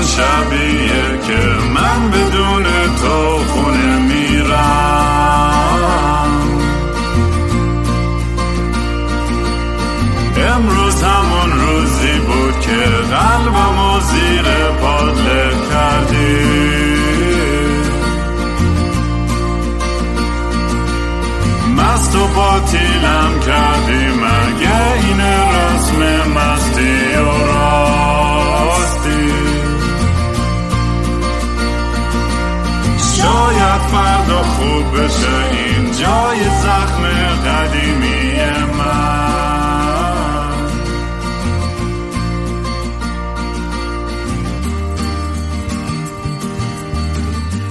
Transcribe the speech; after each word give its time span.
الان 0.00 0.08
شبیه 0.08 1.18
که 1.26 1.38
من 1.74 2.10
بدون 2.10 2.29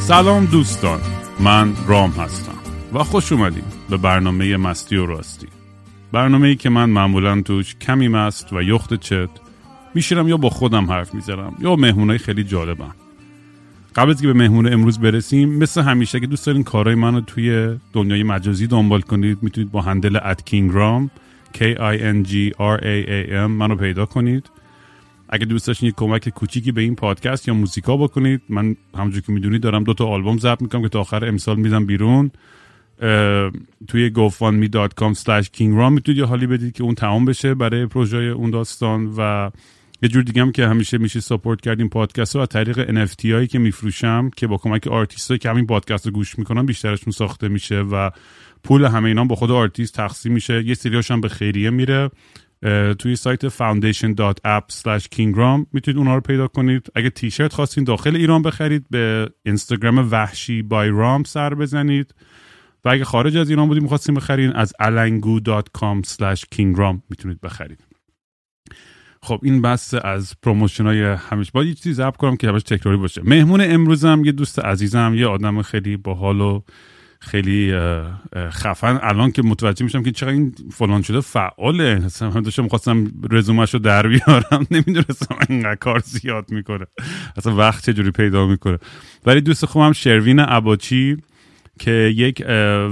سلام 0.10 0.46
دوستان 0.46 1.00
من 1.40 1.74
رام 1.88 2.10
هستم 2.10 2.58
و 2.94 3.04
خوش 3.04 3.32
اومدیم 3.32 3.64
به 3.90 3.98
برنامه 3.98 4.58
مستی 4.58 4.96
و 4.96 5.06
راستی. 5.06 5.48
برنامه 6.12 6.48
ای 6.48 6.56
که 6.56 6.70
من 6.70 6.90
معمولا 6.90 7.42
توش 7.42 7.76
کمی 7.76 8.08
مست 8.08 8.54
و 8.54 8.62
یخت 8.62 8.94
چت 8.94 9.30
میشیرم 9.96 10.28
یا 10.28 10.38
با 10.38 10.50
خودم 10.50 10.92
حرف 10.92 11.14
می‌زنم 11.14 11.56
یا 11.60 11.76
مهمونای 11.76 12.18
خیلی 12.18 12.44
جالبم. 12.44 12.96
قبل 13.96 14.10
از 14.10 14.22
که 14.22 14.28
به 14.28 14.34
مهمون 14.34 14.74
امروز 14.74 15.00
برسیم 15.00 15.58
مثل 15.58 15.82
همیشه 15.82 16.20
که 16.20 16.28
دوست 16.28 16.46
دارین 16.46 16.64
کارهای 16.64 16.96
منو 16.96 17.22
توی 17.22 17.78
دنیای 17.94 18.24
مجازی 18.24 18.68
دنبال 18.68 19.02
کنید 19.02 19.38
می‌تونید 19.42 19.72
با 19.72 19.82
هندل 19.82 20.20
ات 20.24 20.46
کینگرام 20.46 21.12
K 21.54 21.58
I 21.76 21.98
N 22.00 22.28
G 22.30 22.34
R 22.58 22.80
A 22.82 23.08
A 23.10 23.30
M 23.30 23.50
منو 23.50 23.76
پیدا 23.76 24.06
کنید. 24.06 24.50
اگه 25.30 25.46
دوست 25.46 25.68
داشتین 25.68 25.92
کمک 25.92 26.30
کوچیکی 26.30 26.72
به 26.72 26.82
این 26.82 26.96
پادکست 26.96 27.48
یا 27.48 27.54
موزیکام 27.54 27.98
بکنید 27.98 28.42
من 28.50 28.76
همونجور 28.96 29.22
که 29.22 29.32
می‌دونید 29.32 29.62
دارم 29.62 29.84
دو 29.84 29.94
تا 29.94 30.06
آلبوم 30.06 30.38
ضبط 30.38 30.62
می‌کنم 30.62 30.82
که 30.82 30.90
تا 30.90 31.00
آخر 31.00 31.26
امسال 31.26 31.56
میدم 31.56 31.86
بیرون. 31.86 32.32
توی 33.88 34.12
gofundme.com 34.16 35.14
slash 35.18 35.46
kingram 35.58 35.92
می‌تونید 35.92 36.18
یه 36.18 36.26
حالی 36.26 36.48
بدید 36.48 36.74
که 36.74 36.84
اون 36.84 36.96
تمام 36.96 37.26
بشه 37.26 37.54
برای 37.54 37.86
پروژه 37.86 38.18
اون 38.18 38.50
داستان 38.50 39.14
و 39.18 39.52
یه 40.02 40.10
جور 40.10 40.24
دیگه 40.24 40.42
هم 40.42 40.52
که 40.52 40.68
همیشه 40.68 40.98
میشه 40.98 41.20
support 41.20 41.62
کردیم 41.62 41.90
پادکست 41.90 42.36
رو 42.36 42.42
از 42.42 42.48
طریق 42.48 43.06
NFT 43.06 43.26
هایی 43.26 43.48
که 43.48 43.60
میفروشم 43.60 44.30
که 44.36 44.48
با 44.48 44.58
کمک 44.58 44.88
آرتیست 44.88 45.40
که 45.40 45.50
همین 45.50 45.68
پادکست 45.68 46.06
رو 46.06 46.12
گوش 46.12 46.40
می‌کنن 46.40 46.66
بیشترشون 46.66 47.12
ساخته 47.12 47.48
میشه 47.48 47.80
و 47.80 48.10
پول 48.64 48.86
همه 48.86 49.08
اینا 49.08 49.26
با 49.26 49.36
خود 49.36 49.52
آرتیست 49.52 49.96
تقسیم 49.96 50.34
میشه. 50.34 50.64
یه 50.64 50.74
سریاش 50.74 51.12
هم 51.12 51.22
به 51.22 51.30
خیریه 51.30 51.70
میره. 51.70 52.10
توی 53.00 53.16
سایت 53.16 53.50
foundation.app 53.50 54.64
kingram 55.16 55.66
می‌تونید 55.74 55.98
اونها 55.98 56.16
رو 56.16 56.22
پیدا 56.22 56.48
کنید. 56.48 56.88
اگه 56.96 57.10
تیشرت 57.10 57.54
خواستین 57.54 57.84
داخل 57.84 58.16
ایران 58.16 58.42
بخرید 58.42 58.86
به 58.90 59.30
اینستاگرام 59.46 60.12
وحشی 60.12 60.62
by 60.62 60.90
رام 60.90 61.24
سر 61.24 61.54
بزنید. 61.54 62.16
و 62.86 62.90
اگه 62.90 63.04
خارج 63.04 63.38
از 63.38 63.50
ایران 63.50 63.68
بودیم 63.68 63.84
می‌خواستیم 63.84 64.16
بخرین 64.16 64.52
از 64.52 64.74
alangu.com 64.82 66.02
kingram 66.56 67.02
می‌تونید 67.10 67.42
بخرید. 67.42 67.84
خب 69.22 69.40
این 69.44 69.62
بس 69.62 69.94
از 70.04 70.34
promotion 70.44 70.86
های 70.86 71.02
همیشه. 71.02 71.52
باید 71.54 71.68
یه 71.68 71.74
چیزی 71.74 72.04
کنم 72.20 72.38
که 72.38 72.48
همش 72.48 72.64
تکراری 72.64 72.98
باشه. 72.98 73.22
مهمون 73.26 73.62
امروزم 73.62 74.22
یه 74.26 74.32
دوست 74.32 74.60
عزیزم 74.60 75.14
یه 75.16 75.28
آدم 75.28 75.62
خیلی 75.62 75.98
باحال 75.98 76.42
و 76.42 76.62
خیلی 77.22 77.74
خفن. 78.36 79.00
الان 79.02 79.32
که 79.32 79.42
متوجه 79.42 79.84
میشم 79.84 80.04
که 80.04 80.12
چقدر 80.12 80.32
این 80.32 80.56
فلان 80.72 81.02
شده 81.02 81.22
فعاله. 81.22 82.00
من 82.22 82.42
داشتم 82.42 82.68
خواستم 82.68 83.12
رزومش 83.32 83.74
رو 83.74 83.80
در 83.80 84.08
بیارم. 84.08 84.68
نمی‌دونستم 84.72 85.36
اینقدر 85.50 85.76
کار 85.76 86.00
زیاد 86.00 86.52
می‌کنه. 86.52 86.86
اصلا 87.38 87.56
وقت 87.56 87.86
چجوری 87.86 88.12
پیدا 88.12 88.48
می‌کنه. 88.48 88.78
ولی 89.26 89.42
دوست 89.42 89.66
خوبم 89.66 89.92
شروین 89.92 90.40
عباچی 90.40 91.18
که 91.80 91.92
یک 91.92 92.44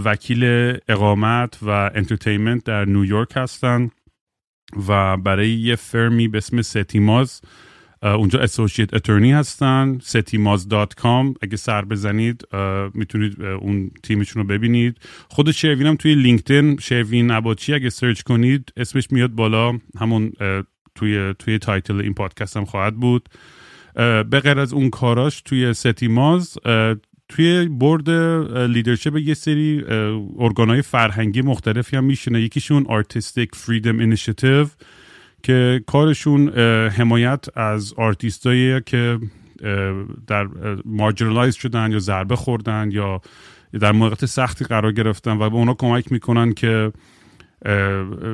وکیل 0.05 0.43
اقامت 0.87 1.57
و 1.61 1.91
entertainment 1.95 2.63
در 2.63 2.85
نیویورک 2.85 3.29
هستن 3.35 3.89
و 4.87 5.17
برای 5.17 5.49
یه 5.49 5.75
firm 5.75 6.17
ی 6.17 6.27
به 6.27 6.37
اسم 6.37 6.61
ستیماز 6.61 7.41
اونجا 8.03 8.39
associate 8.39 8.93
attorney 8.93 9.31
هستن 9.31 9.99
settimaz.com 9.99 11.35
اگه 11.41 11.57
سر 11.57 11.85
بزنید 11.85 12.43
می‌تونید 12.93 13.41
اون 13.41 13.91
تیمشون 14.03 14.41
رو 14.41 14.47
ببینید. 14.47 14.97
خود 15.29 15.51
شروین 15.51 15.87
هم 15.87 15.95
توی 15.95 16.15
LinkedIn. 16.15 16.77
شروین 16.77 17.31
عباچی 17.31 17.73
اگه 17.73 17.89
search 17.89 18.21
کنید 18.21 18.73
اسمش 18.77 19.11
میاد 19.11 19.31
بالا. 19.31 19.79
همون 19.99 20.31
توی 20.95 21.33
توی 21.39 21.59
title 21.59 22.01
این 22.01 22.13
پادکست 22.13 22.57
هم 22.57 22.65
خواهد 22.65 22.95
بود. 22.95 23.29
به 24.29 24.39
غیر 24.43 24.59
از 24.59 24.73
اون 24.73 24.89
کاراش 24.89 25.41
توی 25.41 25.73
ستیماز 25.73 26.57
توی 27.29 27.67
board 27.67 28.09
leadership 28.59 29.17
یه 29.17 29.33
سری 29.33 29.83
ارگانهای 30.39 30.81
فرهنگی 30.81 31.41
مختلفی 31.41 31.97
هم 31.97 32.03
میشینه. 32.03 32.41
یکیشون 32.41 32.85
Artistic 32.89 33.55
Freedom 33.55 33.99
Initiative 33.99 34.65
که 35.47 35.83
کارشون 35.87 36.49
حمایت 36.89 37.45
از 37.57 37.93
آرتیستایی 37.97 38.81
که 38.81 39.19
در 40.27 40.47
مارجنالایز 40.85 41.55
شدن 41.55 41.91
یا 41.91 41.99
ضربه 41.99 42.35
خوردن 42.35 42.89
یا 42.91 43.21
در 43.79 43.91
موقعیت 43.91 44.25
سختی 44.25 44.65
قرار 44.65 44.91
گرفتن 44.91 45.31
و 45.31 45.49
به 45.49 45.55
اونا 45.55 45.73
کمک 45.73 46.11
می‌کنن 46.11 46.53
که 46.53 46.91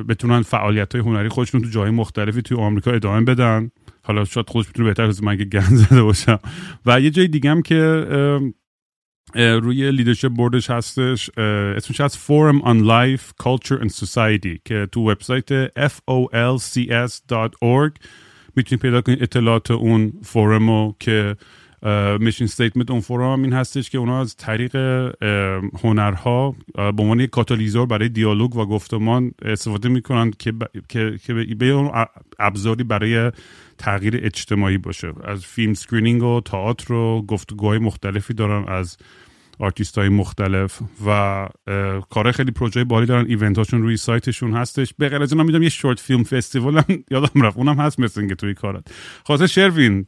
بتونن 0.08 0.42
فعالیت 0.42 0.94
های 0.94 1.04
هنری 1.04 1.28
خودشون 1.28 1.60
تو 1.60 1.68
جای 1.68 1.90
مختلفی 1.90 2.42
توی 2.42 2.56
آمریکا 2.56 2.90
ادامه 2.90 3.20
بدن. 3.20 3.70
حالا 4.02 4.24
شاید 4.24 4.50
خودش 4.50 4.68
بتونه 4.68 4.88
بهتر 4.88 5.02
از 5.02 5.22
من 5.22 5.36
که 5.36 5.44
گن 5.44 5.60
زده 5.60 6.02
باشم. 6.02 6.38
و 6.86 7.00
یه 7.00 7.10
جای 7.10 7.28
دیگه 7.28 7.50
هم 7.50 7.62
که 7.62 8.06
روی 9.34 9.92
لیدرشپ 9.92 10.28
بوردش 10.28 10.70
هستش 10.70 11.30
اسمش 11.38 12.00
هست 12.00 12.16
Forum 12.16 12.62
on 12.62 12.82
Life, 12.84 13.32
Culture 13.44 13.80
and 13.82 13.90
Society 13.90 14.58
که 14.64 14.88
تو 14.92 15.10
وبسایت 15.10 15.66
folcs.org 15.98 17.92
می‌تونید 18.56 18.82
پیدا 18.82 19.00
کنید 19.00 19.22
اطلاعات 19.22 19.70
اون 19.70 20.12
forum 20.22 20.80
و 20.80 20.92
که 21.00 21.36
mission 22.20 22.44
statement 22.44 22.90
اون 22.90 23.00
forum 23.00 23.42
این 23.42 23.52
هستش 23.52 23.90
که 23.90 23.98
اونا 23.98 24.20
از 24.20 24.36
طریق 24.36 24.76
هنرها 25.82 26.56
به 26.74 27.02
عنوان 27.02 27.20
یک 27.20 27.30
کاتالیزور 27.30 27.86
برای 27.86 28.08
دیالوگ 28.08 28.56
و 28.56 28.66
گفتمان 28.66 29.32
استفاده 29.42 29.88
می‌کنن 29.88 30.30
که 30.30 30.52
که 31.26 31.34
به 31.34 31.92
ابزاری 32.38 32.84
برای 32.84 33.32
تغییر 33.78 34.20
اجتماعی 34.22 34.78
باشه. 34.78 35.12
از 35.24 35.44
film 35.44 35.74
screening 35.74 36.22
و 36.22 36.40
تئاتر 36.40 36.92
و 36.92 37.22
گفتگوهای 37.22 37.78
مختلفی 37.78 38.34
دارن 38.34 38.64
از 38.68 38.96
آرتیست 39.58 39.98
های 39.98 40.08
مختلف 40.08 40.82
و 41.06 41.48
کار 42.10 42.32
خیلی 42.32 42.50
پروژه 42.50 42.84
باحالی 42.84 43.06
دارن. 43.06 43.26
event 43.26 43.58
هاشون 43.58 43.82
روی 43.82 43.96
سایتشون 43.96 44.54
هستش. 44.54 44.94
به 44.98 45.08
غیر 45.08 45.22
از 45.22 45.32
اونم 45.32 45.46
می‌دونم 45.46 45.62
یه 45.62 45.68
short 45.68 46.00
film 46.00 46.24
festival 46.24 46.78
هم 46.78 46.84
یادم 47.10 47.42
رفت. 47.42 47.56
اونم 47.56 47.80
هست 47.80 48.00
مثل 48.00 48.20
اینکه 48.20 48.34
توی 48.34 48.54
کارات. 48.54 48.84
خاطر 49.26 49.46
شروین 49.46 50.06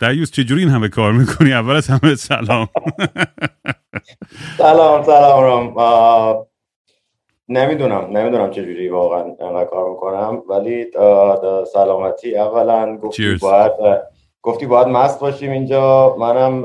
دیوز 0.00 0.30
چجوری 0.30 0.60
این 0.60 0.70
همه 0.70 0.88
کار 0.88 1.12
می‌کنی؟ 1.12 1.52
اول 1.52 1.76
از 1.76 1.88
همه 1.88 2.14
سلام. 2.14 2.68
سلام 4.58 5.02
سلام 5.02 5.42
رام. 5.42 6.46
نمی‌دونم 7.48 8.16
نمی‌دونم 8.16 8.50
چجوری 8.50 8.88
واقعا 8.88 9.20
انقدر 9.20 9.64
کار 9.64 9.90
می‌کنم 9.90 10.42
ولی 10.48 10.86
سلامتی 11.72 12.36
اولا 12.36 12.96
گفتی 12.96 13.36
باید 13.42 13.72
گفتی 14.42 14.66
باید 14.66 14.86
مست 14.88 15.20
باشیم 15.20 15.50
اینجا. 15.50 16.16
منم 16.18 16.62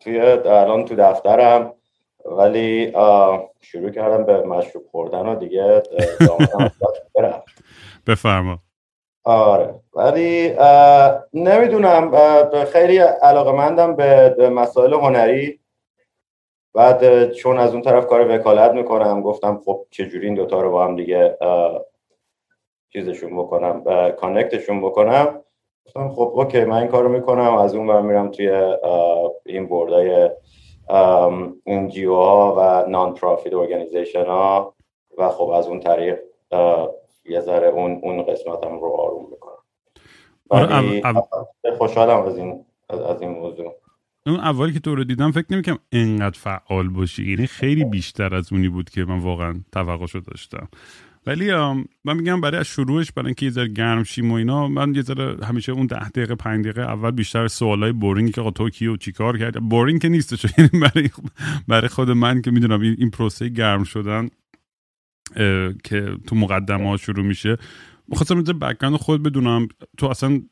توی 0.00 0.20
الان 0.20 0.84
تو 0.84 0.94
دفترم 0.94 1.72
ولی 2.24 2.92
شروع 3.60 3.90
کردم 3.90 4.24
به 4.24 4.42
مشروب 4.42 4.84
خوردن 4.90 5.26
و 5.26 5.34
دیگه 5.34 5.82
برم 7.16 7.42
بفرما. 8.06 8.58
آره 9.24 9.74
ولی 9.94 10.56
نمی‌دونم 11.34 12.12
خیلی 12.72 12.98
علاقه 12.98 13.52
مندم 13.52 13.96
به 13.96 14.50
مسائل 14.50 14.94
هنری. 14.94 15.59
بعد 16.74 17.32
چون 17.32 17.58
از 17.58 17.72
اون 17.72 17.82
طرف 17.82 18.06
کار 18.06 18.34
وکالت 18.34 18.72
می‌کنم 18.72 19.22
گفتم 19.22 19.60
خب 19.64 19.86
چجوری 19.90 20.26
این 20.26 20.34
دوتا 20.34 20.60
رو 20.60 20.70
با 20.70 20.84
هم 20.84 20.96
دیگه 20.96 21.38
چیزشون 22.92 23.36
بکنم 23.36 23.84
کانکتشون 24.10 24.80
بکنم. 24.80 25.40
گفتم 25.86 26.08
خب 26.08 26.32
اوکی 26.34 26.64
من 26.64 26.76
این 26.76 26.88
کارو 26.88 27.08
می‌کنم. 27.08 27.54
از 27.54 27.74
اون 27.74 27.86
بر 27.86 28.00
میرم 28.00 28.30
توی 28.30 28.76
این 29.46 29.68
بردای 29.68 30.30
این 31.64 31.88
NGO 31.88 32.14
ها 32.14 32.54
و 32.58 32.90
non-profit 32.90 33.54
organization 33.54 34.26
ها. 34.26 34.74
و 35.18 35.28
خب 35.28 35.48
از 35.48 35.68
اون 35.68 35.80
طریق 35.80 36.18
یه 37.24 37.40
ذره 37.40 37.68
اون 37.68 38.00
اون 38.02 38.22
قسمتم 38.22 38.80
رو 38.80 38.88
آروم 38.88 39.26
می‌کنم. 39.30 39.58
ولی 40.50 41.02
خوشحالم 41.78 42.22
از 42.22 42.38
این 42.38 42.64
از 42.88 43.22
این 43.22 43.30
موضوع. 43.30 43.74
اون 44.30 44.40
اولی 44.40 44.72
که 44.72 44.80
تو 44.80 44.94
رو 44.94 45.04
دیدم 45.04 45.30
فکر 45.30 45.46
نمی‌کنم 45.50 45.78
انقدر 45.92 46.38
فعال 46.38 46.88
باشی. 46.88 47.30
یعنی 47.30 47.46
خیلی 47.46 47.84
بیشتر 47.84 48.34
از 48.34 48.52
اونی 48.52 48.68
بود 48.68 48.90
که 48.90 49.04
من 49.04 49.18
واقعا 49.18 49.60
توقعشو 49.72 50.20
داشتم. 50.20 50.68
ولی 51.26 51.52
من 52.04 52.16
میگم 52.16 52.40
برای 52.40 52.60
از 52.60 52.66
شروعش 52.66 53.12
برای 53.12 53.26
اینکه 53.26 53.46
یه 53.46 53.52
ذره 53.52 53.68
گرم 53.68 54.04
شیم 54.04 54.30
و 54.30 54.34
اینا 54.34 54.68
من 54.68 54.94
یه 54.94 55.02
ذره 55.02 55.46
همیشه 55.46 55.72
اون 55.72 55.86
ده 55.86 56.08
دقیقه 56.08 56.34
پنج 56.34 56.64
دقیقه 56.64 56.82
اول 56.82 57.10
بیشتر 57.10 57.48
سوالای 57.48 57.92
boring 57.92 58.26
ی 58.26 58.32
که 58.32 58.50
تو 58.50 58.70
کی 58.70 58.86
و 58.86 58.96
چیکار 58.96 59.38
کرد؟ 59.38 59.68
boring 59.68 60.00
که 60.02 60.08
نیستش. 60.08 60.46
یعنی 60.58 60.70
برای 60.72 61.10
برای 61.68 61.88
خود 61.88 62.10
من 62.10 62.42
که 62.42 62.50
می‌دونم 62.50 62.80
این, 62.80 63.10
پروسه 63.10 63.48
گرم 63.48 63.84
شدن 63.84 64.28
که 65.84 66.16
تو 66.26 66.36
مقدمه 66.36 66.88
ها 66.88 66.96
شروع 66.96 67.26
میشه. 67.26 67.56
می‌خواستم 68.08 68.34
اینجا 68.34 68.52
background 68.52 68.96
خود 68.96 69.22
بدونم. 69.22 69.68
تو 69.98 70.06
اصلا 70.06 70.42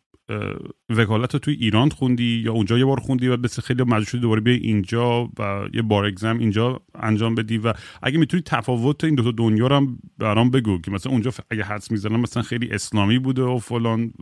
وکالت 0.97 1.35
رو 1.35 1.39
توی 1.39 1.55
ایران 1.55 1.89
خوندی 1.89 2.43
یا 2.45 2.53
اونجا 2.53 2.79
یه 2.79 2.85
بار 2.85 3.01
خوندی 3.01 3.29
و 3.29 3.37
بس 3.37 3.61
خیلی 3.61 3.83
مجبور 3.83 4.05
شدی 4.05 4.21
دوباره 4.21 4.41
بیای 4.41 4.57
اینجا 4.57 5.25
و 5.39 5.61
یه 5.75 5.83
بار 5.83 6.05
exam 6.05 6.39
اینجا 6.39 6.81
انجام 6.95 7.35
بدی 7.35 7.59
و 7.59 7.73
اگه 8.03 8.19
می‌تونی 8.19 8.43
تفاوت 8.47 9.05
این 9.05 9.15
دو 9.15 9.33
دنیا 9.33 9.67
رو 9.67 9.77
هم 9.77 9.99
برام 10.19 10.51
بگو 10.51 10.81
که 10.81 10.91
مثلا 10.91 11.13
اونجا 11.13 11.31
اگه 11.51 11.63
حدس 11.63 11.91
می‌زنم 11.91 12.21
مثلا 12.21 12.43
خیلی 12.43 12.71
اسلامی 12.71 13.19
بوده 13.19 13.43
و 13.43 13.59
فلان 13.59 14.13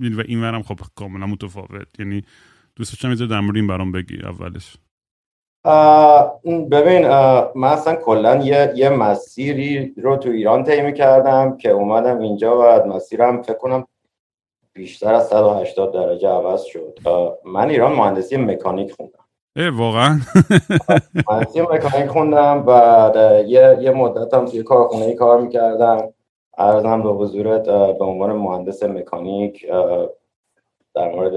و 0.00 0.20
این 0.20 0.42
ورم 0.42 0.62
خب 0.62 0.80
کاملا 0.94 1.26
متفاوت. 1.26 2.00
یعنی 2.00 2.22
دوست 2.76 2.92
داشتم 2.92 3.26
در 3.26 3.40
مورد 3.40 3.56
این 3.56 3.66
برام 3.66 3.92
بگی 3.92 4.18
اولش. 4.22 4.76
ببین 6.70 7.08
من 7.56 7.68
اصلا 7.68 7.94
کلا 7.94 8.36
یه, 8.36 8.72
یه 8.76 8.88
مسیری 8.90 9.94
رو 10.02 10.16
تو 10.16 10.28
ایران 10.28 10.64
طی 10.64 10.92
کردم 10.92 11.56
که 11.56 11.70
اومدم 11.70 12.18
اینجا 12.18 12.58
و 12.58 12.88
مسیرم 12.88 13.42
فکر 13.42 13.58
کنم 13.58 13.86
بیشتر 14.74 15.14
از 15.14 15.28
180 15.28 15.92
درجه 15.92 16.28
عوض 16.28 16.62
شد. 16.62 16.98
من 17.44 17.70
ایران 17.70 17.92
مهندسی 17.92 18.36
مکانیک 18.36 18.92
خوندم. 18.92 19.24
اه 19.56 19.70
واقعا؟ 19.70 20.20
مهندسی 21.30 21.60
مکانیک 21.60 22.10
خوندم 22.10 22.64
و 22.66 23.12
یه, 23.46 23.78
یه 23.80 23.90
مدت 23.90 24.34
هم 24.34 24.44
توی 24.44 24.62
کارخونه 24.62 25.04
ای 25.04 25.14
کار 25.14 25.40
می‌کردم. 25.40 26.12
ارزم 26.58 27.02
به 27.02 27.08
حضورت 27.08 27.62
به 27.98 28.04
عنوان 28.04 28.32
مهندس 28.32 28.82
مکانیک 28.82 29.66
در 30.94 31.14
مورد 31.14 31.36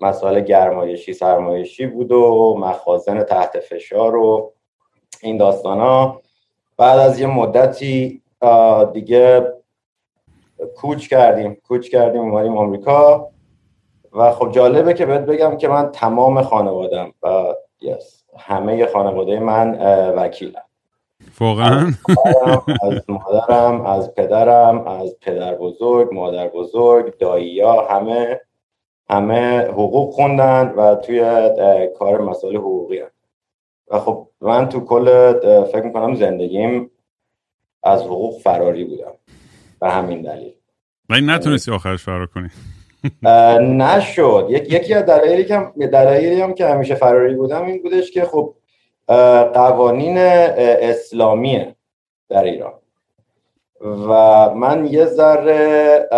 مسائل 0.00 0.40
گرمایشی 0.40 1.12
سرمایشی 1.12 1.86
بود 1.86 2.12
و 2.12 2.56
مخازن 2.58 3.22
تحت 3.22 3.60
فشار 3.60 4.16
و 4.16 4.52
این 5.22 5.36
داستان 5.36 5.78
ها 5.78 6.22
بعد 6.76 6.98
از 6.98 7.20
یه 7.20 7.26
مدتی 7.26 8.22
دیگه 8.92 9.52
کوچ 10.76 11.08
کردیم 11.08 11.54
کوچ 11.68 11.88
کردیم 11.88 12.20
اومدیم 12.20 12.56
آمریکا. 12.56 13.28
و 14.12 14.32
خب 14.32 14.52
جالبه 14.52 14.94
که 14.94 15.06
بهت 15.06 15.20
بگم 15.20 15.56
که 15.56 15.68
من 15.68 15.90
تمام 15.92 16.42
خانوادم 16.42 17.12
و 17.22 17.54
یس 17.80 18.24
همه 18.38 18.86
خانواده 18.86 19.40
من 19.40 19.78
وکیلم 20.16 20.62
واقعا؟ 21.40 21.92
از 22.82 23.02
مادرم 23.08 23.86
از 23.86 24.14
پدرم 24.14 24.86
از 24.86 25.16
پدر 25.20 25.54
بزرگ 25.54 26.14
مادر 26.14 26.48
بزرگ 26.48 27.18
دایی 27.18 27.60
ها 27.60 27.88
همه 27.88 28.40
همه 29.10 29.58
حقوق 29.60 30.14
خوندن 30.14 30.74
و 30.76 30.94
توی 30.94 31.50
کار 31.98 32.20
مسائل 32.20 32.56
حقوقی 32.56 32.98
هم. 32.98 33.10
و 33.90 33.98
خب 33.98 34.26
من 34.40 34.68
تو 34.68 34.80
کل 34.80 35.32
فکر 35.64 35.82
می‌کنم 35.82 36.14
زندگیم 36.14 36.90
از 37.82 38.02
حقوق 38.02 38.38
فراری 38.38 38.84
بودم. 38.84 39.12
به 39.80 39.90
همین 39.90 40.22
دلیل. 40.22 40.54
و 41.10 41.20
نتونستی 41.20 41.70
آخرش 41.70 42.02
فرار 42.02 42.26
کنی. 42.26 42.48
نشد. 43.60 44.46
یکی 44.50 44.94
از 44.94 45.06
دلایلی 45.06 45.44
که 45.44 45.72
دلایلی 45.92 46.40
هم 46.40 46.54
که 46.54 46.66
همیشه 46.66 46.94
فراری 46.94 47.34
بودم 47.34 47.64
این 47.66 47.82
بودش 47.82 48.10
که 48.10 48.24
خب 48.24 48.54
قوانین 49.54 50.18
اسلامیه 50.18 51.76
در 52.28 52.44
ایران. 52.44 52.72
و 53.80 54.10
من 54.54 54.86
یه 54.86 55.04
ذره 55.04 56.08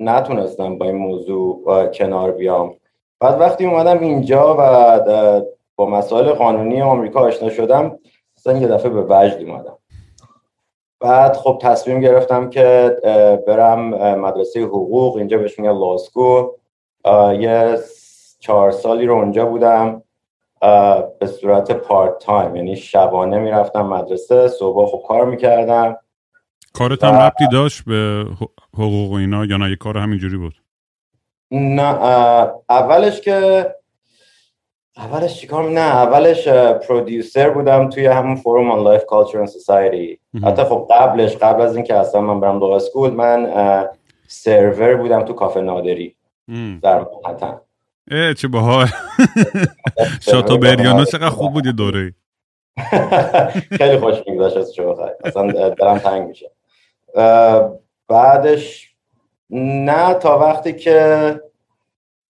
نتونستم 0.00 0.78
با 0.78 0.86
این 0.86 0.96
موضوع 0.96 1.86
کنار 1.86 2.32
بیام. 2.32 2.74
بعد 3.20 3.40
وقتی 3.40 3.66
اومدم 3.66 4.00
اینجا 4.00 4.56
و 4.58 5.50
با 5.76 5.90
مسائل 5.90 6.32
قانونی 6.32 6.82
آمریکا 6.82 7.20
آشنا 7.20 7.50
شدم 7.50 7.98
اصلا 8.36 8.58
یه 8.58 8.68
دفعه 8.68 8.90
به 8.90 9.02
وجد 9.02 9.42
اومدم. 9.46 9.77
بعد 11.00 11.36
خب 11.36 11.58
تصمیم 11.62 12.00
گرفتم 12.00 12.50
که 12.50 12.96
برم 13.46 13.80
مدرسه 14.20 14.60
حقوق. 14.60 15.16
اینجا 15.16 15.38
بهش 15.38 15.58
میگن 15.58 15.72
لاسکو 15.72 16.50
یه 17.38 17.78
چهار 18.38 18.70
سالی 18.70 19.06
رو 19.06 19.14
اونجا 19.14 19.46
بودم. 19.46 20.02
به 21.20 21.26
صورت 21.26 21.72
part 21.72 22.18
time 22.18 22.56
یعنی 22.56 22.76
شبانه 22.76 23.38
می‌رفتم 23.38 23.86
مدرسه 23.86 24.48
صبح 24.48 24.86
خب 24.86 25.02
کار 25.08 25.24
می‌کردم. 25.24 25.96
کارت 26.72 27.04
هم 27.04 27.14
ربطی 27.14 27.46
داشت 27.52 27.84
به 27.84 28.26
حقوق 28.74 29.10
و 29.10 29.14
اینا 29.14 29.44
یا 29.44 29.56
نه؟ 29.56 29.70
یه 29.70 29.76
کار 29.76 29.98
همینجوری 29.98 30.36
بود. 30.36 30.54
نه 31.50 31.82
اولش 32.68 33.20
که 33.20 33.66
اولش 34.98 35.40
چیکار 35.40 35.70
نه 35.70 35.80
اولش 35.80 36.48
producer 36.48 37.50
بودم 37.50 37.90
توی 37.90 38.06
همون 38.06 38.36
Forum 38.36 38.70
on 38.70 38.84
Life, 38.84 39.04
Culture 39.04 39.38
and 39.38 39.48
Society 39.48 40.18
حتی 40.44 40.64
خب 40.64 40.88
قبلش 40.90 41.36
قبل 41.36 41.62
از 41.62 41.76
اینکه 41.76 41.94
اصلا 41.94 42.20
من 42.20 42.40
برم 42.40 42.58
law 42.58 42.66
school 42.66 43.10
من 43.10 43.52
سرور 44.26 44.96
بودم 44.96 45.22
تو 45.22 45.32
کافه 45.32 45.60
نادری. 45.60 46.16
در 46.82 46.98
منحتن 46.98 47.60
اه 48.10 48.34
چه 48.34 48.48
باحال. 48.48 48.86
شاتو 50.30 50.58
بریانو 50.58 51.04
چقدر 51.04 51.28
خوب 51.28 51.52
بود 51.52 51.66
یه 51.66 51.72
دوره. 51.72 52.14
خیلی 53.78 53.98
خوش 53.98 54.16
میگذاشت 54.26 54.56
از 54.56 54.74
شما 54.74 54.96
اصلا 55.24 55.70
دلم 55.70 55.98
تنگ 55.98 56.28
میشه 56.28 56.50
بعدش 58.08 58.94
نه 59.50 60.14
تا 60.14 60.38
وقتی 60.38 60.72
که 60.72 61.40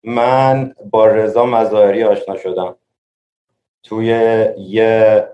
من 0.04 0.74
با 0.90 1.06
رضا 1.06 1.46
مظاهری 1.46 2.04
آشنا 2.04 2.36
شدم. 2.36 2.76
توی 3.82 4.06
یه 4.58 5.24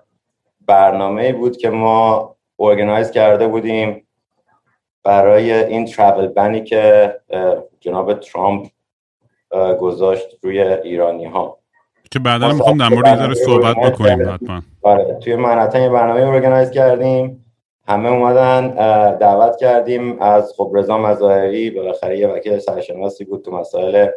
برنامه 0.66 1.32
بود 1.32 1.56
که 1.56 1.70
ما 1.70 2.36
ارگنایز 2.58 3.10
کرده 3.10 3.46
بودیم 3.48 4.06
برای 5.04 5.52
این 5.52 5.84
travel 5.84 6.26
ban 6.26 6.55
ی 6.55 6.64
که 6.64 7.14
جناب 7.80 8.14
ترامپ 8.14 8.66
گذاشت 9.80 10.38
روی 10.42 10.60
ایرانی 10.60 11.24
ها 11.24 11.58
که 12.10 12.18
بعدا 12.18 12.52
می‌خوام 12.52 12.78
در 12.78 12.88
مورد 12.88 13.34
صحبت 13.34 13.76
بکنیم 13.76 14.30
حتما. 14.30 14.62
آره 14.82 15.14
توی 15.14 15.36
منهتن 15.36 15.82
یه 15.82 15.88
برنامه 15.88 16.20
organize 16.20 16.70
کردیم. 16.70 17.44
همه 17.88 18.08
اومدن 18.08 18.68
دعوت 19.16 19.56
کردیم. 19.56 20.22
از 20.22 20.54
خب 20.56 20.72
رضا 20.74 20.98
مظاهری 20.98 21.70
بالاخره 21.70 22.18
یه 22.18 22.28
وکیل 22.28 22.58
سرشناسی 22.58 23.24
بود 23.24 23.44
تو 23.44 23.50
مسائل 23.50 24.08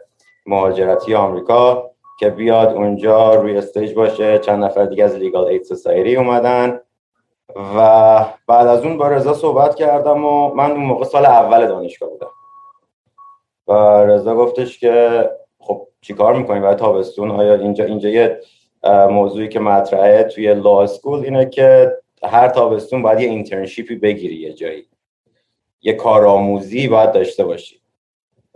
مهاجرتی 0.48 1.16
آمریکا 1.16 1.92
که 2.20 2.30
بیاد 2.30 2.74
اونجا 2.74 3.36
روی 3.36 3.58
stage 3.58 3.94
باشه. 3.94 4.40
چند 4.40 4.64
نفر 4.64 4.86
دیگه 4.86 5.04
از 5.04 5.16
Legal 5.16 5.46
Aid 5.46 5.64
Society 5.64 6.16
اومدن. 6.16 6.80
و 7.56 8.26
بعد 8.48 8.68
از 8.68 8.84
اون 8.84 8.98
با 8.98 9.08
رضا 9.08 9.34
صحبت 9.34 9.76
کردم 9.76 10.26
و 10.26 10.54
من 10.54 10.72
اون 10.72 10.86
موقع 10.86 11.06
سال 11.06 11.26
اول 11.26 11.68
دانشگاه 11.68 12.10
بودم. 12.10 12.32
و 13.68 13.74
رضا 14.06 14.36
گفتش 14.36 14.80
که 14.80 15.30
خب 15.60 15.88
چیکار 16.02 16.34
می‌کنی؟ 16.34 16.60
برای 16.60 16.76
تابستون. 16.76 17.32
آیا 17.32 17.54
اینجا 17.54 17.86
اینجا 17.86 18.10
یه 18.10 18.42
موضوعی 19.10 19.50
که 19.50 19.60
مطرحه 19.60 20.24
توی 20.24 20.54
law 20.54 20.84
school 20.84 21.20
اینه 21.20 21.50
که 21.50 21.98
هر 22.24 22.48
تابستون 22.48 23.02
باید 23.02 23.20
یه 23.20 23.30
internship 23.30 23.90
ی 23.90 23.96
بگیری 23.96 24.36
یه 24.36 24.54
جایی. 24.54 24.86
یه 25.82 25.94
کارآموزی 25.94 26.88
باید 26.88 27.12
داشته 27.12 27.46
باشی. 27.46 27.82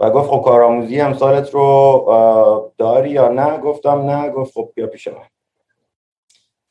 و 0.01 0.11
گفت 0.11 0.29
خب 0.29 0.43
کارآموزی 0.45 0.99
امسالت 0.99 1.51
رو 1.55 2.73
داری 2.77 3.11
یا 3.11 3.29
نه؟ 3.29 3.59
گفتم 3.59 4.01
نه. 4.01 4.29
گفت 4.29 4.53
خب 4.53 4.73
بیا 4.75 4.87
پیش 4.87 5.09
من. 5.09 5.27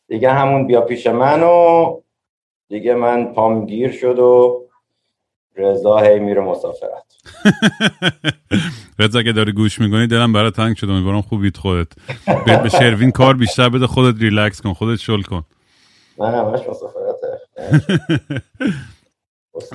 دیگه 0.09 0.33
همون 0.33 0.67
بیا 0.67 0.81
پیش 0.81 1.07
من 1.07 1.43
و 1.43 2.01
دیگه 2.69 2.95
من 2.95 3.33
پام 3.35 3.67
گیر 3.67 3.93
شد 3.93 4.19
و 4.19 4.63
رضا 5.57 5.99
هی 5.99 6.19
میره 6.19 6.41
مسافرت. 6.43 7.17
رضا 9.01 9.23
که 9.23 9.33
داری 9.33 9.53
گوش 9.53 9.81
می‌کنی 9.81 10.07
دلم 10.07 10.33
برای 10.33 10.51
تنگ 10.51 10.77
شد. 10.77 10.91
امیدوارم 10.91 11.23
خوبیت 11.23 11.57
خودت. 11.57 11.89
به 12.63 12.69
شروین 12.69 13.11
کار 13.13 13.35
بیشتر 13.35 13.69
بده 13.71 13.87
خودت 13.87 14.21
ریلکس 14.23 14.61
کن 14.63 14.73
خودت 14.75 14.99
شل 15.01 15.23
کن. 15.23 15.45
نه 16.19 16.27
همش 16.29 16.61
مسافرته. 16.69 17.41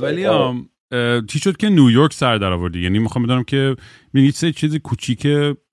ولی 0.02 0.26
چی 1.28 1.40
شد 1.40 1.58
که 1.58 1.70
نیویورک 1.70 2.14
سر 2.14 2.38
در 2.38 2.52
آوردی 2.52 2.82
یعنی 2.84 3.00
می‌خوام 3.00 3.26
بدونم 3.26 3.44
که 3.44 3.76
یه 4.14 4.32
سه 4.32 4.52
چیز 4.52 4.76
کوچیک 4.76 5.28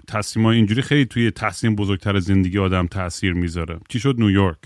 تصمیم 0.09 0.47
اینجوری 0.47 0.83
خیلی 0.83 1.07
توی 1.07 1.31
تصمیم 1.31 1.77
بزرگتر 1.77 2.19
زندگی 2.19 2.59
آدم 2.59 2.87
تاثیر 2.87 3.33
می‌ذاره. 3.33 3.79
چی 3.89 3.99
شد 3.99 4.15
نیویورک 4.19 4.59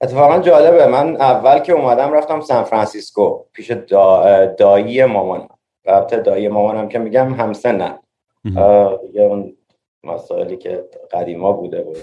اتفاقا 0.00 0.38
جالبه. 0.38 0.86
من 0.86 1.16
اول 1.16 1.58
که 1.58 1.72
اومدم 1.72 2.12
رفتم 2.12 2.40
سان 2.40 2.64
فرانسیسکو 2.64 3.44
پیش 3.52 3.70
دا... 3.70 4.46
دایی 4.58 5.04
مامانم. 5.04 5.48
ابتدایی 5.86 6.48
مامانم 6.48 6.88
که 6.88 6.98
میگم 6.98 7.34
همسنن. 7.34 7.98
دیگه 8.44 9.20
اون 9.20 9.56
مسائلی 10.04 10.56
که 10.56 10.84
قدیما 11.12 11.52
بوده 11.52 11.82
بود. 11.82 11.96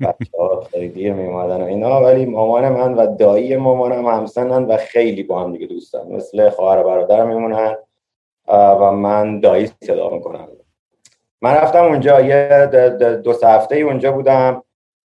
بچه 0.00 0.38
ها 0.38 0.60
خیلی 0.60 0.88
دیر 0.88 1.12
میومدن 1.12 1.62
و 1.62 1.64
اینا. 1.64 2.00
ولی 2.02 2.26
مامان 2.26 2.68
من 2.68 2.94
و 2.94 3.16
دایی 3.16 3.56
مامانم 3.56 4.06
همسنن 4.06 4.64
و 4.64 4.76
خیلی 4.76 5.22
با 5.22 5.40
هم 5.40 5.52
دیگه 5.52 5.66
دوستن 5.66 6.06
مثل 6.10 6.50
خواهر 6.50 6.80
و 6.80 6.84
برادر 6.84 7.24
میمونن 7.24 7.76
و 8.48 8.92
من 8.92 9.40
دایی 9.40 9.70
صدا 9.84 10.10
می‌کنم. 10.10 10.48
من 11.42 11.54
رفتم 11.54 11.84
اونجا 11.84 12.20
یه 12.20 12.66
دو 13.24 13.32
سه 13.32 13.48
هفته 13.48 13.76
اونجا 13.76 14.12
بودم. 14.12 14.62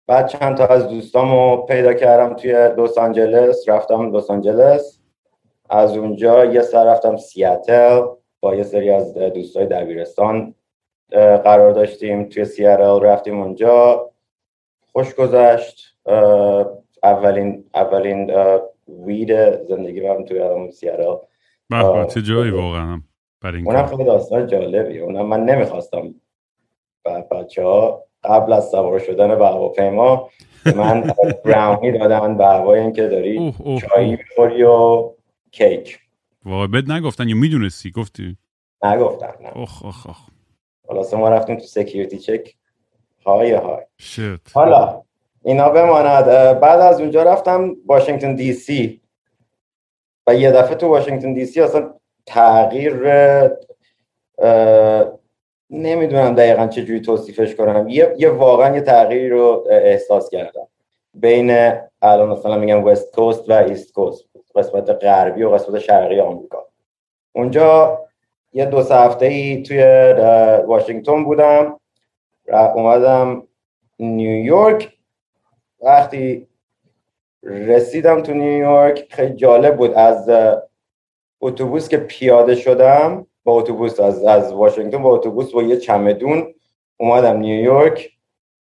بعد 0.07 0.27
چند 0.27 0.57
تا 0.57 0.65
از 0.65 0.87
دوستامو 0.87 1.57
پیدا 1.57 1.93
کردم 1.93 2.33
توی 2.33 2.53
لس 2.53 2.97
آنجلس. 2.97 3.69
رفتم 3.69 4.15
لس 4.15 4.29
آنجلس. 4.29 4.99
از 5.69 5.97
اونجا 5.97 6.45
یه 6.45 6.61
سر 6.61 6.85
رفتم 6.85 7.17
سیاتل 7.17 8.01
با 8.39 8.55
یه 8.55 8.63
سری 8.63 8.89
از 8.89 9.13
دوستای 9.13 9.65
دبیرستان 9.65 10.55
قرار 11.43 11.71
داشتیم 11.71 12.23
توی 12.23 12.45
سیاتل. 12.45 12.99
رفتیم 12.99 13.41
اونجا. 13.41 14.09
خوش 14.93 15.15
گذشت. 15.15 15.97
اولین 17.03 17.65
اولین 17.73 18.31
وید 18.87 19.61
زندگی 19.63 20.01
برم 20.01 20.25
توی 20.25 20.71
سیاتل 20.71 21.15
چه 22.13 22.21
جایی 22.21 22.51
واقعا 22.51 23.01
اونم 23.43 23.85
خیلی 23.85 24.03
داستان 24.03 24.47
جالبی 24.47 24.99
اونم 24.99 25.25
من 25.25 25.45
نمی‌خواستم 25.45 26.15
بچه 27.31 27.63
ها 27.63 28.03
قبل 28.23 28.53
از 28.53 28.69
سوار 28.69 28.99
شدن 28.99 29.35
به 29.35 29.47
هواپیما 29.47 30.29
من 30.75 31.13
براونی 31.45 31.91
دادن 31.91 32.37
به 32.37 32.45
هوای 32.45 32.79
اینکه 32.79 33.07
داری 33.07 33.53
چایی 33.81 34.11
می‌خوری 34.11 34.63
و 34.63 35.09
کیک. 35.51 35.99
واقعا 36.45 36.67
بد 36.67 36.91
نگفتن 36.91 37.29
یا 37.29 37.35
می‌دونستی؟ 37.35 37.91
گفتی؟ 37.91 38.37
نگفتن 38.83 39.33
نه. 39.41 39.57
اخ 39.57 39.85
اخ 39.85 40.07
اخ 40.07 40.29
حالا 40.87 41.17
ما 41.17 41.29
رفتیم 41.29 41.55
تو 41.55 41.65
سکیوریتی 41.65 42.19
چک 42.19 42.55
های 43.25 43.51
های. 43.51 43.83
شت. 43.97 44.53
حالا 44.53 45.01
اینا 45.43 45.69
بماند. 45.69 46.25
بعد 46.59 46.79
از 46.79 47.01
اونجا 47.01 47.23
رفتم 47.23 47.75
واشنگتن 47.85 48.35
دی 48.35 48.53
سی. 48.53 49.01
و 50.27 50.35
یه 50.35 50.51
دفعه 50.51 50.75
تو 50.75 50.87
واشنگتن 50.87 51.33
دی 51.33 51.45
سی 51.45 51.61
اصلا 51.61 51.93
تغییر 52.25 52.93
نمی‌دونم 55.69 56.35
دقیقا 56.35 56.67
چجوری 56.67 57.01
توصیفش 57.01 57.55
کنم. 57.55 57.89
یه, 57.89 58.15
یه 58.17 58.29
واقعا 58.29 58.75
یه 58.75 58.81
تغییری 58.81 59.29
رو 59.29 59.67
احساس 59.69 60.29
کردم. 60.29 60.67
بین 61.13 61.71
الان 62.01 62.29
مثلا 62.29 62.57
میگم 62.57 62.83
وست 62.83 63.15
کوست 63.15 63.49
و 63.49 63.53
ایست 63.53 63.93
کوست. 63.93 64.25
قسمت 64.55 64.89
غربی 64.89 65.43
و 65.43 65.49
قسمت 65.49 65.79
شرقی 65.79 66.19
آمریکا. 66.19 66.65
اونجا 67.31 67.99
یه 68.53 68.65
دو 68.65 68.81
سه 68.81 68.95
هفته 68.95 69.25
ای 69.25 69.63
توی 69.63 69.83
واشنگتن 70.67 71.23
بودم. 71.23 71.79
اومدم 72.49 73.43
نیویورک 73.99 74.97
وقتی 75.81 76.47
رسیدم 77.43 78.21
تو 78.21 78.33
نیویورک 78.33 79.07
خیلی 79.09 79.35
جالب 79.35 79.77
بود. 79.77 79.93
از 79.93 80.29
اتوبوس 81.41 81.89
که 81.89 81.97
پیاده 81.97 82.55
شدم 82.55 83.25
با 83.43 83.53
اتوبوس 83.53 83.99
از 83.99 84.23
از 84.23 84.53
واشنگتن 84.53 85.01
با 85.01 85.09
اتوبوس 85.09 85.51
با 85.51 85.63
یه 85.63 85.77
چمدون 85.77 86.53
اومدم 86.97 87.37
نیویورک 87.37 88.09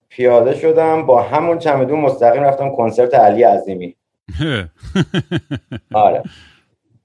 پیاده 0.08 0.54
شدم 0.54 1.06
با 1.06 1.22
همون 1.22 1.58
چمدون 1.58 2.00
مستقیم 2.00 2.42
رفتم 2.42 2.70
کنسرت 2.70 3.14
علی 3.14 3.42
عظیمی. 3.42 3.96
آره. 5.92 6.22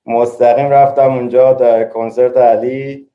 مستقیم 0.06 0.70
رفتم 0.70 1.14
اونجا 1.14 1.54
در 1.54 1.84
کنسرت 1.84 2.38
علی. 2.38 3.08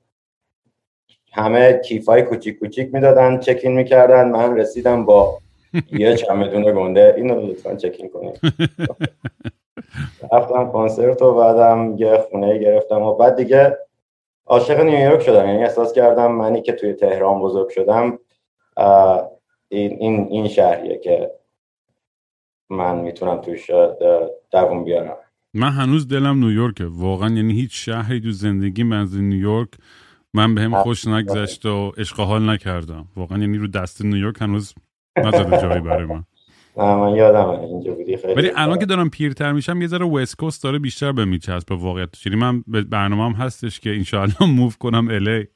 همه 1.32 1.80
کیفای 1.84 2.22
کوچیک 2.22 2.58
کوچیک 2.58 2.94
می‌دادن 2.94 3.38
چکین 3.38 3.72
می‌کردن. 3.72 4.28
من 4.30 4.56
رسیدم 4.56 5.04
با 5.04 5.38
یه 5.92 6.16
چمدون 6.16 6.62
گنده. 6.62 7.14
اینو 7.16 7.46
لطفا 7.46 7.76
چکین 7.76 8.08
کنید. 8.08 8.40
رفتم 10.32 10.72
کنسرت 10.72 11.22
و 11.22 11.34
بعدم 11.34 11.94
یه 11.99 12.18
خونه 12.30 12.58
گرفتم 12.58 13.02
و 13.02 13.14
بعد 13.14 13.37
دیگه 13.37 13.78
عاشق 14.46 14.80
نیویورک 14.80 15.22
شدم. 15.22 15.46
یعنی 15.46 15.62
احساس 15.62 15.92
کردم 15.92 16.32
منی 16.32 16.62
که 16.62 16.72
توی 16.72 16.92
تهران 16.92 17.40
بزرگ 17.40 17.68
شدم 17.68 18.18
این, 19.68 19.96
این, 20.00 20.26
این 20.30 20.49
شهریه 20.49 20.99
که 20.99 21.30
من 22.70 22.99
می‌تونم 22.99 23.40
توش 23.40 23.70
دووم 24.50 24.84
بیارم. 24.84 25.16
من 25.54 25.70
هنوز 25.70 26.08
دلم 26.08 26.44
نیویورکه. 26.44 26.84
واقعا 26.90 27.34
یعنی 27.34 27.52
هیچ 27.52 27.70
شهری 27.72 28.20
تو 28.20 28.30
زندگی 28.30 28.82
من 28.82 29.00
از 29.00 29.16
نیویورک 29.16 29.68
من 30.34 30.54
به 30.54 30.60
هم 30.60 30.82
خوش 30.82 31.06
نگذشت 31.06 31.66
و 31.66 31.92
عشق 31.99 32.20
حال 32.20 32.50
نکردم. 32.50 33.08
واقعا 33.16 33.38
یعنی 33.38 33.58
رو 33.58 33.66
دست 33.66 34.04
نیویورک 34.04 34.42
هنوز 34.42 34.75
نزده 35.16 35.62
جایی 35.62 35.80
برای 35.80 36.04
من. 36.04 36.25
من 36.76 37.14
یادم 37.14 37.49
اینجا 37.49 37.94
بودی 37.94 38.16
خیلی 38.16 38.34
ولی 38.34 38.50
الان 38.56 38.78
که 38.78 38.87
دارم 38.87 39.10
پیرتر 39.10 39.52
میشم 39.52 39.80
یه 39.80 39.87
ذره 39.87 40.06
وست 40.06 40.37
کوست 40.37 40.62
داره 40.62 40.78
بیشتر 40.78 41.12
به 41.12 41.25
میچسب 41.25 41.68
به 41.68 41.75
واقعیت 41.75 42.26
یعنی 42.26 42.38
من 42.38 42.62
برنامه 42.90 43.25
هم 43.25 43.32
هستش 43.32 43.80
که 43.80 43.90
انشاءالله 43.90 44.46
موو 44.56 44.70
کنم 44.80 45.08
الی 45.08 45.49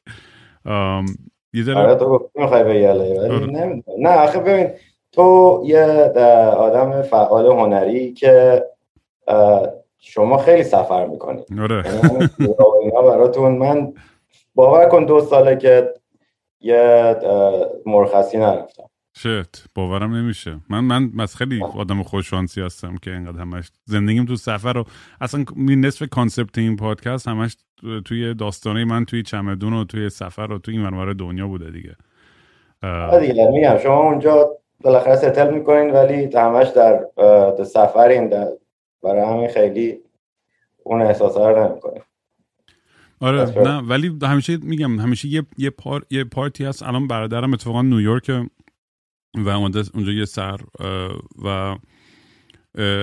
یه 1.55 1.63
ذره 1.63 1.77
آره 1.77 1.95
تو 1.95 2.07
گفتی 2.07 2.41
می‌خوای 2.41 2.65
به 2.65 2.91
الی 2.91 3.19
ولی 3.19 3.83
نه 3.99 4.09
آخه 4.09 4.39
ببین 4.39 4.69
تو 5.13 5.63
یه 5.67 5.83
آدم 6.57 7.03
فعال 7.03 7.47
هنری 7.47 8.13
که 8.13 8.65
شما 9.99 10.39
خیلی 10.39 10.63
سفر 10.63 11.07
می‌کنی. 11.07 11.43
آره. 11.61 11.83
براتون 13.11 13.53
من 13.59 13.93
باور 14.55 14.89
کن 14.89 15.05
دو 15.05 15.21
ساله 15.21 15.57
که 15.57 15.95
یه 16.61 17.17
مرخصی 17.87 18.39
نرفتم. 18.39 18.85
شت 19.17 19.65
باورم 19.75 20.15
نمیشه. 20.15 20.57
من 20.71 20.81
من 20.81 21.11
از 21.21 21.37
خیلی 21.37 21.63
آدم 21.63 22.03
خوششانسی 22.03 22.61
هستم 22.61 22.97
که 22.97 23.11
اینقدر 23.11 23.41
همش 23.41 23.71
زندگیم 23.85 24.25
تو 24.25 24.37
سفر 24.37 24.73
رو 24.73 24.85
اصلا 25.21 25.45
نصف 25.57 26.09
کانسپت 26.09 26.59
این 26.59 26.77
پادکست 26.77 27.29
همش 27.29 27.57
توی 28.05 28.35
داستانه 28.35 28.85
من 28.85 29.05
توی 29.05 29.23
چمدون 29.23 29.73
و 29.73 29.85
توی 29.85 30.11
سفر 30.11 30.53
و 30.53 30.59
توی 30.59 30.79
این 30.79 31.13
دنیا 31.13 31.47
بوده 31.47 31.71
دیگه. 31.71 31.97
دیگه 33.21 33.49
میگم 33.51 33.79
شما 33.79 34.03
اونجا 34.03 34.59
بالاخره 34.81 35.17
ستل 35.17 35.55
می‌کنین 35.55 35.91
ولی 35.91 36.37
همش 36.37 36.69
در 36.69 37.05
سفرین 37.65 38.29
در 38.29 38.49
برای 39.03 39.25
همین 39.25 39.49
خیلی 39.49 40.01
اون 40.83 41.03
احساس 41.03 41.37
رو 41.37 41.69
نمی‌کنین. 41.69 42.03
آره 43.21 43.63
نه 43.65 43.79
ولی 43.79 44.19
همیشه 44.23 44.57
میگم 44.57 45.01
همیشه 45.01 45.29
یه 45.29 45.43
یه, 45.59 45.71
پار، 45.71 46.07
یه 46.11 46.25
پارتی 46.25 46.65
هست. 46.65 46.83
الان 46.83 47.09
برادرم 47.09 47.53
اتفاقا 47.53 47.83
نیویورک 47.83 48.31
و 49.35 49.49
اومده 49.49 49.83
اونجا 49.95 50.13
یه 50.13 50.25
سر 50.25 50.61
و 51.45 51.77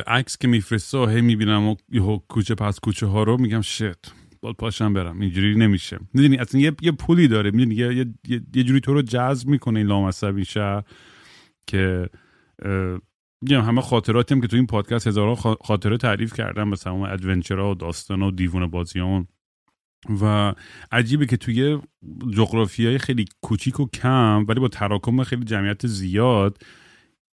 عکس 0.07 0.37
که 0.37 0.47
میفرسته 0.47 0.97
و 0.97 1.05
هی 1.05 1.21
می‌بینم 1.21 1.67
و 1.67 1.75
یه 1.89 2.21
کوچه 2.27 2.55
پس 2.55 2.79
کوچه 2.79 3.05
ها 3.05 3.23
رو 3.23 3.37
میگم 3.37 3.61
شت 3.61 4.13
باید 4.41 4.55
پاشم 4.55 4.93
برم. 4.93 5.19
اینجوری 5.19 5.55
نمیشه. 5.55 5.99
می‌دونی 6.13 6.37
اصلا 6.37 6.61
یه, 6.61 6.71
یه 6.81 6.91
پولی 6.91 7.27
داره. 7.27 7.51
می‌دونی 7.51 7.75
یه, 7.75 7.95
یه, 7.95 8.41
یه 8.53 8.63
جوری 8.63 8.79
تو 8.79 8.93
رو 8.93 9.01
جذب 9.01 9.47
می‌کنه 9.47 9.79
این 9.79 9.87
لامصبی 9.87 10.45
شهر 10.45 10.83
که 11.67 12.09
میگم 13.41 13.61
همه 13.61 13.81
خاطراتی 13.81 14.33
هم 14.33 14.41
که 14.41 14.47
تو 14.47 14.55
این 14.55 14.67
پادکست 14.67 15.07
هزاران 15.07 15.35
خاطره 15.61 15.97
تعریف 15.97 16.33
کردم 16.33 16.67
مثلا 16.67 16.93
اون 16.93 17.09
ادونچرها 17.09 17.71
و 17.71 17.75
داستان 17.75 18.21
و 18.21 18.31
دیوونه 18.31 18.67
بازیان 18.67 19.27
و 20.21 20.53
عجیبه 20.91 21.25
که 21.25 21.37
توی 21.37 21.79
های 22.79 22.97
خیلی 22.97 23.25
کوچیک 23.41 23.79
و 23.79 23.89
کم 23.89 24.45
ولی 24.47 24.59
با 24.59 24.67
تراکم 24.67 25.23
خیلی 25.23 25.45
جمعیت 25.45 25.87
زیاد 25.87 26.57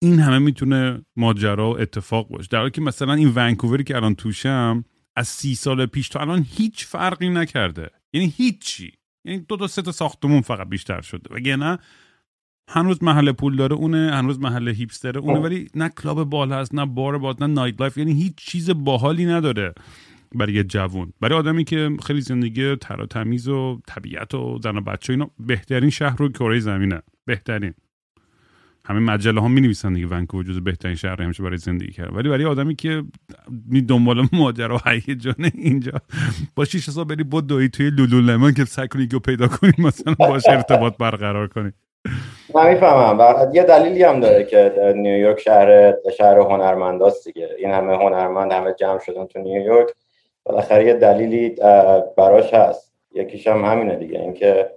این 0.03 0.21
همه 0.21 0.39
می‌تونه 0.39 1.03
ماجرا 1.17 1.71
و 1.71 1.81
اتفاق 1.81 2.29
باشه. 2.29 2.49
در 2.51 2.59
حالی 2.59 2.71
که 2.71 2.81
مثلا 2.81 3.15
این 3.15 3.33
ونکووری 3.35 3.85
که 3.85 3.97
الان 3.97 4.15
توشم 4.15 4.85
از 5.17 5.29
سی 5.29 5.55
سال 5.55 5.87
پیش 5.87 6.09
تا 6.09 6.21
الان 6.21 6.47
هیچ 6.51 6.87
فرقی 6.87 7.29
نکرده. 7.29 7.91
یعنی 8.13 8.33
هیچی. 8.37 8.93
یعنی 9.25 9.39
دو 9.39 9.57
تا 9.57 9.67
سه 9.67 9.83
تا 9.83 9.93
ساختمون 9.93 10.41
فقط 10.41 10.69
بیشتر 10.69 11.01
شده. 11.01 11.53
و 11.53 11.57
نه 11.57 11.79
هنوز 12.69 13.03
محل 13.03 13.33
پول 13.33 13.57
داره 13.57 13.77
اونه 13.77 14.11
هنوز 14.15 14.41
محل 14.41 14.69
hipster 14.69 15.14
ه 15.14 15.21
اونه 15.21 15.39
ولی 15.39 15.69
نه 15.75 15.89
کلاب 15.89 16.25
باحال 16.25 16.53
هست 16.53 16.75
نه 16.75 16.87
بار 16.87 17.19
باحال 17.19 17.45
نه 17.45 17.55
nightlife. 17.55 17.97
یعنی 17.97 18.13
هیچ 18.13 18.35
چیز 18.37 18.71
باحالی 18.71 19.27
نداره. 19.27 19.75
برای 20.35 20.53
یه 20.53 20.65
جوون. 20.65 21.13
برای 21.21 21.39
آدمی 21.39 21.65
که 21.65 21.91
خیلی 22.07 22.21
زندگی 22.21 22.77
تر 22.77 23.07
تمیز 23.07 23.49
و 23.49 23.81
طبیعت 23.87 24.35
و 24.35 24.59
زن 24.63 24.77
و 24.77 24.81
بچه 24.81 25.13
اینا 25.13 25.31
بهترین 25.39 25.91
شهر 25.91 26.17
رو 26.17 26.29
کره 26.29 26.61
زمینه. 26.61 27.03
بهترین. 27.25 27.75
همه 28.85 29.01
مجله 29.01 29.41
ها 29.41 29.49
می 29.49 29.61
نویسن 29.61 29.93
دیگه 29.93 30.07
ونکوور 30.07 30.45
جز 30.45 30.61
بهترین 30.61 30.95
شهر 30.95 31.23
همیشه 31.23 31.43
برای 31.43 31.57
زندگی 31.57 31.93
کرد 31.93 32.17
ولی 32.17 32.29
برای 32.29 32.45
آدمی 32.45 32.75
که 32.75 33.03
می 33.69 33.83
دنبال 33.83 34.29
ماجرا 34.33 34.77
و 34.77 34.91
هیجان 34.91 35.51
اینجا 35.55 35.93
با 36.55 36.65
شیش 36.65 36.91
سال 36.91 37.05
بری 37.05 37.25
بود 37.25 37.47
دوی 37.47 37.69
توی 37.69 37.91
لولو 37.91 38.51
که 38.51 38.65
سعی 38.65 38.89
کنی 38.89 39.07
پیدا 39.07 39.49
کنی 39.49 39.73
مثلا 39.79 40.15
باش 40.15 40.43
ارتباط 40.49 40.97
برقرار 40.97 41.49
کنی. 41.49 41.73
من 42.55 42.69
می‌فهمم. 42.69 43.55
یه 43.55 43.63
دلیلی 43.63 44.03
هم 44.03 44.21
داره 44.21 44.45
که 44.45 44.93
نیویورک 44.97 45.41
شهر 45.41 45.95
شهر 46.19 46.39
هنرمنداست 46.39 47.25
دیگه. 47.25 47.49
این 47.59 47.71
همه 47.71 47.97
هنرمند 47.97 48.53
همه 48.53 48.75
جمع 48.81 48.99
شدن 49.07 49.27
تو 49.27 49.39
نیویورک. 49.39 49.87
بالاخره 50.47 50.87
یه 50.87 50.95
دلیلی 50.95 51.49
براش 52.17 52.55
هست. 52.55 52.93
یکیش 53.15 53.47
هم 53.47 53.65
همینه 53.65 53.97
دیگه 53.97 54.21
اینکه 54.21 54.71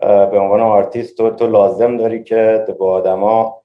به 0.00 0.38
عنوان 0.38 0.60
آرتیست 0.60 1.16
تو, 1.16 1.30
تو 1.30 1.46
لازم 1.46 1.96
داری 1.96 2.24
که 2.24 2.64
با 2.78 2.92
آدما 2.92 3.62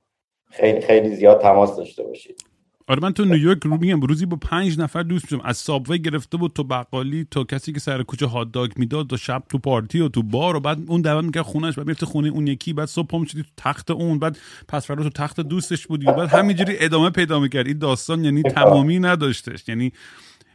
خیلی 0.51 0.81
خیلی 0.81 1.15
زیاد 1.15 1.41
تماس 1.41 1.77
داشته 1.77 2.03
باشید 2.03 2.43
آره 2.87 2.99
من 3.01 3.13
تو 3.13 3.25
نیویورک 3.25 3.63
رو 3.63 3.77
میگم 3.77 4.01
روزی 4.01 4.25
با 4.25 4.37
پنج 4.41 4.79
نفر 4.79 5.03
دوست 5.03 5.31
میشم. 5.31 5.45
از 5.45 5.57
subway 5.57 5.99
گرفته 5.99 6.37
بود 6.37 6.53
تو 6.53 6.63
بقالی 6.63 7.27
تا 7.31 7.43
کسی 7.43 7.73
که 7.73 7.79
سر 7.79 8.03
کوچه 8.03 8.25
hot 8.25 8.51
dog 8.51 8.71
می‌داد 8.77 9.07
تا 9.07 9.17
شب 9.17 9.43
تو 9.49 9.57
پارتی 9.57 9.99
و 9.99 10.09
تو 10.09 10.23
بار 10.23 10.55
و 10.55 10.59
بعد 10.59 10.77
اون 10.87 11.01
دعوت 11.01 11.25
می‌کرد 11.25 11.43
خونش 11.43 11.75
بعد 11.75 11.85
می‌رفت 11.87 12.05
خونه 12.05 12.29
اون 12.29 12.47
یکی 12.47 12.73
بعد 12.73 12.87
صبح 12.87 13.07
پام 13.07 13.25
شدی 13.25 13.43
تو 13.43 13.49
تخت 13.57 13.91
اون 13.91 14.19
بعد 14.19 14.37
پس 14.67 14.87
فردا 14.87 15.03
تو 15.03 15.09
تخت 15.09 15.41
دوستش 15.41 15.87
بودی 15.87 16.05
بعد 16.05 16.29
همینجوری 16.29 16.75
ادامه 16.79 17.09
پیدا 17.09 17.39
می‌کرد. 17.39 17.67
این 17.67 17.77
داستان 17.77 18.23
یعنی 18.23 18.43
تمامی 18.43 18.99
نداشتش. 18.99 19.69
یعنی 19.69 19.91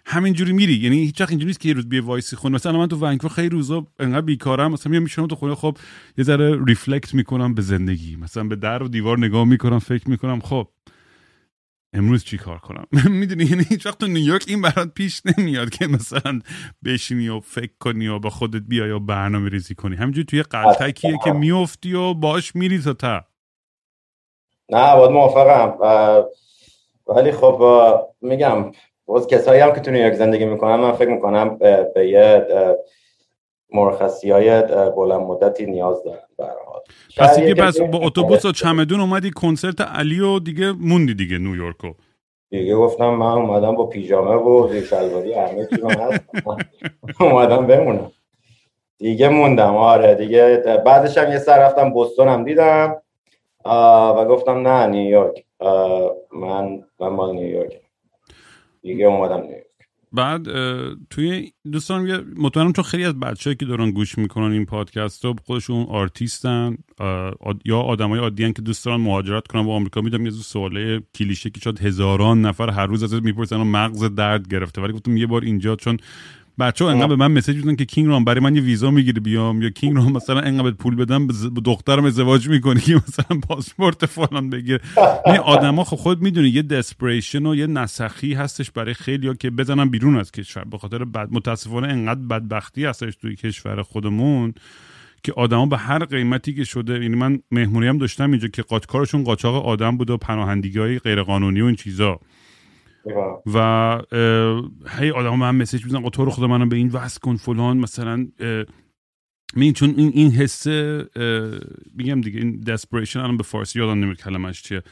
همینجوری 0.06 0.52
میری. 0.52 0.74
یعنی 0.74 0.96
هیچ 0.96 1.20
وقت 1.20 1.30
اینجوری 1.30 1.46
نیست 1.46 1.60
که 1.60 1.68
یه 1.68 1.74
روز 1.74 1.88
بیا 1.88 2.04
وایسی 2.04 2.36
خونه. 2.36 2.54
مثلا 2.54 2.78
من 2.78 2.88
تو 2.88 2.96
ونکوور 2.96 3.32
خیلی 3.32 3.48
روزا 3.48 3.86
انقدر 3.98 4.20
بیکارم. 4.20 4.72
مثلا 4.72 4.90
میام 4.90 5.02
میشم 5.02 5.26
تو 5.26 5.36
خونه 5.36 5.54
خب 5.54 5.76
یه 6.18 6.24
ذره 6.24 6.64
ریفلکت 6.64 7.14
می‌کنم 7.14 7.54
به 7.54 7.62
زندگی. 7.62 8.16
مثلا 8.16 8.44
به 8.44 8.56
در 8.56 8.82
و 8.82 8.88
دیوار 8.88 9.18
نگاه 9.18 9.44
می‌کنم 9.44 9.78
فکر 9.78 10.10
می‌کنم 10.10 10.40
خب 10.40 10.68
امروز 11.92 12.24
چی 12.24 12.38
کار 12.38 12.58
کنم؟ 12.58 12.86
می‌دونی؟ 13.20 13.44
یعنی 13.44 13.64
هیچ 13.68 13.86
وقت 13.86 13.98
تو 13.98 14.06
نیویورک 14.06 14.44
این 14.48 14.62
برات 14.62 14.94
پیش 14.94 15.22
نمیاد 15.26 15.70
که 15.70 15.86
مثلا 15.86 16.40
بشینی 16.84 17.28
و 17.28 17.40
فکر 17.40 17.72
کنی 17.80 18.08
و 18.08 18.18
با 18.18 18.30
خودت 18.30 18.62
بیای 18.68 18.90
و 18.90 18.98
برنامه 18.98 19.48
ریزی 19.48 19.74
کنی. 19.74 19.96
همینجوری 19.96 20.24
توی 20.24 20.42
قلتکیه 20.42 21.18
که 21.24 21.32
میفتی 21.32 21.94
و 21.94 22.14
باش 22.14 22.56
میری 22.56 22.78
تا 22.78 22.92
تا. 22.92 23.24
نه 24.68 24.96
باید 24.96 25.10
موافقم. 25.10 25.74
ولی 27.06 27.32
خب 27.32 27.62
میگم 28.20 28.72
باز 29.06 29.26
کسایی 29.26 29.60
هم 29.60 29.72
که 29.72 29.80
تو 29.80 29.90
نیویورک 29.90 30.14
زندگی 30.14 30.44
می‌کنم 30.44 30.80
من 30.80 30.92
فکر 30.92 31.08
می‌کنم 31.08 31.58
به 31.94 32.08
یه 32.08 32.46
مرخصی 33.72 34.30
های 34.30 34.62
بلند 34.96 35.20
مدتی 35.20 35.66
نیاز 35.66 36.02
دارن 36.38 36.54
پس 37.18 37.38
دیگه 37.38 37.54
پس 37.54 37.80
با 37.80 37.98
اتوبوس 37.98 38.44
و 38.44 38.52
چمدون 38.52 39.00
اومدی 39.00 39.30
کنسرت 39.30 39.80
علی 39.80 40.20
و 40.20 40.38
دیگه 40.38 40.72
موندی 40.72 41.14
دیگه 41.14 41.38
نیویورکو. 41.38 41.92
دیگه 42.50 42.76
گفتم 42.76 43.10
من 43.10 43.32
اومدم 43.32 43.74
با 43.74 43.86
پیژامه 43.86 44.34
و 44.34 44.80
شلواری 44.80 45.32
همه 45.32 45.66
چی 45.66 45.80
اومدم 47.20 47.66
بمونم. 47.66 48.12
دیگه 48.98 49.28
موندم 49.28 49.76
آره 49.76 50.14
دیگه 50.14 50.62
بعدش 50.86 51.18
هم 51.18 51.32
یه 51.32 51.38
سر 51.38 51.58
رفتم 51.58 51.90
بوستون 51.90 52.28
هم 52.28 52.44
دیدم 52.44 53.02
و 53.64 54.24
گفتم 54.24 54.68
نه 54.68 54.86
نیویورک 54.86 55.44
من 56.32 56.84
من 57.00 57.08
مال 57.08 57.34
نیویورک 57.34 57.80
دیگه 58.84 59.04
اومدم 59.04 59.40
نیویورک. 59.40 59.64
بعد 60.12 60.46
توی 61.10 61.52
دوستان 61.72 62.24
مطمئنم 62.36 62.72
چون 62.72 62.84
خیلی 62.84 63.04
از 63.04 63.20
بچه‌ای 63.20 63.56
که 63.56 63.66
دارن 63.66 63.90
گوش 63.90 64.18
می‌کنن 64.18 64.52
این 64.52 64.64
پادکست 64.66 65.24
رو 65.24 65.34
خودشون 65.44 65.86
آرتیستن 65.88 66.76
یا 67.64 67.80
آدمای 67.80 68.20
عادی 68.20 68.52
که 68.52 68.62
دوست 68.62 68.84
دارن 68.84 69.00
مهاجرت 69.00 69.46
کنن 69.46 69.64
به 69.64 69.72
آمریکا. 69.72 70.00
می‌دونم 70.00 70.24
یه 70.24 70.30
سواله 70.30 71.02
کلیشه‌ای 71.14 71.50
که 71.50 71.60
شاید 71.60 71.78
هزاران 71.78 72.40
نفر 72.40 72.70
هر 72.70 72.86
روز 72.86 73.02
ازت 73.02 73.22
می‌پرسن 73.22 73.56
و 73.56 73.64
مغز 73.64 74.04
درد 74.04 74.48
گرفته. 74.48 74.82
ولی 74.82 74.92
گفتم 74.92 75.16
یه 75.16 75.26
بار 75.26 75.42
اینجا 75.42 75.76
چون 75.76 75.96
بچه 76.58 76.84
ها 76.84 76.90
انقدر 76.90 77.06
به 77.06 77.16
من 77.16 77.32
message 77.32 77.56
میدن 77.56 77.76
که 77.76 77.84
کینگ 77.84 78.08
رام 78.08 78.24
برای 78.24 78.40
من 78.40 78.56
یه 78.56 78.62
ویزا 78.62 78.90
می‌گیره 78.90 79.20
بیام 79.20 79.62
یا 79.62 79.70
کینگ 79.70 79.96
رام 79.96 80.12
مثلا 80.12 80.40
انقدر 80.40 80.70
پول 80.70 80.94
بدم 80.94 81.26
به 81.26 81.60
دخترم 81.64 82.04
ازدواج 82.04 82.48
می‌کنه 82.48 82.80
که 82.80 82.94
مثلا 82.94 83.40
پاسپورت 83.48 84.06
فلان 84.06 84.50
بگیره. 84.50 84.80
این 85.26 85.36
آدما 85.36 85.84
خب 85.84 85.96
خود 85.96 86.22
می‌دونی 86.22 86.48
یه 86.48 86.62
دسپریشن 86.62 87.46
و 87.46 87.54
یه 87.54 87.66
نسخی 87.66 88.34
هستش 88.34 88.70
برای 88.70 88.94
خیلی 88.94 89.34
که 89.36 89.50
بزنن 89.50 89.88
بیرون 89.88 90.16
از 90.16 90.32
کشور. 90.32 90.64
به 90.64 90.78
خاطر 90.78 91.04
بد 91.04 91.28
متاسفانه 91.30 91.88
انقدر 91.88 92.20
بدبختی 92.20 92.84
هستش 92.84 93.16
توی 93.16 93.36
کشور 93.36 93.82
خودمون 93.82 94.54
که 95.22 95.32
آدما 95.32 95.66
به 95.66 95.76
هر 95.78 96.04
قیمتی 96.04 96.54
که 96.54 96.64
شده 96.64 96.92
یعنی 96.92 97.16
من 97.16 97.38
مهمونی 97.50 97.86
هم 97.86 97.98
داشتم 97.98 98.30
اینجا 98.30 98.48
که 98.48 98.62
قاچکارشون 98.62 99.24
قاچاق 99.24 99.66
آدم 99.66 99.96
بود 99.96 100.10
و 100.10 100.16
پناهندگی 100.16 100.78
های 100.78 100.98
غیرقانونی 100.98 101.60
و 101.60 101.64
این 101.64 101.76
چیزا. 101.76 102.20
و 103.54 104.00
هی 104.98 105.10
آدم 105.10 105.38
من 105.38 105.56
مسیج 105.56 105.84
می‌زنن 105.84 106.08
تو 106.08 106.24
رو 106.24 106.30
خدا 106.30 106.46
منو 106.46 106.66
به 106.66 106.76
این 106.76 106.88
وصل 106.88 107.20
کن 107.20 107.36
فلان 107.36 107.76
مثلا 107.76 108.26
می 109.56 109.72
چون 109.72 109.94
این 109.96 110.10
این 110.14 110.30
حسه 110.30 111.06
میگم 111.94 112.20
دیگه 112.20 112.40
این 112.40 112.60
desperation 112.60 113.20
الان 113.20 113.36
به 113.36 113.42
فارسی 113.42 113.78
یادم 113.78 114.00
نمیاد 114.00 114.16
کلمش 114.16 114.62
چیه. 114.62 114.82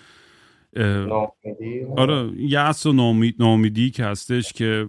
آره 1.96 2.30
یأس 2.36 2.86
و 2.86 3.14
نامیدی 3.38 3.90
که 3.90 4.04
هستش 4.04 4.52
که 4.52 4.88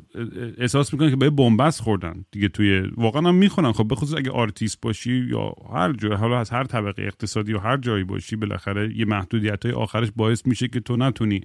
احساس 0.58 0.94
می‌کنن 0.94 1.10
که 1.10 1.16
به 1.16 1.30
بنبست 1.30 1.82
خوردن 1.82 2.26
دیگه 2.32 2.48
توی 2.48 2.84
واقعا 2.98 3.22
هم 3.22 3.36
می‌خونن 3.36 3.72
خب 3.72 3.88
بخصوص 3.90 4.14
اگه 4.18 4.32
آرتیست 4.32 4.82
باشی 4.82 5.26
یا 5.30 5.54
هر 5.74 5.94
جای 5.94 6.14
حالا 6.14 6.40
از 6.40 6.50
هر 6.50 6.64
طبقه 6.64 7.04
اقتصادی 7.04 7.52
یا 7.52 7.60
هر 7.60 7.78
جایی 7.78 8.04
باشی 8.04 8.36
بالاخره 8.36 8.98
یه 8.98 9.06
محدودیت 9.06 9.66
های 9.66 9.76
آخرش 9.76 10.08
باعث 10.16 10.48
میشه 10.48 10.68
که 10.68 10.80
تو 10.80 10.98
نتونی 10.98 11.42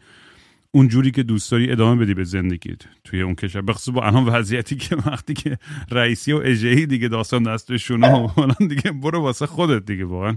اونجوری 0.74 1.11
که 1.11 1.22
دوست 1.22 1.50
داری 1.50 1.72
ادامه 1.72 2.04
بدی 2.04 2.14
به 2.14 2.24
زندگیت 2.24 2.83
توی 3.04 3.22
اون 3.22 3.35
کشور. 3.35 3.62
بخصوص 3.62 3.94
با 3.94 4.07
الان 4.07 4.24
وضعیتی 4.24 4.76
که 4.76 4.96
وقتی 4.96 5.35
که 5.35 5.59
رئیسی 5.90 6.33
و 6.33 6.40
اجهی 6.44 6.87
دیگه 6.87 7.09
داستان 7.09 7.42
دستشون 7.42 8.04
و 8.04 8.28
دیگه 8.68 8.92
برو 8.92 9.20
واسه 9.20 9.46
خودت 9.46 9.85
دیگه 9.85 10.04
واقعا. 10.04 10.37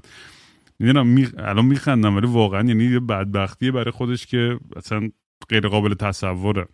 می‌دونم 0.79 1.07
می... 1.07 1.27
الان 1.37 1.65
میخندم 1.65 2.15
ولی 2.15 2.27
واقعا 2.27 2.67
یعنی 2.67 2.83
یه 2.83 2.99
بدبختیه 2.99 3.71
برای 3.71 3.91
خودش 3.91 4.25
که 4.25 4.59
اصلا 4.75 5.09
غیر 5.49 5.67
قابل 5.67 5.93
تصوره. 5.93 6.67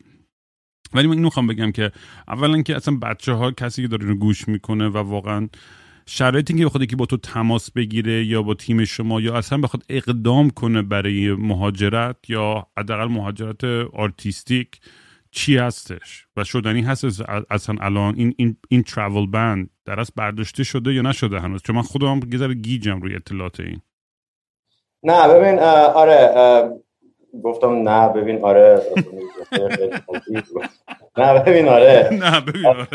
ولی 0.93 1.07
من 1.07 1.13
اینو 1.13 1.25
می‌خوام 1.25 1.47
بگم 1.47 1.71
که 1.71 1.91
اولا 2.27 2.61
که 2.61 2.75
اصلا 2.75 2.97
بچه 2.97 3.33
ها 3.33 3.51
کسی 3.51 3.81
که 3.81 3.87
داره 3.87 4.05
اینو 4.05 4.15
گوش 4.15 4.47
می‌کنه 4.47 4.87
و 4.87 4.97
واقعا 4.97 5.49
شرایطی 6.09 6.53
که 6.53 6.65
بخواد 6.65 6.85
که 6.85 6.95
با 6.95 7.05
تو 7.05 7.17
تماس 7.17 7.71
بگیره 7.71 8.25
یا 8.25 8.41
با 8.41 8.53
تیم 8.53 8.85
شما 8.85 9.21
یا 9.21 9.37
اصلا 9.37 9.57
بخواد 9.57 9.83
اقدام 9.89 10.49
کنه 10.49 10.81
برای 10.81 11.33
مهاجرت 11.33 12.15
یا 12.29 12.67
حداقل 12.77 13.07
مهاجرت 13.07 13.63
artistic 13.93 14.79
چی 15.31 15.57
هستش 15.57 16.27
و 16.37 16.43
شدنی 16.43 16.81
هست 16.81 17.05
اصلا 17.49 17.75
الان 17.81 18.15
این 18.17 18.33
این 18.37 18.57
این 18.69 18.83
travel 18.83 19.25
ban 19.25 19.69
در 19.85 19.99
از 19.99 20.11
برداشته 20.15 20.63
شده 20.63 20.93
یا 20.93 21.01
نشده 21.01 21.39
هنوز؟ 21.39 21.61
چون 21.61 21.75
من 21.75 21.81
خودم 21.81 22.19
ذره 22.37 22.53
گیجم 22.53 23.01
روی 23.01 23.15
اطلاعات 23.15 23.59
این. 23.59 23.81
نه 25.03 25.27
ببین 25.27 25.59
آره 25.59 26.69
گفتم 27.43 27.73
نه 27.89 28.09
ببین 28.09 28.43
آره 28.43 28.81
نه 31.17 31.39
ببین 31.39 31.67
آره. 31.67 32.09
نه 32.11 32.41
ببین 32.41 32.65
آره. 32.65 32.87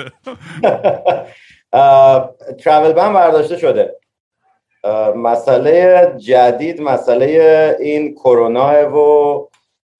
travel 2.58 2.92
ban 2.92 3.12
برداشته 3.12 3.56
شده. 3.56 3.96
مسئله 5.16 6.06
جدید 6.16 6.80
مسئله 6.80 7.76
این 7.80 8.14
کرونا 8.14 8.98
و 8.98 9.48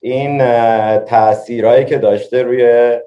این 0.01 0.39
تاثیرهایی 0.99 1.85
که 1.85 1.99
داشته 1.99 2.43
روی 2.43 3.01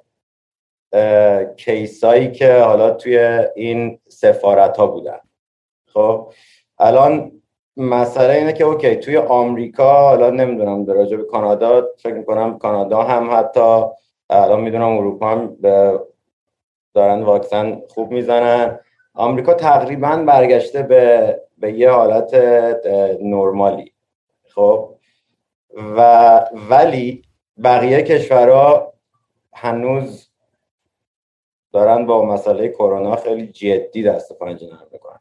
کیسایی 1.58 2.32
که 2.32 2.54
حالا 2.54 2.92
توی 2.92 3.18
این 3.56 4.00
سفارت 4.08 4.78
ها 4.78 4.88
بودن. 4.88 5.20
خب 5.94 6.32
الان 6.80 7.32
مسئله 7.78 8.34
اینه 8.34 8.54
که 8.54 8.64
اوکی 8.64 8.96
توی 8.96 9.18
آمریکا 9.18 9.94
حالا 9.94 10.30
نمی‌دونم 10.30 10.86
در 10.86 10.94
به 10.94 11.24
کانادا 11.24 11.88
فکر 11.98 12.14
می‌کنم 12.14 12.58
کانادا 12.58 13.04
هم 13.04 13.38
حتی 13.38 13.84
الان 14.30 14.62
می‌دونم 14.62 14.98
اروپا 14.98 15.28
هم 15.30 15.58
دارن 16.96 17.24
واکسن 17.24 17.82
خوب 17.88 18.12
می‌زنن. 18.12 18.80
آمریکا 19.14 19.54
تقریبا 19.54 20.16
برگشته 20.28 20.84
به, 20.84 21.42
به 21.58 21.72
یه 21.72 21.92
حالت 21.92 22.34
نرمالی. 23.22 23.94
خب؟ 24.56 24.96
و 25.98 26.00
ولی 26.70 27.22
بقیه 27.64 28.02
کشورها 28.02 28.94
هنوز 29.54 30.30
دارن 31.74 32.06
با 32.06 32.26
مسئله 32.26 32.70
کرونا 32.70 33.16
خیلی 33.16 33.48
جدی 33.48 34.04
دست 34.04 34.40
پنجه 34.40 34.68
نرم 34.68 34.88
می‌کنن. 34.92 35.20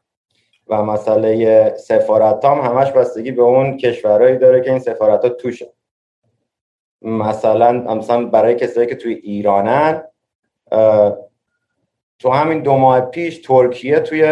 و 0.67 0.83
مسئله 0.83 1.73
سفارت 1.77 2.45
هم 2.45 2.59
همش 2.59 2.91
بستگی 2.91 3.31
به 3.31 3.41
اون 3.41 3.77
کشورهایی 3.77 4.37
داره 4.37 4.61
که 4.61 4.69
این 4.69 4.79
سفارت 4.79 5.23
ها 5.23 5.29
توشه. 5.29 5.73
مثلا 7.01 7.71
مثلا 7.71 8.25
برای 8.25 8.55
کسایی 8.55 8.87
که 8.87 8.95
توی 8.95 9.13
ایرانن 9.13 10.03
تو 12.19 12.29
همین 12.29 12.61
دو 12.61 12.77
ماه 12.77 13.01
پیش 13.01 13.41
ترکیه 13.41 13.99
توی 13.99 14.23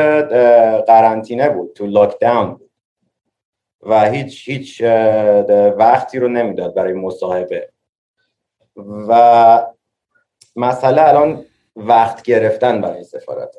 قرنطینه 0.88 1.50
بود 1.50 1.74
تو 1.74 1.86
lockdown 1.86 2.54
بود. 2.54 2.70
و 3.82 4.12
هیچ 4.12 4.50
هیچ 4.50 4.82
وقتی 5.78 6.20
رو 6.20 6.28
نمی‌داد 6.28 6.74
برای 6.74 6.94
مصاحبه. 6.94 7.70
و 9.08 9.68
مسئله 10.56 11.08
الان 11.08 11.46
وقت 11.76 12.22
گرفتن 12.22 12.82
برای 12.82 13.04
سفارت. 13.04 13.56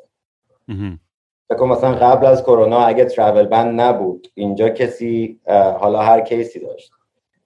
ببین 1.49 1.67
مثلا 1.67 1.91
قبل 1.91 2.25
از 2.25 2.43
کرونا 2.43 2.85
اگه 2.85 3.05
travel 3.05 3.45
ban 3.45 3.81
نبود 3.81 4.27
اینجا 4.33 4.69
کسی 4.69 5.39
حالا 5.79 6.01
هر 6.01 6.21
case 6.21 6.51
ی 6.51 6.59
داشت. 6.59 6.91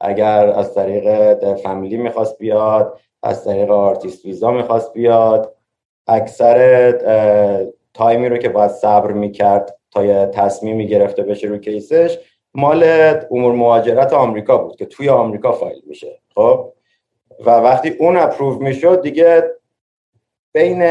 اگر 0.02 0.50
از 0.50 0.76
طریق 0.76 1.56
فامیلی 1.56 1.98
می‌خواست 1.98 2.38
بیاد 2.38 3.00
از 3.24 3.46
طریق 3.46 3.72
artist 3.72 4.26
visa 4.26 4.52
می‌خواست 4.52 4.94
بیاد 4.94 5.56
اکثر 6.10 6.92
تایمی 7.94 8.30
رو 8.30 8.38
که 8.38 8.50
باید 8.50 8.72
صبر 8.72 9.12
می‌کرد 9.12 9.78
تا 9.92 10.26
تصمیمی 10.26 10.88
گرفته 10.88 11.24
بشه 11.24 11.48
رو 11.48 11.58
کیسش 11.58 12.18
مال 12.54 12.84
امور 13.32 13.54
مهاجرت 13.54 14.14
آمریکا 14.14 14.58
بود 14.58 14.76
که 14.76 14.86
توی 14.86 15.10
آمریکا 15.10 15.52
فایل 15.52 15.82
میشه. 15.88 16.20
خب؟ 16.36 16.74
و 17.46 17.50
وقتی 17.50 17.90
اون 17.90 18.18
اپروو 18.18 18.64
می‌شد 18.64 19.02
دیگه 19.02 19.44
بین 20.54 20.84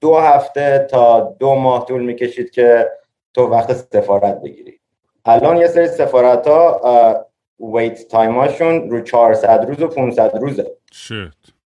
دو 0.00 0.16
هفته 0.16 0.86
تا 0.90 1.36
دو 1.38 1.54
ماه 1.54 1.86
طول 1.86 2.02
می‌کشید 2.02 2.50
که 2.50 2.90
تو 3.34 3.46
وقت 3.46 3.72
سفارت 3.72 4.40
بگیری. 4.42 4.80
الان 5.24 5.56
یه 5.56 5.66
سری 5.66 5.86
سفارت 5.86 6.46
ها 6.46 7.26
ویت 7.60 8.08
تایماشون 8.08 8.90
رو 8.90 9.00
400 9.00 9.64
روز 9.68 9.82
و 9.82 9.88
500 9.88 10.36
روزه. 10.36 10.76
shit 10.92 11.59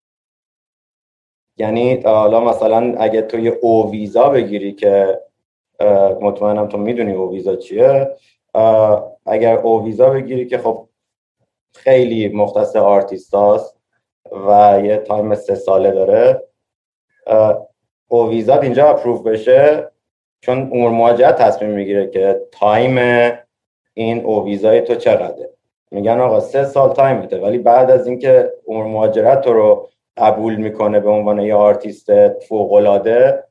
یعنی 1.58 2.02
حالا 2.02 2.40
مثلا 2.40 2.96
اگه 2.98 3.22
تو 3.22 3.40
یه 3.40 3.58
O 3.62 3.92
visa 3.92 4.30
بگیری 4.30 4.74
که 4.74 5.22
مطمئنم 6.22 6.68
تو 6.68 6.78
می‌دونی 6.78 7.14
O 7.14 7.32
visa 7.32 7.56
چیه 7.56 8.16
اگر 9.26 9.58
O 9.58 9.86
visa 9.86 10.10
بگیری 10.10 10.46
که 10.46 10.58
خب 10.58 10.88
خیلی 11.74 12.28
مختص 12.28 12.76
آرتیست 12.76 13.34
و 14.48 14.82
یه 14.86 14.98
time 14.98 15.36
سه 15.36 15.56
ساله 15.56 15.92
داره 15.92 16.44
O 18.08 18.30
visa 18.30 18.60
اینجا 18.60 18.90
approve 18.90 19.22
بشه 19.22 19.92
چون 20.42 20.58
امور 20.74 20.92
مهاجرت 20.92 21.36
تصمیم 21.36 21.72
می‌گیره 21.72 22.08
که 22.08 22.42
time 22.52 22.98
این 23.94 24.26
او 24.26 24.46
ویزای 24.46 24.82
تو 24.82 24.96
چقدره. 24.96 25.50
میگن 25.92 26.20
آقا 26.20 26.40
سه 26.40 26.66
سال 26.66 26.94
تایمته 26.94 27.40
ولی 27.40 27.58
بعد 27.58 27.92
از 27.92 28.08
اینکه 28.08 28.54
امور 28.68 28.86
مهاجرت 28.86 29.42
تو 29.42 29.54
رو 29.54 29.90
قبول 30.18 30.56
می‌کنه 30.56 31.00
به 31.00 31.10
عنوان 31.10 31.40
یه 31.40 31.56
آرتیست 31.56 32.30
فوق‌العاده 32.40 33.44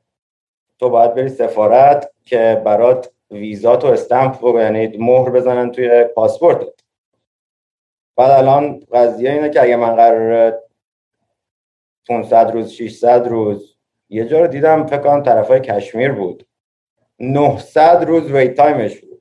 تو 0.79 0.89
باید 0.89 1.13
بری 1.13 1.29
سفارت 1.29 2.11
که 2.25 2.61
برات 2.65 3.11
ویزا 3.31 3.75
تو 3.75 3.87
stamp 3.87 4.43
یعنی 4.43 4.97
مهر 4.97 5.29
بزنن 5.29 5.71
توی 5.71 6.03
پاسپورتت. 6.03 6.83
بعد 8.15 8.31
الان 8.31 8.79
قضیه 8.93 9.31
اینه 9.31 9.49
که 9.49 9.61
اگه 9.61 9.75
من 9.75 9.95
قرار 9.95 10.53
500 12.07 12.51
روز 12.51 12.71
600 12.71 13.27
روز 13.27 13.77
یه 14.09 14.25
جا 14.25 14.39
رو 14.39 14.47
دیدم 14.47 14.85
فکر 14.85 14.99
کنم 14.99 15.23
طرفای 15.23 15.59
کشمیر 15.59 16.11
بود. 16.11 16.45
900 17.19 18.03
روز 18.07 18.31
wait 18.31 18.53
time 18.53 18.84
ش 18.84 18.99
بود. 18.99 19.12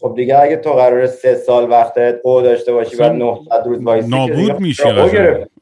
خب 0.00 0.12
دیگه 0.16 0.38
اگه 0.38 0.56
تو 0.56 0.72
قرار 0.72 1.06
سه 1.06 1.34
سال 1.34 1.70
وقتت 1.70 2.20
او 2.24 2.40
داشته 2.40 2.72
باشی 2.72 2.96
بعد 2.96 3.12
900 3.12 3.62
روز 3.66 3.82
وایسی 3.82 4.08
نابود 4.08 4.60
میشی 4.60 4.82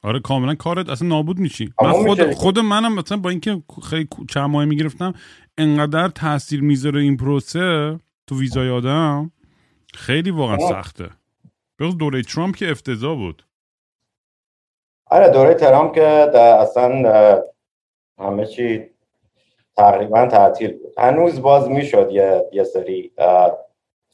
آره 0.03 0.21
کاملا 0.25 0.55
کارت 0.55 0.89
اصلا 0.89 1.09
نابود 1.09 1.39
میشی. 1.39 1.73
من 1.83 1.93
خود 1.93 2.33
خود 2.33 2.59
منم 2.59 2.95
مثلا 2.95 3.19
با 3.19 3.31
اینکه 3.31 3.63
خیلی 3.91 4.09
چند 4.31 4.51
ماه 4.51 4.65
می‌گرفتم 4.65 5.15
انقدر 5.59 6.09
تاثیر 6.09 6.63
می‌ذاره 6.63 7.01
این 7.01 7.17
پروسه 7.17 7.99
تو 8.27 8.41
ویزای 8.41 8.71
آدم 8.71 9.33
خیلی 9.95 10.31
واقعا 10.31 10.59
سخته. 10.59 11.07
بخصوص 11.81 11.97
دوره 11.97 12.23
ترامپ 12.23 12.57
که 12.57 12.71
افتضاح 12.71 13.17
بود. 13.17 13.45
آره 15.07 15.29
دوره 15.29 15.55
ترامپ 15.55 15.95
که 15.95 16.07
اصلا 16.39 17.43
همه 18.19 18.47
چی 18.47 18.85
تقریبا 19.77 20.27
تعطیل 20.27 20.73
بود. 20.73 20.93
هنوز 20.99 21.43
باز 21.43 21.69
می‌شد 21.69 22.09
یه, 22.13 22.45
یه 22.53 22.65
سری 22.65 23.13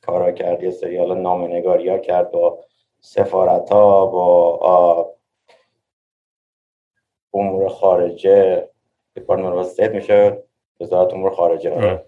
کارا 0.07 0.33
کرد 0.33 0.63
یه 0.63 0.71
سری 0.71 0.97
حالا 0.97 1.15
نامنگاری 1.15 1.89
ها 1.89 1.99
کرد 1.99 2.31
با 2.31 2.59
سفارت 3.01 3.71
ها 3.71 4.07
با 4.07 5.15
امور 7.35 7.69
خارجه 7.69 8.69
دیپارتمنت 9.15 9.81
میشه 9.95 10.43
وزارت 10.81 11.15
امور 11.15 11.31
خارجه. 11.31 12.05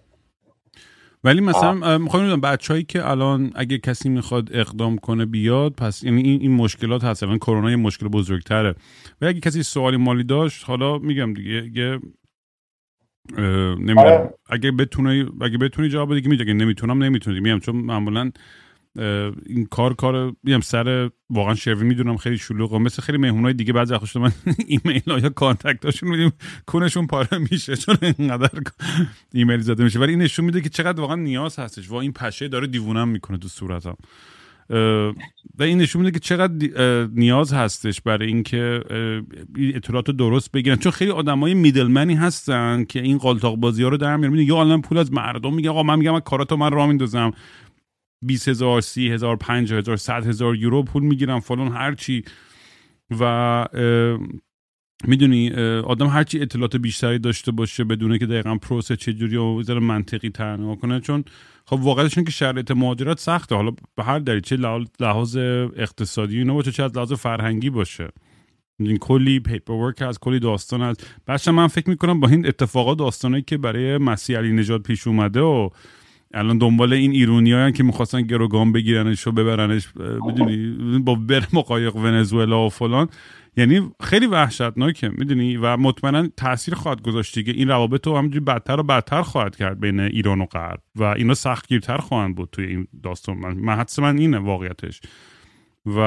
ولی 1.23 1.41
مثلا 1.41 1.97
می‌خوام 1.97 2.23
بدونم 2.23 2.41
بچه‌ای 2.41 2.83
که 2.83 3.09
الان 3.09 3.51
اگه 3.55 3.77
کسی 3.77 4.09
می‌خواد 4.09 4.49
اقدام 4.53 4.97
کنه 4.97 5.25
بیاد 5.25 5.73
پس 5.73 6.03
یعنی 6.03 6.21
این, 6.21 6.41
این 6.41 6.51
مشکلات 6.51 7.03
هست. 7.03 7.23
الان 7.23 7.37
کرونا 7.37 7.69
یه 7.69 7.75
مشکل 7.75 8.07
بزرگتره. 8.07 8.75
و 9.21 9.25
اگه 9.25 9.39
کسی 9.39 9.63
سوالی 9.63 9.97
مالی 9.97 10.23
داشت 10.23 10.65
حالا 10.65 10.97
میگم 10.97 11.33
دیگه 11.33 11.81
یه 11.81 11.99
نمی‌دونم. 13.37 13.97
آره. 13.97 14.33
اگه 14.49 14.71
بتونه 14.71 15.25
اگه 15.41 15.57
بتونی 15.57 15.89
جواب 15.89 16.15
دیگه 16.15 16.29
میگه 16.29 16.53
نمی‌تونم 16.53 17.03
نمی‌تونی. 17.03 17.39
میگم 17.39 17.59
چون 17.59 17.75
معمولا 17.75 18.31
این 19.45 19.65
کار 19.71 19.93
کار 19.93 20.33
میگم 20.43 20.59
سر 20.59 21.09
واقعا 21.29 21.55
شروی 21.55 21.83
می‌دونم 21.87 22.17
خیلی 22.17 22.37
شلوغه. 22.37 22.77
مثل 22.77 23.01
خیلی 23.01 23.17
مهمونای 23.17 23.53
دیگه 23.53 23.73
بعضی 23.73 23.93
وقتا 23.93 24.19
من 24.19 24.31
ایمیل 24.67 25.01
ها 25.07 25.19
یا 25.19 25.29
contact 25.29 25.85
هاشون 25.85 26.09
میدیم 26.09 26.31
کنشون 26.65 27.07
پاره 27.07 27.37
میشه 27.51 27.75
چون 27.75 27.97
اینقدر 28.17 28.49
ایمیل 29.33 29.59
زده 29.59 29.83
میشه. 29.83 29.99
ولی 29.99 30.11
این 30.11 30.21
نشون 30.21 30.45
میده 30.45 30.61
که 30.61 30.69
چقدر 30.69 31.01
واقعا 31.01 31.15
نیاز 31.15 31.59
هستش. 31.59 31.91
و 31.91 31.95
این 31.95 32.13
پشه 32.13 32.47
داره 32.47 32.67
دیوونم 32.67 33.07
می‌کنه 33.07 33.37
تو 33.37 33.47
صورتم. 33.47 33.95
و 35.59 35.63
این 35.63 35.77
نشون 35.77 36.01
میده 36.01 36.11
که 36.11 36.19
چقدر 36.19 36.69
نیاز 37.13 37.53
هستش 37.53 38.01
برای 38.01 38.27
اینکه 38.27 38.83
اطلاعات 39.75 40.11
درست 40.11 40.51
بگیرن. 40.51 40.75
چون 40.75 40.91
خیلی 40.91 41.11
آدمای 41.11 41.53
میدلمنی 41.53 42.15
هستن 42.15 42.83
که 42.83 43.01
این 43.01 43.17
قالتاق 43.17 43.55
بازی 43.55 43.83
ها 43.83 43.89
رو 43.89 43.97
در 43.97 44.17
میارن. 44.17 44.35
یا 44.35 44.59
الان 44.59 44.81
پول 44.81 44.97
از 44.97 45.13
مردم 45.13 45.53
میگه 45.53 45.69
آقا 45.69 45.83
من 45.83 45.99
میگم 45.99 46.19
کاراتو 46.19 46.57
من 46.57 46.71
راه 46.71 46.87
میندازم. 46.87 47.31
20 48.25 48.47
هزار 48.47 48.81
سی 48.81 49.09
هزار 49.09 50.55
یورو 50.55 50.83
پول 50.83 51.03
می‌گیرم 51.03 51.39
فلان 51.39 51.67
هرچی 51.67 52.23
و 53.19 53.65
می‌دونی 55.03 55.51
آدم 55.81 56.07
هرچی 56.07 56.41
اطلاعات 56.41 56.75
بیشتری 56.75 57.19
داشته 57.19 57.51
باشه 57.51 57.83
بدونه 57.83 58.19
که 58.19 58.25
دقیقا 58.25 58.55
پروسه 58.55 58.95
چجوری 58.95 59.35
و 59.37 59.63
ذره 59.63 59.79
منطقی 59.79 60.29
تر 60.29 60.75
کنه 60.81 60.99
چون 60.99 61.23
خب 61.65 61.79
واقعیتش 61.81 62.15
که 62.15 62.31
شرایط 62.31 62.71
مهاجرت 62.71 63.19
سخته. 63.19 63.55
حالا 63.55 63.71
به 63.95 64.03
هر 64.03 64.19
دلیل 64.19 64.39
چه 64.39 64.57
لحاظ 64.99 65.37
اقتصادی 65.75 66.37
اینو 66.37 66.53
باشه 66.53 66.71
چه 66.71 66.83
از 66.83 66.95
لحاظ 66.95 67.13
فرهنگی 67.13 67.69
باشه. 67.69 68.09
این 68.79 68.97
کلی 68.97 69.39
پیپر 69.39 69.73
ورک 69.73 70.01
هست 70.01 70.19
کلی 70.19 70.39
داستان 70.39 70.81
هست. 70.81 71.07
بچه 71.27 71.51
من 71.51 71.67
فکر 71.67 71.89
می‌کنم 71.89 72.19
با 72.19 72.27
این 72.27 72.47
اتفاقات 72.47 72.97
داستانایی 72.97 73.43
که 73.43 73.57
برای 73.57 73.97
مسیح 73.97 74.37
علی 74.37 74.51
نجات 74.51 74.83
پیش 74.83 75.07
اومده 75.07 75.41
و 75.41 75.69
الان 76.33 76.57
دنبال 76.57 76.93
این 76.93 77.11
ایرونی 77.11 77.71
که 77.71 77.83
می‌خواستن 77.83 78.21
گروگان 78.21 78.71
بگیرنش 78.71 79.27
و 79.27 79.31
ببرنش 79.31 79.87
بدونی 80.27 80.75
با 80.99 81.15
بر 81.15 81.43
مقایق 81.53 81.95
ونزوئلا 81.95 82.65
و 82.65 82.69
فلان. 82.69 83.09
یعنی 83.57 83.91
خیلی 84.01 84.27
وحشتناکه 84.27 85.09
می‌دونی؟ 85.09 85.57
و 85.57 85.77
مطمئنا 85.77 86.27
تاثیر 86.37 86.75
خواهد 86.75 87.01
گذاشت 87.01 87.35
دیگه. 87.35 87.53
این 87.53 87.67
روابط 87.67 88.07
رو 88.07 88.17
همینجوری 88.17 88.45
بدتر 88.45 88.79
و 88.79 88.83
بدتر 88.83 89.21
خواهد 89.21 89.55
کرد 89.55 89.79
بین 89.79 89.99
ایران 89.99 90.41
و 90.41 90.45
غرب. 90.45 90.79
و 90.95 91.03
اینا 91.03 91.33
سختگیرتر 91.33 91.97
خواهند 91.97 92.35
بود 92.35 92.49
توی 92.51 92.65
این 92.65 92.87
داستان. 93.03 93.37
من, 93.37 93.53
من 93.53 93.85
من 93.99 94.17
اینه 94.17 94.37
واقعیتش. 94.39 95.01
و 95.85 95.99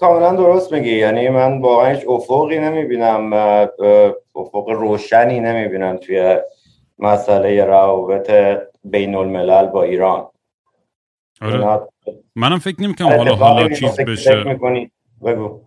کاملا 0.00 0.36
درست 0.36 0.72
میگی. 0.72 0.90
یعنی 0.90 1.28
من 1.28 1.60
واقعا 1.60 1.94
هیچ 1.94 2.08
افقی 2.08 2.58
نمی‌بینم 2.58 3.32
افق 4.36 4.68
روشنی 4.68 5.40
نمی‌بینم 5.40 5.96
توی 5.96 6.36
مسئله 6.98 7.64
روابط 7.64 8.30
بین 8.84 9.14
الملل 9.14 9.66
با 9.66 9.82
ایران. 9.82 10.26
آره. 11.40 11.80
منم 12.36 12.58
فکر 12.58 12.82
نمی‌کنم 12.82 13.08
حالا 13.08 13.34
حالا 13.34 13.68
چیز 13.68 14.00
بشه. 14.00 14.58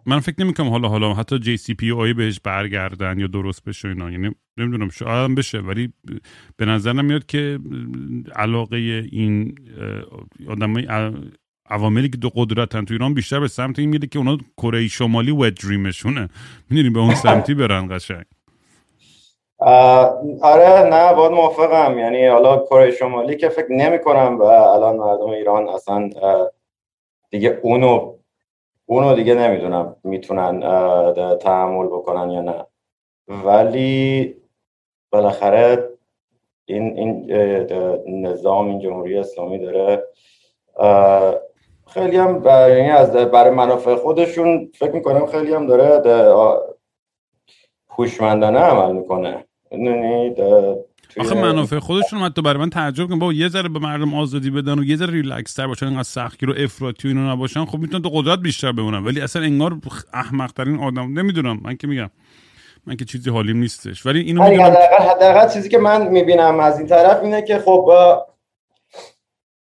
من 0.05 0.19
فکر 0.19 0.35
نمی‌کنم 0.39 0.69
حالا 0.69 0.88
حالا 0.88 1.13
حتی 1.13 1.39
جی 1.39 1.57
سی 1.57 1.73
پی 1.73 1.91
آی 1.91 2.13
بهش 2.13 2.39
برگردن 2.39 3.19
یا 3.19 3.27
درست 3.27 3.63
بشه 3.63 3.88
اینا. 3.88 4.11
یعنی 4.11 4.35
نمی‌دونم 4.57 4.89
شاید 4.89 5.35
بشه 5.35 5.59
ولی 5.59 5.93
به 6.57 6.65
نظر 6.65 6.93
میاد 6.93 7.25
که 7.25 7.59
علاقه 8.35 8.77
این 9.11 9.55
آدمای 10.49 10.88
عواملی 11.69 12.09
که 12.09 12.17
دو 12.17 12.29
قدرتن 12.29 12.85
تو 12.85 12.93
ایران 12.93 13.13
بیشتر 13.13 13.39
به 13.39 13.47
سمت 13.47 13.79
این 13.79 13.89
میره 13.89 14.07
که 14.07 14.19
اونا 14.19 14.38
کره 14.57 14.88
شمالی 14.88 15.31
و 15.31 15.49
دریمشونه 15.49 16.29
می‌دونی 16.69 16.89
به 16.89 16.99
اون 16.99 17.15
سمتی 17.15 17.53
برن 17.53 17.88
قشنگ. 17.95 18.25
آره 20.41 20.83
نه 20.83 21.13
باید 21.13 21.31
موافقم. 21.31 21.99
یعنی 21.99 22.27
حالا 22.27 22.57
کره 22.57 22.91
شمالی 22.91 23.35
که 23.35 23.49
فکر 23.49 23.71
نمی 23.71 23.99
کنم 23.99 24.37
و 24.39 24.43
الان 24.43 24.95
مردم 24.95 25.29
ایران 25.29 25.69
اصلا 25.69 26.09
دیگه 27.29 27.59
اونو 27.63 28.15
اونو 28.85 29.15
دیگه 29.15 29.33
نمی‌دونم 29.33 29.95
می‌تونن 30.03 30.59
تحمل 31.37 31.87
بکنن 31.87 32.31
یا 32.31 32.41
نه. 32.41 32.65
ولی 33.27 34.35
بالاخره 35.11 35.89
این 36.65 36.97
این 36.97 37.31
نظام 38.25 38.67
این 38.67 38.79
جمهوری 38.79 39.17
اسلامی 39.17 39.59
داره 39.59 40.03
خیلی 41.87 42.17
هم 42.17 42.43
یعنی 42.45 42.89
از 42.89 43.11
برای 43.11 43.53
منافع 43.53 43.95
خودشون 43.95 44.71
فکر 44.75 44.91
می‌کنم 44.91 45.25
خیلی 45.25 45.53
هم 45.53 45.67
داره 45.67 45.99
هوشمندانه 47.99 48.60
عمل 48.60 48.95
می‌کنه. 48.95 49.45
آخه 51.19 51.36
منافع 51.36 51.79
خودشون 51.79 52.19
حتی 52.19 52.41
برای 52.41 52.60
من 52.60 52.69
تعجب 52.69 53.10
کن 53.10 53.19
با 53.19 53.34
یه 53.34 53.47
ذره 53.47 53.69
به 53.69 53.79
مردم 53.79 54.13
آزادی 54.13 54.49
بدن 54.49 54.79
و 54.79 54.84
یه 54.84 54.95
ذره 54.95 55.12
ریلکس 55.12 55.53
تر 55.53 55.67
باشن 55.67 55.86
اینقدر 55.86 56.03
سختی 56.03 56.45
رو 56.45 56.53
افراطی 56.58 57.08
و 57.08 57.12
اینو 57.12 57.31
نباشن. 57.31 57.65
خب 57.65 57.77
می‌تونن 57.77 58.03
تو 58.03 58.10
قدرت 58.10 58.39
بیشتر 58.39 58.71
بمونن. 58.71 59.05
ولی 59.05 59.21
اصلا 59.21 59.41
انگار 59.41 59.77
احمق 60.13 60.51
ترین 60.51 60.79
آدم 60.79 61.19
نمی‌دونم 61.19 61.60
من 61.63 61.77
که 61.77 61.88
میگم. 61.88 62.10
من 62.88 62.95
که 62.95 63.05
چیزی 63.05 63.29
حالیم 63.29 63.58
نیستش. 63.58 64.05
ولی 64.05 64.19
اینو 64.19 64.43
می‌دونم 64.43 64.65
حداقل 64.65 65.03
حداقل 65.10 65.49
چیزی 65.53 65.69
که 65.69 65.77
من 65.77 66.08
می‌بینم 66.08 66.60
از 66.60 66.79
این 66.79 66.88
طرف 66.88 67.23
اینه 67.23 67.41
که 67.41 67.60
خب 67.60 67.91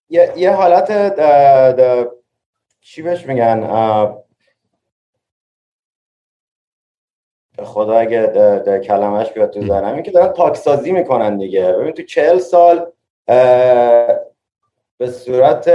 یه, 0.09 0.33
یه 0.37 0.51
حالت 0.51 0.93
ده- 0.93 2.11
چی 2.81 3.03
بهش 3.03 3.27
میگن 3.27 3.61
به 7.50 7.50
خدا 7.65 7.99
اگه 7.99 8.27
ده 8.65 8.79
کلمش 8.79 9.33
بیاد 9.33 9.51
تو 9.51 9.73
این 9.73 10.03
که 10.03 10.11
دارن 10.11 10.29
پاکسازی 10.29 10.93
می‌کنن 10.93 11.39
دیگه. 11.39 11.73
ببین 11.73 11.93
تو 11.93 12.03
چهل 12.03 12.39
سال 12.39 12.87
به 14.99 15.07
صورت 15.11 15.69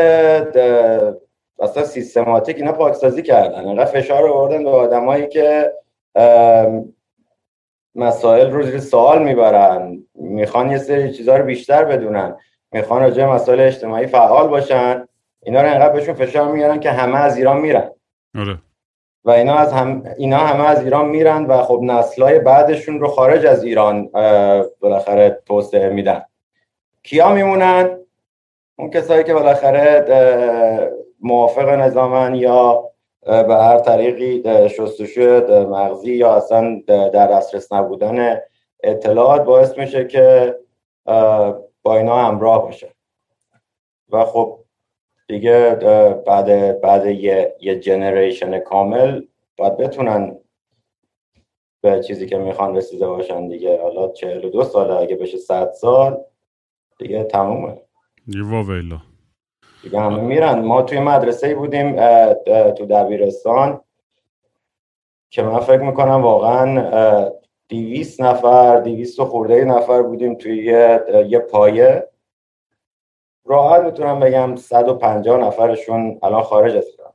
اصلا 1.59 1.83
سیستماتیک 1.83 2.55
اینا 2.55 2.71
پاکسازی 2.71 3.21
کردن. 3.21 3.67
انقدر 3.67 3.85
فشار 3.85 4.27
آوردن 4.27 4.63
به 4.63 4.69
آدمایی 4.69 5.27
که 5.27 5.71
مسائل 7.95 8.51
رو 8.51 8.63
زیر 8.63 8.79
سوال 8.79 9.23
می‌برن. 9.23 10.03
می‌خوان 10.15 10.71
یه 10.71 10.77
سری 10.77 11.13
چیزها 11.13 11.37
رو 11.37 11.45
بیشتر 11.45 11.85
بدونن. 11.85 12.37
می‌خوان 12.71 13.01
راجع 13.01 13.25
مسائل 13.25 13.59
اجتماعی 13.59 14.07
فعال 14.07 14.47
باشن. 14.47 15.07
اینا 15.43 15.61
رو 15.61 15.67
انقدر 15.67 15.93
بهشون 15.93 16.13
فشار 16.13 16.51
میارن 16.51 16.79
که 16.79 16.91
همه 16.91 17.17
از 17.17 17.37
ایران 17.37 17.57
میرن. 17.57 17.91
آره. 18.39 18.57
و 19.25 19.31
اینا 19.31 19.55
از 19.55 19.73
هم 19.73 20.03
اینا 20.17 20.37
همه 20.37 20.67
از 20.67 20.83
ایران 20.83 21.09
میرن 21.09 21.45
و 21.45 21.61
خب 21.61 21.79
نسلای 21.83 22.39
بعدشون 22.39 22.99
رو 22.99 23.07
خارج 23.07 23.45
از 23.45 23.63
ایران 23.63 24.09
بالاخره 24.79 25.41
توسعه 25.45 25.89
میدن. 25.89 26.25
کیا 27.03 27.33
میمونن؟ 27.33 27.99
اون 28.75 28.89
کسایی 28.89 29.23
که 29.23 29.33
بالاخره 29.33 30.05
موافق 31.19 31.69
نظامن 31.69 32.35
یا 32.35 32.89
به 33.25 33.55
هر 33.55 33.79
طریقی 33.79 34.41
اه، 34.45 34.67
مغزی 35.49 36.13
یا 36.13 36.35
اصلا 36.35 36.81
در 36.87 37.27
دسترس 37.27 37.73
نبودن 37.73 38.41
اطلاعات 38.83 39.43
باعث 39.43 39.77
میشه 39.77 40.07
که 40.07 40.55
با 41.83 41.97
اینا 41.97 42.17
همراه 42.17 42.61
باشه 42.61 42.95
و 44.11 44.25
خب 44.25 44.59
دیگه 45.27 45.75
بعد 46.27 46.81
بعد 46.81 47.05
یه 47.05 47.55
یه 47.59 47.79
جنریشن 47.79 48.59
کامل 48.59 49.21
باید 49.57 49.77
بتونن 49.77 50.37
به 51.81 51.99
چیزی 51.99 52.25
که 52.25 52.37
می‌خوان 52.37 52.75
رسیده 52.75 53.07
باشن 53.07 53.47
دیگه. 53.47 53.81
حالا 53.81 54.07
42 54.07 54.63
ساله 54.63 54.93
اگه 54.93 55.15
بشه 55.15 55.37
100 55.37 55.71
سال 55.71 56.23
دیگه 56.99 57.23
تمومه. 57.23 57.81
واویلا 58.27 59.01
دیگه 59.83 59.99
همه 59.99 60.21
میرن. 60.21 60.59
ما 60.59 60.81
توی 60.81 60.99
مدرسه 60.99 61.55
بودیم 61.55 61.95
تو 62.71 62.85
دبیرستان 62.85 63.81
که 65.29 65.43
من 65.43 65.59
فکر 65.59 65.81
می‌کنم 65.81 66.21
واقعا 66.21 67.31
دیویس 67.67 68.21
نفر 68.21 68.79
دیویست 68.79 69.19
و 69.19 69.25
خورده 69.25 69.65
نفر 69.65 70.01
بودیم 70.01 70.35
توی 70.35 70.65
یه, 70.65 71.01
یه 71.29 71.39
پایه. 71.39 72.07
راحت 73.45 73.81
می‌تونم 73.83 74.19
بگم 74.19 74.55
150 74.55 75.37
نفرشون 75.37 76.19
الان 76.23 76.43
خارج 76.43 76.75
از 76.75 76.85
ایران. 76.85 77.11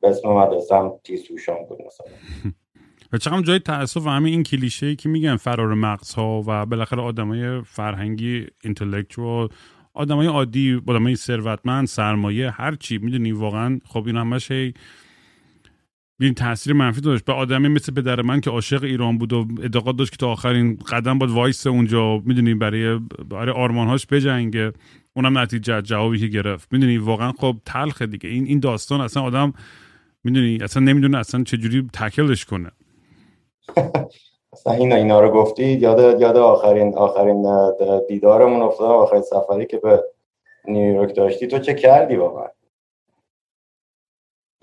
به 0.00 0.08
اسم 0.08 0.28
مدرسه 0.28 0.76
هم 0.76 0.92
تیسوشان 1.04 1.56
بود 1.68 1.78
مثلا. 1.86 2.06
و 3.12 3.18
چقدر 3.18 3.42
جای 3.42 3.58
تاسف 3.58 4.06
و 4.06 4.08
همین 4.08 4.32
این 4.32 4.42
کلیشه 4.42 4.96
که 4.96 5.08
میگن 5.08 5.36
فرار 5.36 5.74
مغزها 5.74 6.42
و 6.46 6.66
بالاخره 6.66 7.02
آدمای 7.02 7.62
فرهنگی 7.62 8.46
intellectual 8.64 9.48
آدمای 9.94 10.26
عادی 10.26 10.82
آدمای 10.88 11.16
ثروتمند 11.16 11.86
سرمایه 11.86 12.50
هر 12.50 12.74
چی 12.74 12.98
می‌دونی؟ 12.98 13.32
واقعا 13.32 13.80
خب 13.84 14.06
این 14.06 14.16
همش 14.16 14.52
این 16.20 16.34
تاثیر 16.34 16.72
منفی 16.72 17.00
داشت. 17.00 17.24
به 17.24 17.32
آدمی 17.32 17.68
مثل 17.68 17.92
پدر 17.92 18.22
من 18.22 18.40
که 18.40 18.50
عاشق 18.50 18.84
ایران 18.84 19.18
بود 19.18 19.32
و 19.32 19.46
اعتقاد 19.62 19.96
داشت 19.96 20.10
که 20.10 20.16
تا 20.16 20.28
آخرین 20.28 20.78
قدم 20.92 21.18
باید 21.18 21.32
وایس 21.32 21.66
اونجا. 21.66 22.18
می‌دونی 22.24 22.54
برای 22.54 23.00
برای 23.30 23.54
آرمانهاش 23.54 24.06
بجنگه. 24.06 24.72
اونم 25.16 25.38
نتیجه 25.38 25.82
جوابی 25.82 26.18
که 26.18 26.26
گرفت. 26.26 26.72
می‌دونی 26.72 26.98
واقعا 26.98 27.32
خب 27.32 27.56
تلخه 27.64 28.06
دیگه. 28.06 28.30
این 28.30 28.46
این 28.46 28.60
داستان 28.60 29.00
اصلا 29.00 29.22
آدم 29.22 29.52
می‌دونی 30.24 30.58
اصلا 30.62 30.82
نمی‌دونه 30.82 31.18
اصلا 31.18 31.44
چجوری 31.44 31.88
تکلش 31.92 32.44
کنه. 32.44 32.70
اصلا 34.52 34.72
اینا 34.72 34.96
اینا 34.96 35.20
رو 35.20 35.30
گفتید 35.30 35.82
یاد 35.82 36.20
یاد 36.20 36.36
آخرین 36.36 36.94
آخرین 36.94 37.46
دیدارمون 38.08 38.62
افتادم 38.62 38.90
آخرین 38.90 39.22
سفری 39.22 39.66
که 39.66 39.76
به 39.76 40.04
نیویورک 40.68 41.16
داشتی. 41.16 41.46
تو 41.46 41.58
چه 41.58 41.74
کردی 41.74 42.16
واقعا؟ 42.16 42.46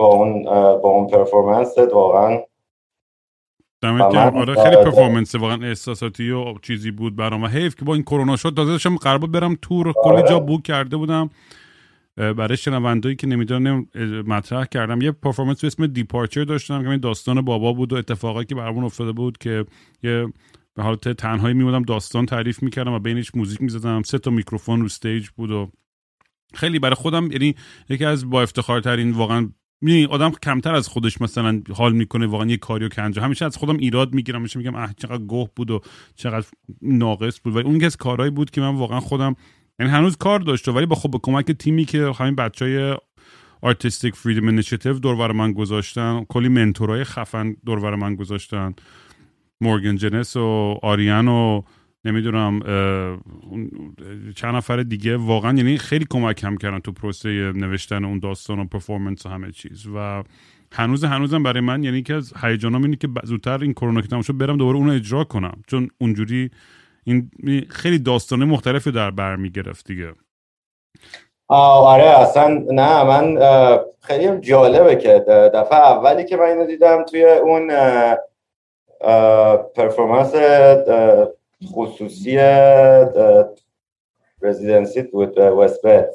با 0.03 0.13
اون 0.13 0.43
با 0.81 0.89
اون 0.89 1.07
پرفورمنست 1.07 1.77
واقعا 1.77 2.39
آره 3.83 4.55
خیلی 4.55 4.75
آره. 4.75 4.83
پرفورمنس 4.83 5.35
واقعا 5.35 5.67
احساساتی 5.67 6.31
و 6.31 6.57
چیزی 6.61 6.91
بود 6.91 7.15
برام. 7.15 7.43
و 7.43 7.47
حیف 7.47 7.75
که 7.75 7.85
با 7.85 7.93
این 7.93 8.03
کرونا 8.03 8.35
شد 8.35 8.53
تازه 8.55 8.71
داشتم 8.71 8.95
قرار 8.95 9.17
بود 9.17 9.31
برم 9.31 9.57
تور 9.61 9.93
کلی 9.93 10.13
آره. 10.13 10.29
جا 10.29 10.39
بوک 10.39 10.63
کرده 10.63 10.97
بودم. 10.97 11.29
برای 12.15 12.57
شنونده‌هایی 12.57 13.15
که 13.15 13.27
نمی‌دونم 13.27 13.87
مطرح 14.27 14.65
کردم. 14.65 15.01
یه 15.01 15.11
performance 15.11 15.61
به 15.61 15.67
اسم 15.67 15.87
Departure 15.87 16.43
داشتم 16.43 16.83
که 16.83 16.89
این 16.89 16.99
داستان 16.99 17.41
بابا 17.41 17.73
بود 17.73 17.93
و 17.93 17.95
اتفاقایی 17.95 18.45
که 18.45 18.55
برامون 18.55 18.83
افتاده 18.83 19.11
بود 19.11 19.37
که 19.37 19.65
یه 20.03 20.27
به 20.75 20.83
حالت 20.83 21.09
تنهایی 21.09 21.53
میمودم 21.53 21.81
داستان 21.81 22.25
تعریف 22.25 22.63
می‌کردم 22.63 22.93
و 22.93 22.99
بینش 22.99 23.35
موزیک 23.35 23.61
می‌زدم. 23.61 24.01
سه 24.01 24.17
تا 24.17 24.31
میکروفون 24.31 24.79
رو 24.79 24.85
stage 24.85 25.29
بود 25.29 25.51
و 25.51 25.69
خیلی 26.53 26.79
برای 26.79 26.95
خودم 26.95 27.31
یعنی 27.31 27.55
یکی 27.89 28.05
از 28.05 28.29
با 28.29 28.41
افتخارترین 28.41 29.11
واقعا 29.11 29.49
می‌دونی 29.83 30.05
آدم 30.05 30.31
کمتر 30.43 30.75
از 30.75 30.87
خودش 30.87 31.21
مثلا 31.21 31.61
حال 31.75 31.93
می‌کنه 31.93 32.27
واقعا 32.27 32.47
یه 32.47 32.57
کاریو 32.57 32.89
که 32.89 33.01
انجام. 33.01 33.23
همیشه 33.23 33.45
از 33.45 33.57
خودم 33.57 33.77
ایراد 33.77 34.13
می‌گیرم 34.13 34.39
همیشه 34.39 34.59
میگم 34.59 34.75
اه 34.75 34.93
چقدر 34.97 35.17
گوه 35.23 35.49
بود 35.55 35.71
و 35.71 35.81
چقدر 36.15 36.45
ناقص 36.81 37.39
بود. 37.43 37.55
ولی 37.55 37.65
اون 37.65 37.79
که 37.79 37.85
از 37.85 37.97
کارهایی 37.97 38.31
بود 38.31 38.51
که 38.51 38.61
من 38.61 38.75
واقعا 38.75 38.99
خودم 38.99 39.35
یعنی 39.79 39.91
هنوز 39.91 40.17
کار 40.17 40.39
داشته 40.39 40.71
ولی 40.71 40.85
با 40.85 40.95
خب 40.95 41.11
به 41.11 41.19
کمک 41.23 41.51
تیمی 41.51 41.85
که 41.85 42.11
همین 42.19 42.35
بچهای 42.35 42.97
Artistic 43.61 44.15
Freedom 44.15 44.47
Initiative 44.47 44.93
دور 44.93 45.31
من 45.31 45.53
گذاشتن 45.53 46.25
کلی 46.29 46.47
mentor 46.49 46.95
ای 46.95 47.03
خفن 47.03 47.55
دور 47.65 47.95
من 47.95 48.15
گذاشتن. 48.15 48.73
مورگن 49.61 49.95
جنس 49.95 50.35
و 50.35 50.79
آریان 50.83 51.27
و 51.27 51.61
نمی‌دونم 52.05 52.59
چند 54.35 54.55
نفر 54.55 54.77
دیگه 54.77 55.17
واقعا 55.17 55.57
یعنی 55.57 55.77
خیلی 55.77 56.05
کمک 56.09 56.43
هم 56.43 56.57
کردن 56.57 56.79
تو 56.79 56.91
پروسه 56.91 57.29
نوشتن 57.55 58.05
اون 58.05 58.19
داستان 58.19 58.59
و 58.59 58.65
performance 58.65 59.25
و 59.25 59.29
همه 59.29 59.51
چیز. 59.51 59.87
و 59.95 60.23
هنوز 60.71 61.03
هنوزم 61.03 61.43
برای 61.43 61.61
من 61.61 61.83
یعنی 61.83 62.01
که 62.01 62.13
از 62.13 62.33
هیجانام 62.41 62.83
اینه 62.83 62.95
که 62.95 63.07
زودتر 63.23 63.61
این 63.61 63.73
کرونا 63.73 64.01
که 64.01 64.07
تموم 64.07 64.21
شد 64.21 64.37
برم 64.37 64.57
دوباره 64.57 64.77
اونو 64.77 64.91
اجرا 64.93 65.23
کنم. 65.23 65.61
چون 65.67 65.89
اونجوری 66.01 66.51
این 67.03 67.31
خیلی 67.69 67.99
داستانه 67.99 68.45
مختلفی 68.45 68.91
در 68.91 69.11
بر 69.11 69.35
می‌گرفت 69.35 69.87
دیگه. 69.87 70.13
آره 71.47 72.03
اصلا 72.03 72.47
نه 72.71 73.03
من 73.03 73.37
خیلی 74.01 74.39
جالبه 74.39 74.95
که 74.95 75.25
دفعه 75.53 75.79
اولی 75.79 76.25
که 76.25 76.37
من 76.37 76.43
اینو 76.43 76.65
دیدم 76.65 77.03
توی 77.03 77.23
اون 77.23 77.71
پرفورمنس 79.75 80.33
خصوصی 81.73 82.37
رزیدنسی 84.41 85.01
بود 85.01 85.37
وست 85.37 85.85
بد. 85.85 86.09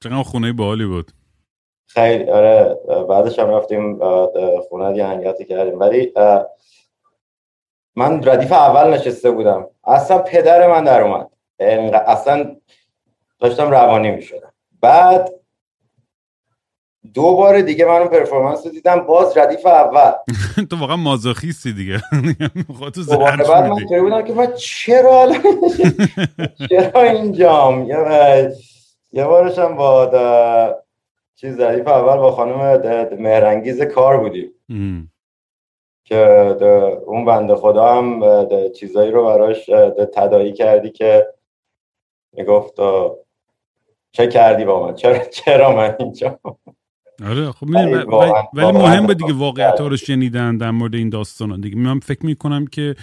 چقدر 0.00 0.22
خونه 0.22 0.52
باحالی 0.52 0.86
بود. 0.86 1.12
خیلی 1.86 2.30
آره 2.30 2.78
بعدش 3.08 3.38
هم 3.38 3.50
رفتیم 3.50 3.98
خونه 4.60 4.96
یه 4.96 5.06
هنگاتی 5.06 5.44
کردیم. 5.44 5.78
ولی 5.78 6.12
من 7.96 8.22
ردیف 8.24 8.52
اول 8.52 8.94
نشسته 8.94 9.30
بودم. 9.30 9.70
اصلا 9.84 10.18
پدر 10.18 10.68
من 10.68 10.84
در 10.84 11.00
اومد. 11.02 11.30
اصلا 12.06 12.56
داشتم 13.38 13.70
روانی 13.70 14.10
می‌شدم. 14.10 14.52
بعد 14.80 15.30
دو 17.18 17.36
بار 17.36 17.60
دیگه 17.60 17.84
من 17.84 17.94
اون 17.94 18.08
پرفورمنس 18.08 18.66
رو 18.66 18.72
دیدم 18.72 19.00
باز 19.00 19.36
ردیف 19.38 19.66
اول. 19.66 20.12
تو 20.70 20.76
واقعا 20.76 20.96
مازوخیستی 20.96 21.72
دیگه. 21.72 21.98
خودتو 22.78 23.02
دوباره 23.02 23.36
زرش 23.36 23.48
بعد 23.48 23.64
من 23.64 23.78
اینطوری 23.78 24.00
بودم 24.00 24.22
که 24.24 24.32
من 24.32 24.52
چرا 24.56 25.26
چرا 26.70 27.02
اینجام؟ 27.02 27.84
یه 27.86 27.96
بار- 27.96 28.52
یه 29.12 29.24
بارش 29.24 29.58
هم 29.58 29.76
با 29.76 30.06
چیز 31.36 31.60
ردیف 31.60 31.88
اول 31.88 32.16
با 32.16 32.32
خانم 32.32 32.80
مهرنگیز 33.18 33.82
کار 33.82 34.16
بودیم. 34.20 34.50
که 36.04 36.18
اون 37.06 37.24
بنده 37.24 37.54
خدا 37.54 37.94
هم 37.94 38.22
چیزایی 38.70 39.10
رو 39.10 39.24
براش 39.24 39.66
تداعی 40.14 40.52
کردی 40.52 40.90
که 40.90 41.26
می‌گفت 42.32 42.74
چه 44.12 44.26
کردی 44.26 44.64
با 44.64 44.86
من؟ 44.86 44.94
چرا 44.94 45.18
چرا 45.18 45.76
من 45.76 45.96
اینجا 45.98 46.40
آره 47.26 47.52
خب 47.52 47.70
ولی 47.70 47.94
واقعاً 47.94 48.72
مهمه 48.72 49.14
دیگه 49.14 49.32
واقعیت 49.32 49.80
ها 49.80 49.86
رو 49.86 49.96
شنیدن 49.96 50.56
در 50.56 50.70
مورد 50.70 50.94
این 50.94 51.08
داستان 51.08 51.60
دیگه 51.60 51.76
من 51.76 51.98
فکر 51.98 52.26
می‌کنم 52.26 52.66
که 52.66 52.96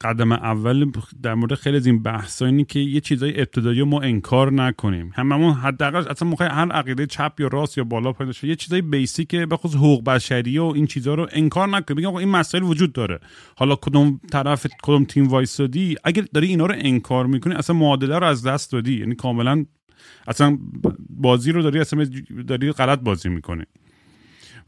قدم 0.00 0.32
اول 0.32 0.92
در 1.22 1.34
مورد 1.34 1.54
خیلی 1.54 1.76
از 1.76 1.86
این 1.86 2.02
بحث 2.02 2.42
اینه 2.42 2.64
که 2.64 2.78
یه 2.78 3.00
چیزای 3.00 3.40
ابتدایی 3.40 3.82
ما 3.82 4.00
انکار 4.00 4.52
نکنیم. 4.52 5.12
هممون 5.14 5.52
حداقل 5.52 6.08
اصلا 6.10 6.28
موقع 6.28 6.44
هر 6.44 6.72
عقیده 6.72 7.06
چپ 7.06 7.32
یا 7.38 7.48
راست 7.48 7.78
یا 7.78 7.84
بالا 7.84 8.12
پایین 8.12 8.34
یه 8.42 8.56
چیزای 8.56 8.82
بیسیک 8.82 9.36
به 9.36 9.56
خصوص 9.56 9.74
حقوق 9.74 10.04
بشری 10.04 10.58
و 10.58 10.64
این 10.64 10.86
چیزا 10.86 11.14
رو 11.14 11.26
انکار 11.32 11.68
نکنیم. 11.68 11.96
بگیم 11.96 12.14
این 12.14 12.28
مسائل 12.28 12.64
وجود 12.64 12.92
داره. 12.92 13.18
حالا 13.56 13.76
کدوم 13.76 14.20
طرف 14.32 14.66
کدوم 14.82 15.04
تیم 15.04 15.28
وایسادی؟ 15.28 15.96
اگر 16.04 16.24
داری 16.34 16.46
اینا 16.46 16.66
رو 16.66 16.74
انکار 16.78 17.26
می‌کنی 17.26 17.54
اصلا 17.54 17.76
معادله 17.76 18.18
رو 18.18 18.26
از 18.26 18.46
دست 18.46 18.72
دادی. 18.72 18.98
یعنی 18.98 19.14
کاملا 19.14 19.64
اصلا 20.26 20.58
بازی 21.10 21.52
رو 21.52 21.62
داری 21.62 21.80
اصلا 21.80 22.06
داری 22.48 22.72
غلط 22.72 23.00
بازی 23.00 23.28
می‌کنی. 23.28 23.64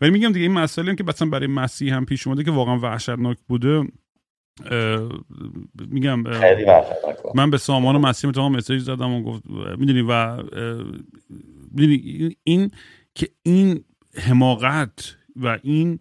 ولی 0.00 0.10
میگم 0.10 0.32
دیگه 0.32 0.46
این 0.46 0.52
مسئله 0.52 0.94
که 0.94 1.04
مثلا 1.04 1.28
برای 1.28 1.46
مسیح 1.46 1.94
هم 1.94 2.04
پیش 2.04 2.26
اومده 2.26 2.44
که 2.44 2.50
واقعا 2.50 2.78
وحشتناک 2.78 3.38
بوده 3.48 3.88
میگم 5.88 6.24
من 7.34 7.50
به 7.50 7.58
سامان 7.58 7.96
و 7.96 7.98
مسیح 7.98 8.30
تو 8.30 8.48
مسیج 8.48 8.82
زدم 8.82 9.10
و 9.10 9.22
گفت 9.22 9.42
می‌دونی 9.78 10.02
و 10.08 10.42
می‌دونی 11.70 12.36
این 12.44 12.70
که 13.14 13.28
این 13.42 13.84
حماقت 14.16 15.16
و 15.36 15.58
این 15.62 15.98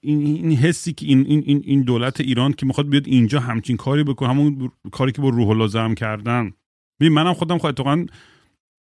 این, 0.00 0.20
این 0.20 0.52
حسی 0.52 0.92
که 0.92 1.06
این, 1.06 1.26
این, 1.26 1.62
این 1.64 1.82
دولت 1.82 2.20
ایران 2.20 2.52
که 2.52 2.66
می‌خواد 2.66 2.88
بیاد 2.88 3.06
اینجا 3.06 3.40
همچین 3.40 3.76
کاری 3.76 4.04
بکنه 4.04 4.28
همون 4.28 4.70
کاری 4.92 5.12
که 5.12 5.22
با 5.22 5.28
روح 5.28 5.48
الله 5.48 5.94
کردن. 5.94 6.52
ببین 7.00 7.12
منم 7.12 7.34
خودم 7.34 7.58
خواهد 7.58 7.76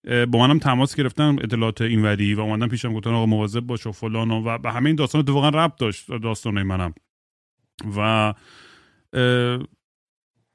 با 0.06 0.40
منم 0.40 0.60
تماس 0.60 0.96
گرفتم 0.96 1.36
اطلاعات 1.42 1.82
اینوری 1.82 2.34
و 2.34 2.40
اومدن 2.40 2.68
پیشم 2.68 2.94
گفتن 2.94 3.10
آقا 3.10 3.26
مواظب 3.26 3.60
باش 3.60 3.88
و 3.88 3.92
فلان 3.92 4.32
و, 4.32 4.58
به 4.58 4.72
همه 4.72 4.86
این 4.86 4.96
داستان 4.96 5.22
واقعا 5.22 5.50
ربط 5.50 5.80
داشت 5.80 6.12
داستانه 6.12 6.64
منم. 6.64 6.94
و 7.98 8.34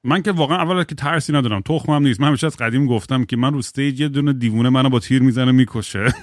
من 0.07 0.23
که 0.23 0.33
واقعا 0.33 0.57
اول 0.59 0.85
که 0.85 0.95
ترسی 0.95 1.33
ندارم 1.33 1.61
تخمم 1.61 2.03
نیست. 2.03 2.21
من 2.21 2.29
همیشه 2.29 2.47
از 2.47 2.57
قدیم 2.57 2.87
گفتم 2.87 3.25
که 3.25 3.37
من 3.37 3.53
رو 3.53 3.59
استیج 3.59 4.01
یه 4.01 4.09
دونه 4.09 4.33
دیوونه 4.33 4.69
منو 4.69 4.89
با 4.89 4.99
تیر 4.99 5.23
می‌زنه 5.23 5.53
می‌کشه. 5.53 6.15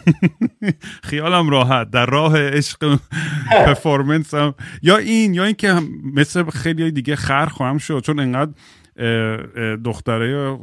خیالم 1.10 1.50
راحت. 1.50 1.90
در 1.92 2.06
راه 2.06 2.38
عشق 2.38 3.00
پرفورمنس 3.52 4.34
هم. 4.40 4.56
یا 4.82 4.98
این 4.98 5.34
یا 5.34 5.44
این 5.44 5.56
که 5.56 5.82
مثل 6.14 6.44
خیلی 6.44 6.92
دیگه 6.92 7.16
خر 7.16 7.46
خواهم 7.46 7.78
شد 7.78 8.02
چون 8.06 8.20
انقدر 8.20 8.52
دختره 9.86 10.58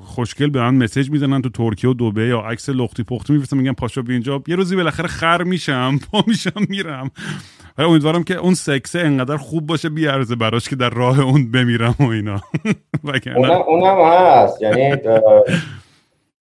خوشگل 0.00 0.50
به 0.50 0.60
من 0.60 0.74
مسیج 0.74 1.10
می‌زنن 1.10 1.42
تو 1.42 1.48
ترکیه 1.48 1.90
و 1.90 1.94
دوبه 1.94 2.22
یا 2.26 2.40
عکس 2.40 2.68
لختی 2.68 3.02
پختی 3.02 3.32
میفرستن 3.32 3.56
میگن 3.56 3.72
پاشا 3.72 4.02
بیا 4.02 4.12
اینجا. 4.12 4.42
یه 4.46 4.56
روزی 4.56 4.76
بالاخره 4.76 5.06
خر 5.06 5.42
میشم 5.42 5.98
پا 6.12 6.24
میشم 6.26 6.66
میرم. 6.68 7.10
امیدوارم 7.78 8.22
که 8.22 8.34
اون 8.34 8.54
سکسه 8.54 8.98
انقدر 8.98 9.36
خوب 9.36 9.66
باشه 9.66 9.88
بیارزه 9.88 10.36
براش 10.36 10.68
که 10.68 10.76
در 10.76 10.90
راه 10.90 11.20
اون 11.20 11.50
بمیرم 11.50 11.94
و 12.00 12.04
اینا. 12.04 12.40
اونم, 13.36 13.50
اونم 13.50 14.00
هست. 14.00 14.62
یعنی 14.62 14.96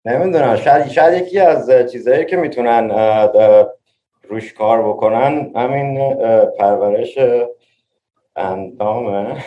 نمی‌دونم. 0.04 0.56
شاید, 0.56 0.88
شاید 0.88 1.26
یکی 1.26 1.38
از 1.38 1.70
چیزهایی 1.92 2.24
که 2.26 2.36
می‌تونن 2.36 2.90
روش 4.30 4.52
کار 4.52 4.88
بکنن 4.88 5.50
همین 5.56 6.14
پرورش 6.58 7.18
اندامه. 8.36 9.36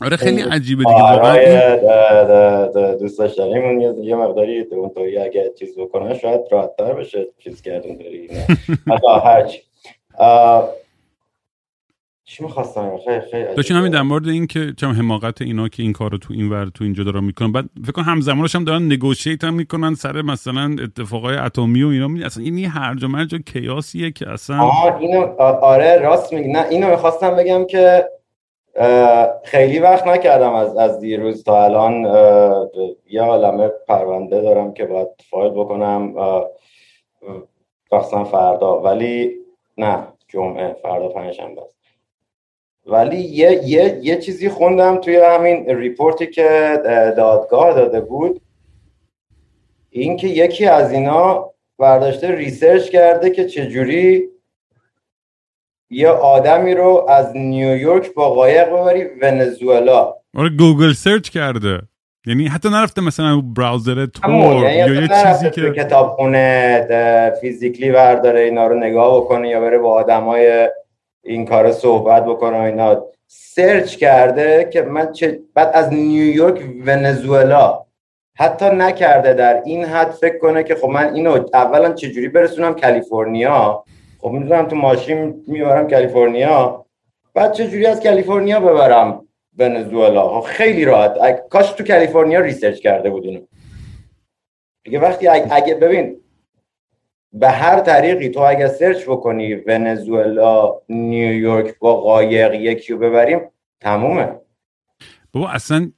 آره 0.00 0.16
خیلی 0.16 0.42
عجیبه 0.42 0.84
دیگه 0.84 0.96
واقعا. 0.96 2.66
دوست 2.94 3.18
داشتنیمون 3.18 3.80
یه 4.04 4.14
مقداری 4.14 4.60
اون 4.60 4.88
توی 4.88 5.18
اگه 5.18 5.52
چیز 5.58 5.78
بکنه 5.78 6.18
شاید 6.18 6.40
راحتتر 6.50 6.92
بشه 6.92 7.26
چیز 7.38 7.62
کردن 7.62 7.96
داری 7.96 8.28
هرچی. 9.24 9.62
چی 12.28 12.44
می‌خواستم؟ 12.44 12.98
خیلی 13.04 13.20
خیلی 13.20 13.54
داشتین 13.54 13.76
همین 13.76 13.92
در 13.92 14.02
مورد 14.02 14.28
این 14.28 14.46
که 14.46 14.72
چم 14.76 14.90
حماقت 14.90 15.42
اینا 15.42 15.68
که 15.68 15.82
این 15.82 15.92
کارو 15.92 16.18
تو 16.18 16.34
این 16.34 16.50
ور 16.50 16.66
تو 16.74 16.84
اینجا 16.84 17.04
دارن 17.04 17.24
می‌کنن. 17.24 17.52
بعد 17.52 17.64
فکر 17.82 17.92
کنم 17.92 18.04
همزمانش 18.04 18.56
هم 18.56 18.64
دارن 18.64 18.82
نگوشیت 18.82 19.44
هم 19.44 19.54
می‌کنن 19.54 19.94
سر 19.94 20.22
مثلا 20.22 20.76
اتفاقای 20.82 21.36
اتمی 21.36 21.82
و 21.82 21.88
اینا. 21.88 22.26
اصلا 22.26 22.44
این 22.44 22.64
هرج 22.64 23.04
و 23.04 23.08
مرج 23.08 23.34
و 23.34 23.38
کیاسیه 23.38 24.10
که 24.10 24.30
اصلا 24.30 24.60
آه 24.60 24.98
اینو 25.00 25.20
آره 25.40 25.98
راست 25.98 26.32
میگی. 26.32 26.48
نه 26.48 26.66
اینو 26.70 26.90
می‌خواستم 26.90 27.36
بگم 27.36 27.66
که 27.66 28.04
خیلی 29.44 29.78
وقت 29.78 30.06
نکردم 30.06 30.52
از 30.52 30.76
از 30.76 31.00
دیروز 31.00 31.44
تا 31.44 31.64
الان 31.64 32.04
یه 33.10 33.22
عالمه 33.22 33.70
پرونده 33.88 34.40
دارم 34.40 34.72
که 34.72 34.84
باید 34.84 35.08
فایل 35.30 35.52
بکنم. 35.52 36.14
مخصوصا 37.92 38.24
فردا. 38.24 38.80
ولی 38.80 39.30
نه 39.78 39.98
جمعه 40.28 40.76
فردا 40.82 41.08
پنجشنبه 41.08 41.62
است. 41.62 41.77
ولی 42.88 43.20
یه, 43.20 43.60
یه, 43.64 44.00
یه 44.02 44.16
چیزی 44.16 44.48
خوندم 44.48 44.96
توی 44.96 45.16
همین 45.16 45.66
report 45.76 46.19
ی 46.19 46.26
که 46.26 46.80
دادگاه 47.16 47.74
داده 47.74 48.00
بود. 48.00 48.40
اینکه 49.90 50.28
یکی 50.28 50.66
از 50.66 50.92
اینا 50.92 51.50
برداشته 51.78 52.34
research 52.34 52.88
کرده 52.88 53.30
که 53.30 53.44
چجوری 53.44 54.28
یه 55.90 56.08
آدمی 56.08 56.74
رو 56.74 57.06
از 57.08 57.36
نیویورک 57.36 58.14
با 58.14 58.30
قایق 58.30 58.68
ببری 58.68 59.04
ونزوئلا. 59.22 60.14
آره 60.34 60.48
گوگل 60.48 60.92
search 60.92 61.28
کرده. 61.28 61.80
یعنی 62.26 62.46
حتی 62.46 62.68
نرفته 62.68 63.00
مثلا 63.00 63.40
browser 63.40 64.06
تور 64.06 64.56
یعنی 64.56 64.76
یا 64.76 65.00
یه 65.00 65.08
چیزی 65.08 65.50
که 65.50 65.70
کتابخونه 65.70 67.32
فیزیکلی 67.40 67.92
برداره 67.92 68.40
اینا 68.40 68.66
رو 68.66 68.78
نگاه 68.78 69.16
بکنه 69.16 69.48
یا 69.48 69.60
بره 69.60 69.78
با 69.78 69.90
آدمای 69.90 70.68
این 71.24 71.46
کار 71.46 71.72
صحبت 71.72 72.24
بکنه 72.24 72.56
اینا. 72.60 73.04
سرچ 73.26 73.96
کرده 73.96 74.68
که 74.72 74.82
من 74.82 75.12
چه 75.12 75.40
بعد 75.54 75.70
از 75.74 75.92
نیویورک 75.92 76.62
ونزوئلا. 76.86 77.84
حتی 78.36 78.66
نکرده 78.66 79.34
در 79.34 79.62
این 79.64 79.84
حد 79.84 80.10
فکر 80.10 80.38
کنه 80.38 80.62
که 80.62 80.74
خب 80.74 80.88
من 80.88 81.14
اینو 81.14 81.44
اولا 81.54 81.92
چجوری 81.92 82.28
برسونم 82.28 82.74
کالیفرنیا. 82.74 83.84
خب 84.20 84.28
می‌دونم 84.28 84.68
تو 84.68 84.76
ماشین 84.76 85.44
می‌برم 85.46 85.88
کالیفرنیا. 85.88 86.84
بعد 87.34 87.52
چجوری 87.52 87.86
از 87.86 88.02
کالیفرنیا 88.02 88.60
ببرم 88.60 89.24
ونزوئلا؟ 89.58 90.40
خب 90.40 90.46
خیلی 90.46 90.84
راحت. 90.84 91.48
کاش 91.48 91.72
تو 91.72 91.84
کالیفرنیا 91.84 92.40
research 92.40 92.80
کرده 92.80 93.10
بود 93.10 93.48
دیگه 94.84 94.98
وقتی 94.98 95.28
اگه 95.28 95.74
ببین 95.74 96.20
به 97.32 97.48
هر 97.48 97.80
طریقی 97.80 98.28
تو 98.28 98.40
اگه 98.40 98.68
search 98.68 99.04
بکنی 99.04 99.54
ونزوئلا 99.54 100.80
نیویورک 100.88 101.78
با 101.78 102.00
قایق 102.00 102.54
یکی 102.54 102.92
رو 102.92 102.98
ببریم 102.98 103.40
تمومه. 103.80 104.40
بابا 105.32 105.50
اصلا 105.50 105.90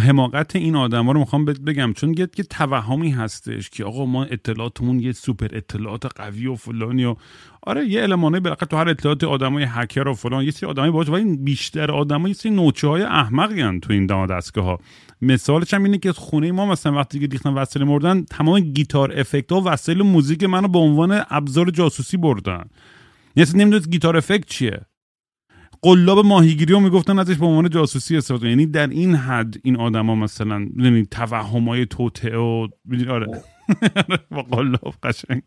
حماقت 0.00 0.56
این 0.56 0.76
آدم 0.76 1.06
ها 1.06 1.12
رو 1.12 1.20
می‌خوام 1.20 1.44
بگم 1.44 1.92
چون 1.92 2.14
یه 2.18 2.26
توهمی 2.26 3.10
هستش 3.10 3.70
که 3.70 3.84
آقا 3.84 4.04
ما 4.04 4.24
اطلاعاتمون 4.24 5.00
یه 5.00 5.12
سوپر 5.12 5.48
اطلاعات 5.52 6.06
قوی 6.16 6.46
و 6.46 6.54
فلانی 6.54 7.04
و 7.04 7.16
آره 7.62 7.86
یه 7.86 8.02
element 8.02 8.35
ه 8.35 8.40
بالاخره 8.40 8.66
تو 8.66 8.76
هر 8.76 8.88
اطلاعات 8.88 9.24
آدمای 9.24 9.66
هکر 9.68 10.08
و 10.08 10.14
فلان 10.14 10.44
یه 10.44 10.50
سری 10.50 10.70
آدمای 10.70 10.90
باشه 10.90 11.12
ولی 11.12 11.36
بیشتر 11.36 11.90
آدمای 11.90 12.30
یه 12.30 12.34
سری 12.34 12.52
نوچه 12.52 12.88
های 12.88 13.02
احمقی 13.02 13.78
تو 13.78 13.92
این 13.92 14.06
دستگاه 14.06 14.64
ها 14.64 14.78
مثالش 15.22 15.74
هم 15.74 15.84
اینه 15.84 15.98
که 15.98 16.12
خونه 16.12 16.52
ما 16.52 16.66
مثلا 16.66 16.92
وقتی 16.92 17.20
که 17.20 17.26
ریختن 17.26 17.54
وسایل 17.54 17.86
مردن 17.86 18.24
تمام 18.24 18.60
گیتار 18.60 19.20
افکت 19.20 19.52
ها 19.52 19.62
وسایل 19.64 20.02
موزیک 20.02 20.44
منو 20.44 20.68
به 20.68 20.78
عنوان 20.78 21.24
ابزار 21.30 21.70
جاسوسی 21.70 22.16
بردن. 22.16 22.64
یعنی 23.36 23.50
نمی‌دونید 23.54 23.90
گیتار 23.90 24.16
افکت 24.16 24.46
چیه. 24.46 24.80
قلاب 25.84 26.18
ماهیگیری 26.18 26.72
رو 26.72 26.80
می‌گفتن 26.80 27.18
ازش 27.18 27.36
به 27.36 27.46
عنوان 27.46 27.70
جاسوسی 27.70 28.16
استفاده 28.16 28.48
یعنی 28.48 28.66
در 28.66 28.86
این 28.86 29.14
حد 29.14 29.54
این 29.64 29.80
آدما 29.80 30.14
مثلا 30.14 30.58
می‌دونی 30.58 31.06
توهمای 31.10 31.86
توته 31.86 32.36
و 32.36 32.68
آره. 33.10 33.42
با 34.30 34.42
قلاب 34.42 34.94
قشنگ. 35.02 35.42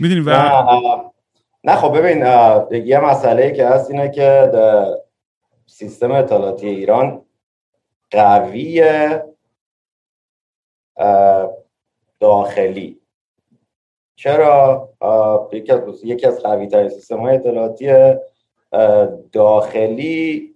می‌دونی 0.00 0.20
و 0.20 0.30
نه 1.64 1.76
خب 1.76 1.98
ببین 1.98 2.18
یه 2.86 3.00
مسئله 3.00 3.52
که 3.52 3.66
هست 3.66 3.90
اینه 3.90 4.10
که 4.10 4.52
سیستم 5.66 6.10
اطلاعاتی 6.10 6.68
ایران 6.68 7.22
قوی 8.10 8.84
داخلی. 12.20 13.00
چرا؟ 14.16 14.88
یکی 15.52 15.72
از 15.72 16.04
یکی 16.04 16.26
از 16.26 16.42
قوی 16.42 16.66
ترین 16.66 16.88
سیستم 16.88 17.20
های 17.20 17.34
اطلاعاتی 17.34 18.14
داخلی 19.32 20.54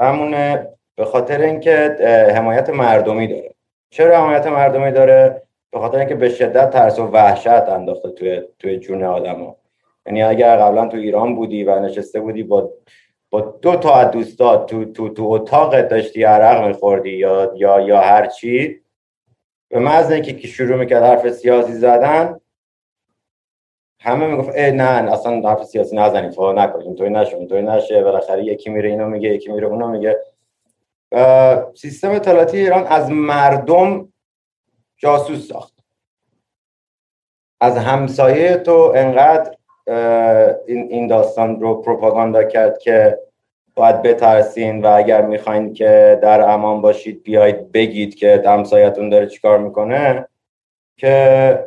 همونه 0.00 0.68
به 0.96 1.04
خاطر 1.04 1.40
اینکه 1.40 1.96
حمایت 2.34 2.70
مردمی 2.70 3.26
داره. 3.26 3.54
چرا 3.90 4.18
حمایت 4.18 4.46
مردمی 4.46 4.92
داره؟ 4.92 5.42
به 5.72 5.78
خاطر 5.78 5.98
اینکه 5.98 6.14
به 6.14 6.28
شدت 6.28 6.70
ترس 6.70 6.98
و 6.98 7.06
وحشت 7.06 7.46
انداخته 7.46 8.10
توی 8.10 8.42
توی 8.58 8.78
جون 8.78 9.04
آدما 9.04 9.56
یعنی 10.06 10.22
اگر 10.22 10.56
قبلا 10.56 10.86
تو 10.86 10.96
ایران 10.96 11.34
بودی 11.34 11.64
و 11.64 11.80
نشسته 11.80 12.20
بودی 12.20 12.42
با 12.42 12.70
با 13.30 13.40
دو 13.40 13.76
تا 13.76 13.94
از 13.94 14.10
دوستات 14.10 14.66
تو 14.66 14.84
تو 14.84 15.08
تو 15.08 15.22
اتاق 15.24 15.80
داشتی 15.80 16.24
عرق 16.24 16.66
میخوردی 16.66 17.10
یا 17.10 17.52
یا 17.56 17.80
یا 17.80 18.00
هر 18.00 18.26
چی 18.26 18.80
به 19.68 20.10
اینکه 20.10 20.32
که 20.32 20.48
شروع 20.48 20.76
می‌کرد 20.76 21.02
حرف 21.02 21.30
سیاسی 21.30 21.72
زدن 21.72 22.40
همه 24.00 24.26
می‌گفت 24.26 24.58
نه 24.58 25.12
اصلا 25.12 25.48
حرف 25.48 25.64
سیاسی 25.64 25.96
نزنیم 25.96 26.30
فلان 26.30 26.58
نکنیم 26.58 26.86
اینطوری 26.86 27.10
نشه 27.10 27.36
اینطوری 27.36 27.62
نشه 27.62 28.02
بالاخره 28.02 28.44
یکی 28.44 28.70
میره 28.70 28.88
اینو 28.88 29.08
میگه 29.08 29.28
یکی 29.28 29.52
میره 29.52 29.66
اونو 29.66 29.88
میگه. 29.88 30.16
سیستم 31.74 32.10
اطلاعاتی 32.10 32.58
ایران 32.58 32.86
از 32.86 33.10
مردم 33.10 34.08
جاسوس 34.96 35.48
ساخت. 35.48 35.74
از 37.60 37.76
همسایه 37.76 38.56
تو 38.56 38.92
انقدر 38.96 39.54
این 40.66 41.06
داستان 41.06 41.60
رو 41.60 41.82
پروپاگاندا 41.82 42.44
کرد 42.44 42.78
که 42.78 43.18
باید 43.74 44.02
بترسین 44.02 44.82
و 44.82 44.86
اگر 44.96 45.22
می‌خواین 45.22 45.72
که 45.72 46.18
در 46.22 46.40
امان 46.50 46.80
باشید 46.80 47.22
بیاید 47.22 47.72
بگید 47.72 48.14
که 48.14 48.42
همسایتون 48.46 49.08
داره 49.08 49.26
چیکار 49.26 49.58
می‌کنه 49.58 50.28
که 50.96 51.66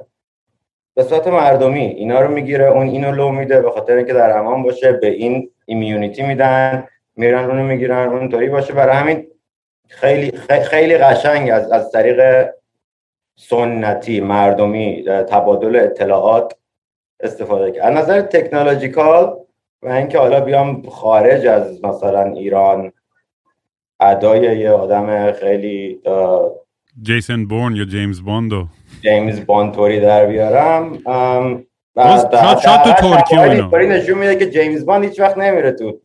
به 0.96 1.04
صورت 1.04 1.28
مردمی 1.28 1.86
اینا 1.86 2.22
رو 2.22 2.32
می‌گیره 2.32 2.66
اون 2.66 2.88
اینو 2.88 3.12
لو 3.12 3.30
میده 3.30 3.62
به 3.62 3.72
خاطر 3.72 3.96
اینکه 3.96 4.14
در 4.14 4.38
امان 4.38 4.64
باشه 4.64 4.91
به 4.91 5.08
این 5.08 5.52
ایمیونیتی 5.66 6.22
میدن 6.24 6.88
میرن 7.16 7.46
اونو 7.46 7.64
می‌گیرن 7.64 8.08
اونطوری 8.08 8.50
باشه. 8.50 8.74
برای 8.74 8.96
همین 8.96 9.28
خیلی 9.88 10.32
خیلی 10.48 10.98
قشنگ 10.98 11.50
از 11.52 11.72
از 11.72 11.91
طریق 11.91 12.50
سنتی 13.36 14.22
مردمی 14.22 15.04
تبادل 15.04 15.76
اطلاعات 15.76 16.54
استفاده 17.20 17.72
کرد. 17.72 17.84
از 17.86 18.04
نظر 18.04 18.22
technological 18.22 19.38
و 19.82 19.89
اینکه 19.89 20.18
حالا 20.18 20.39
بیام 20.39 20.89
خارج 20.89 21.48
از 21.48 21.84
مثلا 21.86 22.24
ایران 22.24 22.94
ادای 24.00 24.60
یه 24.60 24.72
آدم 24.72 25.32
خیلی 25.32 26.02
جیسن 27.02 27.46
بورن 27.46 27.76
یا 27.76 27.86
James 27.86 28.24
Bond 28.24 28.59
و 28.59 28.68
James 29.02 29.46
Bond 29.46 29.74
طوری 29.74 30.00
در 30.00 30.26
بیارم. 30.26 30.98
شاید 32.64 32.84
تو 32.84 32.94
ترکی 32.94 33.38
اینا. 33.38 33.70
نشون 33.78 34.18
میده 34.18 34.36
که 34.36 34.50
James 34.50 34.86
Bond 34.86 35.04
هیچ 35.04 35.20
وقت 35.20 35.38
نمیره 35.38 35.72
تو 35.72 36.00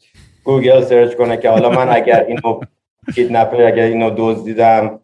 گوگل 0.44 0.80
search 0.80 1.14
کنه 1.14 1.36
که 1.36 1.50
حالا 1.50 1.70
من 1.70 1.88
اگر 1.88 2.24
اینو 2.24 2.60
کیدنپر 3.14 3.62
اگر 3.62 3.84
اینو 3.84 4.10
دزدیدم 4.16 5.00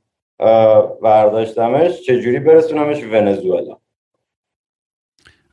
برداشتمش 1.03 2.03
چجوری 2.03 2.39
برسونمش 2.39 3.03
ونزوئلا 3.03 3.77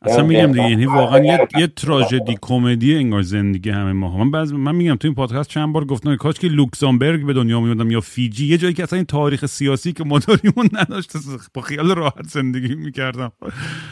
اصلا 0.06 0.24
میگم 0.24 0.52
دیگه 0.52 0.70
یعنی 0.70 0.86
واقعا 0.86 1.26
یه, 1.26 1.48
یه 1.58 1.68
تراژدی 1.68 2.38
کمدی 2.42 2.96
انگار 2.96 3.22
زندگی 3.22 3.70
همه 3.70 3.94
ما 3.94 4.18
من 4.18 4.32
بعض 4.32 4.54
من 4.54 4.76
میگم 4.76 4.96
تو 4.96 5.08
این 5.08 5.16
پادکست 5.16 5.50
چند 5.50 5.74
بار 5.74 5.86
گفتم 5.86 6.16
کاش 6.16 6.36
که 6.36 6.48
لوکزامبرگ 6.48 7.26
به 7.26 7.34
دنیا 7.34 7.62
میادم 7.62 7.92
یا 7.92 8.02
فیجی. 8.02 8.46
یه 8.46 8.58
جایی 8.58 8.74
که 8.74 8.84
اصلا 8.84 8.98
این 8.98 9.06
تاریخ 9.06 9.46
سیاسی 9.46 9.94
که 9.94 10.04
ما 10.04 10.20
داریمون 10.20 10.70
نداشت 10.74 11.12
با 11.54 11.62
خیال 11.62 11.96
راحت 11.96 12.28
زندگی 12.28 12.76
می‌کردم. 12.76 13.32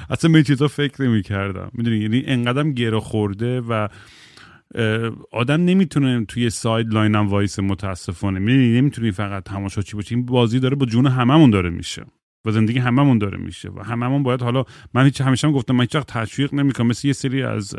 اصلا 0.10 0.32
به 0.32 0.43
چیزا 0.43 0.68
فکر 0.68 1.01
نمی‌کردم. 1.01 1.72
می‌دونی؟ 1.74 1.97
یعنی 1.97 2.24
انقدرم 2.26 2.72
گره 2.74 2.99
خورده 2.99 3.62
و 3.62 3.88
آدم 5.32 5.66
نمی‌تونه 5.66 6.26
توی 6.26 6.49
sideline 6.50 7.16
هم 7.16 7.28
وایس 7.28 7.60
متاسفانه. 7.60 8.39
می‌دونی؟ 8.39 8.78
نمی‌تونی 8.78 9.12
فقط 9.12 9.43
تماشاچی 9.43 9.95
باشی. 9.95 10.16
این 10.16 10.26
بازی 10.26 10.60
داره 10.60 10.76
با 10.76 10.86
جون 10.86 11.05
هممون 11.05 11.49
داره 11.49 11.70
میشه. 11.70 12.05
و 12.46 12.52
زندگی 12.52 12.80
هممون 12.80 13.18
داره 13.18 13.38
میشه 13.38 13.70
و 13.70 13.84
هممون 13.84 14.24
باید 14.24 14.42
حالا 14.42 14.64
من 14.94 15.06
هیچ 15.06 15.22
همیشه 15.22 15.48
هم 15.48 15.54
گفتم 15.54 15.76
من 15.76 15.82
هیچ 15.82 15.92
تشویق 15.92 16.54
نمی‌کنم. 16.54 16.88
مثل 16.88 17.08
یه 17.08 17.14
سری 17.14 17.44
از 17.44 17.76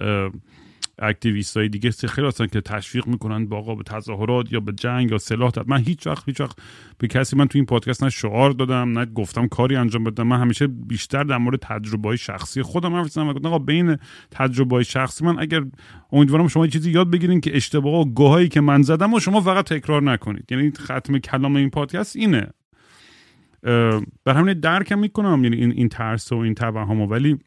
activist 1.03 1.57
های 1.57 1.69
دیگه 1.69 1.91
خیلی 1.91 2.27
هستن 2.27 2.47
که 2.47 2.61
تشویق 2.61 3.07
می‌کنن 3.07 3.47
با 3.47 3.59
آقا 3.59 3.75
به 3.75 3.83
تظاهرات 3.83 4.53
یا 4.53 4.61
به 4.61 4.73
جنگ 4.73 5.11
یا 5.11 5.19
سلاح 5.19 5.51
داد 5.51 5.69
من 5.69 5.85
هیچ 5.85 6.07
وقت 6.07 6.23
هیچ 6.27 6.41
وقت 6.41 6.57
به 6.99 7.09
کسی 7.09 7.37
من 7.37 7.49
تو 7.49 7.59
این 7.59 7.67
پادکست 7.67 8.05
نه 8.05 8.11
شعار 8.11 8.51
دادم 8.51 8.99
نه 8.99 9.07
گفتم 9.07 9.49
کاری 9.49 9.77
انجام 9.77 10.05
بدم. 10.05 10.27
من 10.27 10.41
همیشه 10.41 10.67
بیشتر 10.67 11.25
در 11.25 11.39
مورد 11.39 11.59
تجربه 11.59 12.17
شخصی 12.17 12.63
خودم 12.63 12.95
حرف 12.95 13.09
زدم 13.09 13.29
آقا 13.29 13.59
بین 13.59 13.97
تجربه 14.31 14.83
شخصی 14.83 15.25
من 15.25 15.39
اگر 15.39 15.65
امیدوارم 16.13 16.49
شما 16.49 16.67
چیزی 16.67 16.91
یاد 16.91 17.11
بگیرین 17.11 17.41
که 17.41 17.57
اشتباه 17.57 18.01
و 18.01 18.05
گوهایی 18.05 18.49
که 18.49 18.61
من 18.61 18.83
زدم 18.83 19.15
و 19.15 19.21
شما 19.21 19.41
فقط 19.41 19.65
تکرار 19.65 20.03
نکنید. 20.03 20.53
یعنی 20.53 20.71
ختم 20.71 21.19
کلام 21.19 21.57
این 21.57 21.71
پادکست 21.71 22.17
اینه. 22.17 22.47
بر 24.25 24.35
همین 24.35 24.61
درکم 24.61 24.99
می‌کنم 24.99 25.45
یعنی 25.45 25.57
این 25.57 25.73
این 25.73 25.89
ترس 25.89 26.33
و 26.33 26.37
این 26.37 26.55
توهم 26.55 27.01
ولی 27.01 27.39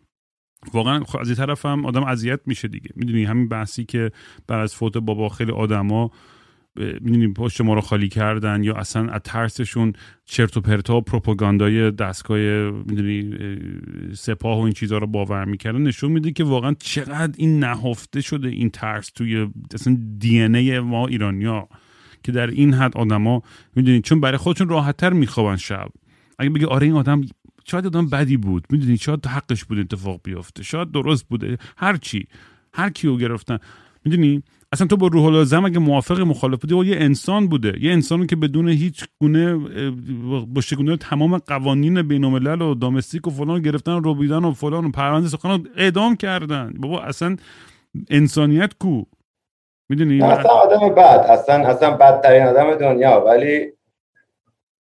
واقعا 0.74 1.04
از 1.20 1.28
این 1.28 1.36
طرف 1.36 1.66
هم 1.66 1.86
آدم 1.86 2.04
اذیت 2.04 2.40
میشه 2.46 2.68
دیگه. 2.68 2.90
می‌دونی 2.96 3.24
همین 3.24 3.48
بحثی 3.48 3.86
که 3.86 4.12
بعد 4.48 4.60
از 4.60 4.76
فوت 4.76 4.98
بابا 4.98 5.30
خیلی 5.30 5.52
آدما 5.52 6.12
می‌دونی 6.76 7.34
پشت 7.34 7.62
ما 7.62 7.74
رو 7.74 7.82
خالی 7.82 8.10
کردن 8.10 8.64
یا 8.64 8.74
اصلا 8.74 9.10
از 9.10 9.22
ترسشون 9.24 9.94
چرت 10.26 10.58
و 10.58 10.62
پرتا 10.62 10.98
و 10.98 11.02
پروپاگاندای 11.02 11.92
دستگاه 11.92 12.38
می‌دونی 12.72 13.36
سپاه 14.14 14.60
و 14.60 14.62
این 14.62 14.74
چیزها 14.74 14.98
رو 14.98 15.08
باور 15.08 15.46
می‌کردن 15.46 15.82
نشون 15.82 16.12
میده 16.12 16.32
که 16.32 16.44
واقعا 16.44 16.74
چقدر 16.80 17.34
این 17.38 17.60
نهفته 17.60 18.22
شده 18.22 18.48
این 18.48 18.70
ترس 18.70 19.12
توی 19.12 19.48
اصلا 19.74 19.98
دی 20.20 20.42
ای 20.42 20.80
ما 20.80 21.08
ایرانیا 21.08 21.68
که 22.24 22.32
در 22.32 22.48
این 22.48 22.74
حد 22.74 22.98
آدما 22.98 23.42
می‌دونی 23.76 24.02
چون 24.02 24.20
برای 24.20 24.38
خودشون 24.38 24.70
راحتتر 24.70 25.14
میخوابن 25.14 25.56
شب. 25.56 25.90
اگه 26.40 26.50
بگی 26.50 26.66
آره 26.66 26.88
این 26.88 26.96
آدم 26.96 27.22
شاید 27.66 27.86
آدم 27.86 28.10
بدی 28.10 28.38
بود. 28.38 28.66
می‌دونی؟ 28.70 28.98
شاید 28.98 29.26
حقش 29.26 29.64
بود 29.64 29.80
اتفاق 29.80 30.20
بیفته. 30.24 30.64
شاید 30.64 30.92
درست 30.92 31.28
بوده. 31.28 31.58
هر 31.78 31.98
چی. 31.98 32.28
هر 32.74 32.90
کیو 32.90 33.18
گرفتن. 33.18 33.58
می‌دونی؟ 34.06 34.44
اصلا 34.72 34.88
تو 34.88 34.98
با 34.98 35.08
روح 35.08 35.26
الازم 35.26 35.66
اگه 35.66 35.80
موافق 35.80 36.20
مخالف 36.20 36.60
بودی 36.60 36.90
یه 36.90 36.98
انسان 37.00 37.48
بوده. 37.48 37.74
یه 37.82 37.92
انسانی 37.92 38.26
که 38.26 38.36
بدون 38.36 38.70
هیچ 38.70 39.06
گونه 39.22 39.56
با 40.46 40.62
شگونه 40.62 40.98
تمام 40.98 41.38
قوانین 41.38 42.02
بین 42.02 42.24
و 42.24 42.76
دامستیک 42.76 43.28
و 43.28 43.32
فلان 43.32 43.62
گرفتن 43.62 43.92
و 43.92 44.00
روبیدن 44.00 44.46
و 44.46 44.52
فلان 44.52 44.86
و 44.86 44.92
پرونده 44.92 45.28
سخن 45.28 45.64
اعدام 45.76 46.16
کردن. 46.16 46.74
بابا 46.78 47.02
اصلا 47.02 47.36
انسانیت 48.10 48.74
کو؟ 48.80 49.04
می‌دونی؟ 49.90 50.22
اصلا 50.22 50.52
آدم 50.52 50.96
بد. 50.96 51.26
اصلا 51.30 51.68
اصلا 51.68 51.92
بدترین 51.92 52.44
آدم 52.44 52.76
دنیا. 52.76 53.24
ولی 53.28 53.68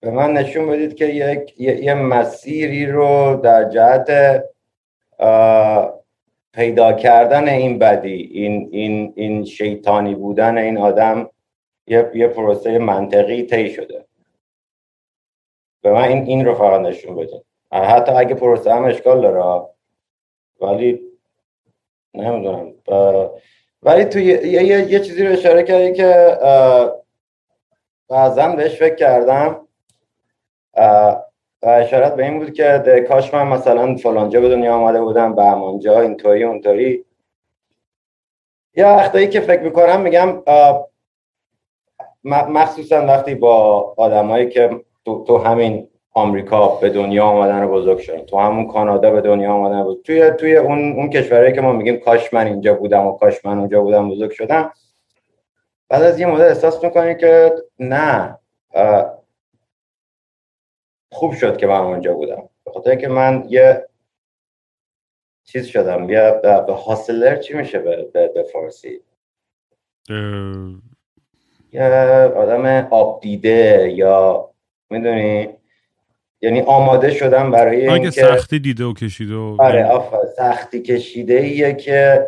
به 0.01 0.11
من 0.11 0.33
نشون 0.33 0.67
بدید 0.67 0.95
که 0.95 1.05
یک 1.05 1.53
یه, 1.59 1.93
مسیری 1.93 2.85
رو 2.85 3.39
در 3.43 3.69
جهت 3.69 4.41
پیدا 6.53 6.93
کردن 6.93 7.49
این 7.49 7.79
بدی 7.79 8.29
این 8.33 8.69
این 8.71 9.13
این 9.15 9.45
شیطانی 9.45 10.15
بودن 10.15 10.57
این 10.57 10.77
آدم 10.77 11.29
یه, 11.87 12.11
یه 12.13 12.27
پروسه 12.27 12.77
منطقی 12.77 13.43
طی 13.43 13.69
شده. 13.69 14.05
به 15.81 15.91
من 15.91 16.03
این 16.03 16.23
این 16.23 16.45
رو 16.45 16.53
فقط 16.53 16.81
نشون 16.81 17.15
بدید 17.15 17.43
حتی 17.71 18.11
اگه 18.11 18.35
پروسه 18.35 18.73
هم 18.73 18.85
اشکال 18.85 19.21
داره 19.21 19.67
ولی 20.61 20.99
نمی‌دونم. 22.13 22.73
ولی 23.83 24.05
تو 24.05 24.19
یه, 24.19 24.47
یه،, 24.47 24.91
یه 24.91 24.99
چیزی 24.99 25.25
رو 25.25 25.33
اشاره 25.33 25.63
کردی 25.63 25.93
که 25.93 26.37
بعضا 28.09 28.47
بهش 28.47 28.75
فکر 28.75 28.95
کردم. 28.95 29.60
و 30.73 31.15
اشارت 31.63 32.15
به 32.15 32.23
این 32.23 32.39
بود 32.39 32.53
که 32.53 33.05
کاش 33.07 33.33
من 33.33 33.47
مثلا 33.47 33.95
فلانجا 33.95 34.41
به 34.41 34.49
دنیا 34.49 34.75
آمده 34.75 35.01
بودم 35.01 35.35
به 35.35 35.43
همانجا 35.43 36.01
اینطوری 36.01 36.43
اونطوری. 36.43 37.05
یا 38.75 38.87
وقتایی 38.87 39.27
که 39.27 39.39
فکر 39.39 39.61
می‌کنم 39.61 40.01
میگم 40.01 40.43
مخصوصا 42.23 43.05
وقتی 43.05 43.35
با 43.35 43.93
آدمایی 43.97 44.49
که 44.49 44.69
تو, 45.05 45.23
تو 45.27 45.37
همین 45.37 45.87
آمریکا 46.13 46.67
به 46.67 46.89
دنیا 46.89 47.25
آمدن 47.25 47.61
رو 47.61 47.71
بزرگ 47.71 47.97
شدن 47.97 48.25
تو 48.25 48.37
همون 48.37 48.67
کانادا 48.67 49.11
به 49.11 49.21
دنیا 49.21 49.53
آمدن 49.53 49.83
بزرگ 49.83 50.03
توی 50.03 50.31
توی 50.31 50.55
اون 50.55 50.93
اون 50.93 51.09
کشورهایی 51.09 51.53
که 51.53 51.61
ما 51.61 51.73
میگیم 51.73 51.97
کاش 51.99 52.33
من 52.33 52.47
اینجا 52.47 52.73
بودم 52.73 53.07
و 53.07 53.11
کاش 53.11 53.45
من 53.45 53.57
اونجا 53.57 53.81
بودم 53.81 54.09
بزرگ 54.09 54.31
شدم 54.31 54.71
بعد 55.89 56.03
از 56.03 56.19
یه 56.19 56.25
مدت 56.25 56.47
احساس 56.47 56.83
می‌کنی 56.83 57.15
که 57.15 57.55
نه 57.79 58.37
خوب 61.21 61.33
شد 61.33 61.57
که 61.57 61.67
من 61.67 61.79
اونجا 61.79 62.13
بودم. 62.13 62.49
به 62.65 62.71
خاطر 62.71 62.95
که 62.95 63.07
من 63.07 63.45
یه 63.49 63.85
چیز 65.43 65.65
شدم 65.65 66.09
یه 66.09 66.39
به 66.43 66.73
حاصلر 66.73 67.35
چی 67.35 67.53
میشه 67.53 67.79
به, 67.79 68.09
به, 68.35 68.43
فارسی؟ 68.43 68.99
یه 71.71 71.83
آدم 72.35 72.87
آب 72.91 73.21
دیده 73.21 73.91
یا 73.95 74.49
می‌دونی؟ 74.89 75.49
یعنی 76.41 76.61
آماده 76.61 77.11
شدم 77.11 77.51
برای 77.51 77.89
اینکه 77.89 78.11
سختی 78.11 78.59
دیده 78.59 78.83
و 78.83 78.93
کشیده 78.93 79.35
و 79.35 79.57
آره 79.59 79.89
سختی 80.37 80.81
کشیده 80.81 81.33
ایه 81.33 81.73
که 81.73 82.27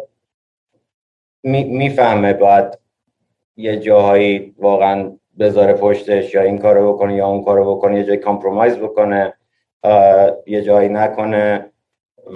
می‌فهمه 1.43 2.33
باید 2.33 2.77
یه 3.57 3.79
جاهایی 3.79 4.55
واقعا 4.57 5.17
بذاره 5.39 5.73
پشتش 5.73 6.33
یا 6.33 6.41
این 6.41 6.57
کارو 6.57 6.93
بکنه 6.93 7.15
یا 7.15 7.27
اون 7.27 7.43
کارو 7.43 7.75
بکنه 7.75 7.97
یه 7.97 8.03
جایی 8.03 8.19
کامپرومایز 8.19 8.77
بکنه 8.77 9.33
یه 10.47 10.61
جایی 10.61 10.89
نکنه 10.89 11.69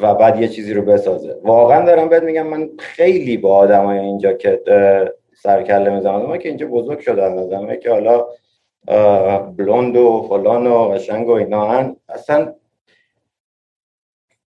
و 0.01 0.15
بعد 0.15 0.41
یه 0.41 0.47
چیزی 0.47 0.73
رو 0.73 0.81
بسازه. 0.81 1.39
واقعا 1.43 1.85
دارم 1.85 2.09
بهت 2.09 2.23
میگم 2.23 2.47
من 2.47 2.69
خیلی 2.79 3.37
با 3.37 3.55
آدمای 3.57 3.99
اینجا 3.99 4.33
که 4.33 4.61
سرکله 5.35 5.89
می‌زنم. 5.89 6.37
که 6.37 6.49
اینجا 6.49 6.67
بزرگ 6.67 6.99
شدن 6.99 7.39
آدمایی 7.39 7.79
که 7.79 7.91
حالا 7.91 8.27
بلوند 9.57 9.95
و 9.97 10.25
فلان 10.29 10.67
و 10.67 10.89
قشنگ 10.89 11.27
و 11.27 11.31
اینا 11.31 11.93
اصلا 12.09 12.53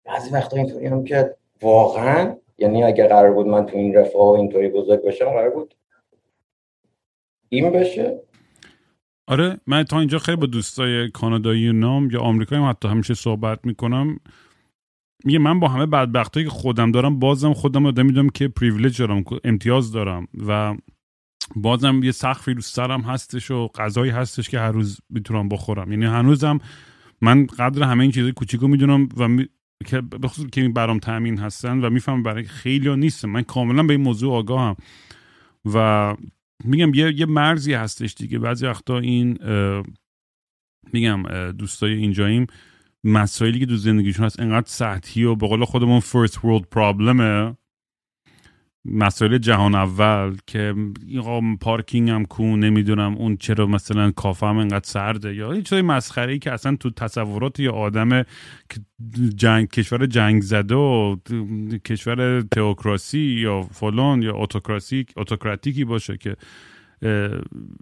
بعضی 0.04 0.30
وقتا 0.30 0.56
اینطوری 0.56 0.86
هم 0.86 1.04
که 1.04 1.34
واقعا 1.62 2.36
یعنی 2.58 2.84
اگه 2.84 3.06
قرار 3.06 3.32
بود 3.32 3.46
من 3.46 3.66
تو 3.66 3.76
این 3.76 3.94
رفاه 3.94 4.38
اینطوری 4.38 4.68
بزرگ 4.68 5.02
باشم 5.02 5.24
قرار 5.24 5.50
بود 5.50 5.74
این 7.48 7.70
بشه. 7.70 8.20
آره 9.26 9.60
من 9.66 9.82
تا 9.82 9.98
اینجا 9.98 10.18
خیلی 10.18 10.36
با 10.36 10.46
دوستای 10.46 11.10
کانادایی 11.10 11.72
نام 11.72 12.10
یا 12.10 12.20
آمریکایی 12.20 12.62
هم 12.62 12.68
حتی 12.68 12.88
همیشه 12.88 13.14
صحبت 13.14 13.66
می‌کنم. 13.66 14.16
میگه 15.24 15.38
من 15.38 15.60
با 15.60 15.68
همه 15.68 15.86
بدبختایی 15.86 16.46
که 16.46 16.52
خودم 16.52 16.92
دارم 16.92 17.18
بازم 17.18 17.52
خودم 17.52 17.86
رو 17.86 18.04
می‌دونم 18.04 18.28
که 18.28 18.48
پریویلیج 18.48 18.98
دارم 18.98 19.24
امتیاز 19.44 19.92
دارم 19.92 20.28
و 20.46 20.76
بازم 21.56 22.02
یه 22.02 22.12
سخفی 22.12 22.54
رو 22.54 22.60
سرم 22.60 23.00
هستش 23.00 23.50
و 23.50 23.68
غذایی 23.68 24.10
هستش 24.10 24.48
که 24.48 24.58
هر 24.58 24.72
روز 24.72 25.00
می‌تونم 25.10 25.48
بخورم. 25.48 25.92
یعنی 25.92 26.04
هنوزم 26.04 26.58
من 27.20 27.46
قدر 27.46 27.82
همه 27.82 28.02
این 28.02 28.12
چیزای 28.12 28.32
کوچیکو 28.32 28.68
می‌دونم 28.68 29.08
و 29.16 29.28
می... 29.28 29.48
که 29.86 30.00
بخصوص 30.00 30.46
که 30.52 30.68
برام 30.68 30.98
تامین 30.98 31.38
هستن 31.38 31.84
و 31.84 31.90
میفهم 31.90 32.22
برای 32.22 32.44
خیلی 32.44 32.88
ها 32.88 32.94
نیستم. 32.94 33.30
من 33.30 33.42
کاملا 33.42 33.82
به 33.82 33.92
این 33.92 34.02
موضوع 34.02 34.34
آگاهم 34.34 34.76
و 35.74 36.16
میگم 36.64 36.94
یه, 36.94 37.20
یه 37.20 37.26
مرزی 37.26 37.74
هستش 37.74 38.14
دیگه. 38.14 38.38
بعضی 38.38 38.66
وقتا 38.66 38.98
این 38.98 39.38
میگم 40.92 41.22
دوستای 41.52 41.92
اینجاییم 41.92 42.46
مسائلی 43.04 43.58
که 43.58 43.66
تو 43.66 43.76
زندگیشون 43.76 44.26
هست 44.26 44.40
انقدر 44.40 44.66
سطحی 44.68 45.24
و 45.24 45.34
به 45.34 45.48
قول 45.48 45.64
خودمون 45.64 46.00
first 46.00 46.34
world 46.34 46.66
پرابلمه 46.70 47.56
مسائل 48.84 49.38
جهان 49.38 49.74
اول 49.74 50.36
که 50.46 50.74
این 51.06 51.58
پارکینگ 51.58 52.10
هم 52.10 52.24
کو 52.24 52.56
نمی‌دونم 52.56 53.14
اون 53.14 53.36
چرا 53.36 53.66
مثلا 53.66 54.10
کافه 54.10 54.46
هم 54.46 54.58
انقدر 54.58 54.86
سرده 54.86 55.34
یا 55.34 55.52
هیچ 55.52 55.64
چیزای 55.64 55.82
مسخره 55.82 56.32
ای 56.32 56.38
که 56.38 56.52
اصلا 56.52 56.76
تو 56.76 56.90
تصورات 56.90 57.60
یه 57.60 57.70
آدم 57.70 58.24
جنگ 59.34 59.68
کشور 59.68 60.06
جنگ 60.06 60.42
زده 60.42 60.74
و 60.74 61.16
کشور 61.84 62.40
تئوکراسی 62.40 63.18
یا 63.18 63.62
فلان 63.62 64.22
یا 64.22 64.36
اتوکراسی 64.36 65.06
اتوکراتیکی 65.16 65.84
باشه 65.84 66.16
که 66.16 66.36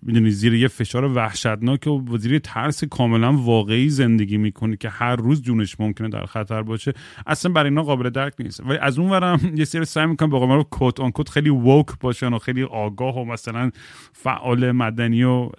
می‌دونی 0.03 0.31
زیر 0.31 0.55
یه 0.55 0.69
فشار 0.69 1.05
وحشتناک 1.05 1.87
و 1.87 2.19
زیر 2.19 2.39
ترس 2.39 2.85
کاملا 2.85 3.33
واقعی 3.33 3.89
زندگی 3.89 4.37
می‌کنه 4.37 4.77
که 4.77 4.89
هر 4.89 5.17
روز 5.17 5.43
جونش 5.43 5.81
ممکنه 5.81 6.09
در 6.09 6.27
خطر 6.27 6.63
باشه. 6.63 6.93
اصلا 7.27 7.53
برای 7.53 7.71
اینا 7.71 7.83
قابل 7.83 8.11
درک 8.11 8.35
نیست. 8.39 8.61
ولی 8.61 8.79
از 8.79 8.99
اون 8.99 9.11
ورم 9.11 9.41
یه 9.57 9.65
سری 9.65 9.85
سعی 9.85 10.07
می‌کنم 10.07 10.31
با 10.31 10.55
رو 10.55 10.65
کت 10.71 11.01
آن 11.01 11.11
کت 11.15 11.29
خیلی 11.29 11.51
ووک 11.51 11.87
باشن 12.01 12.33
و 12.33 12.39
خیلی 12.39 12.63
آگاه 12.63 13.19
و 13.19 13.25
مثلا 13.25 13.71
فعال 14.13 14.73
مدنی 14.73 15.23
و 15.23 15.51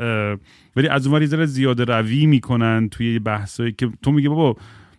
ولی 0.76 0.88
از 0.88 1.07
اون 1.07 1.24
ور 1.24 1.45
زیاده 1.45 1.86
روی 1.86 2.26
می‌کنن 2.26 2.89
توی 2.89 3.20
بحثایی 3.20 3.72
که 3.72 3.89
تو 4.01 4.12
میگه 4.12 4.30
بابا 4.30 4.55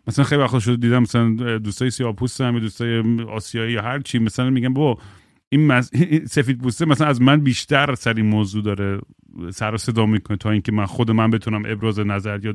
مثلا 0.06 0.24
خیلی 0.24 0.42
وقت 0.42 0.58
شده 0.58 0.76
دیدم 0.76 1.02
مثلا 1.02 1.58
دوستای 1.58 1.90
سیاپوست 1.90 2.40
هم 2.40 2.58
دوستای 2.58 3.02
آسیایی 3.28 3.72
یا 3.72 3.82
هر 3.82 3.98
چی 4.00 4.18
مثلا 4.18 4.50
میگن 4.50 4.74
بابا 4.74 5.00
این 5.52 5.66
مز... 5.66 5.90
سفید 6.34 6.58
پوسته 6.58 6.84
مثلا 6.84 7.06
از 7.06 7.22
من 7.22 7.40
بیشتر 7.40 7.94
سر 7.94 8.14
این 8.14 8.26
موضوع 8.26 8.62
داره 8.62 9.00
سر 9.50 9.76
صدا 9.76 10.06
می‌کنه 10.06 10.36
تا 10.36 10.50
اینکه 10.50 10.72
من 10.72 10.86
خود 10.86 11.10
من 11.10 11.30
بتونم 11.30 11.62
ابراز 11.66 12.00
نظر 12.00 12.40
یا 12.44 12.54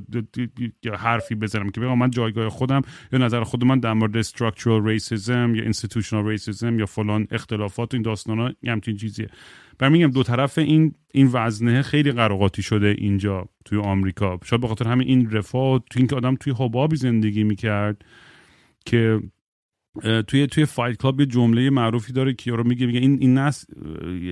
یا 0.84 0.95
حرفی 0.95 1.36
بزنم 1.36 1.70
که 1.70 1.82
بگم 1.82 1.98
من 1.98 2.10
جایگاه 2.10 2.50
خودم 2.50 2.82
یا 3.12 3.20
نظر 3.20 3.43
خود 3.43 3.64
من 3.64 3.80
در 3.80 3.93
مورد 3.93 4.22
structural 4.22 4.82
racism 4.88 5.30
یا 5.30 5.72
institutional 5.72 6.38
racism 6.38 6.80
یا 6.80 6.86
فلان 6.86 7.28
اختلافات 7.32 7.93
و 7.93 7.98
این 7.98 8.02
داستان 8.02 8.39
ها 8.39 8.52
همچین 8.68 8.98
چیزیه. 8.98 9.30
برای 9.80 9.93
میگم 9.93 10.12
دو 10.12 10.24
طرف 10.24 10.58
این 10.58 10.93
این 11.14 11.30
وزنه 11.34 11.82
خیلی 11.82 12.12
قراقاتی 12.12 12.62
شده 12.62 12.95
اینجا 12.98 13.50
توی 13.66 13.80
آمریکا. 13.80 14.39
شاید 14.43 14.62
به 14.62 14.68
خاطر 14.68 14.88
همین 14.88 15.08
این 15.08 15.32
رفاه 15.32 15.80
تو 15.80 16.00
اینکه 16.00 16.16
آدم 16.16 16.36
توی 16.36 16.54
حبابی 16.58 16.95
زندگی 16.95 17.43
می‌کرد 17.43 18.06
که 18.86 19.20
توی 20.28 20.48
توی 20.48 20.66
Fight 20.65 20.97
Club 20.97 21.20
یه 21.20 21.26
جمله 21.26 21.70
معروفی 21.70 22.14
داره 22.14 22.34
که 22.34 22.52
رو 22.52 22.64
میگه 22.64 22.86
میگه 22.86 23.00
این 23.00 23.18
این 23.22 23.38
نس 23.38 23.66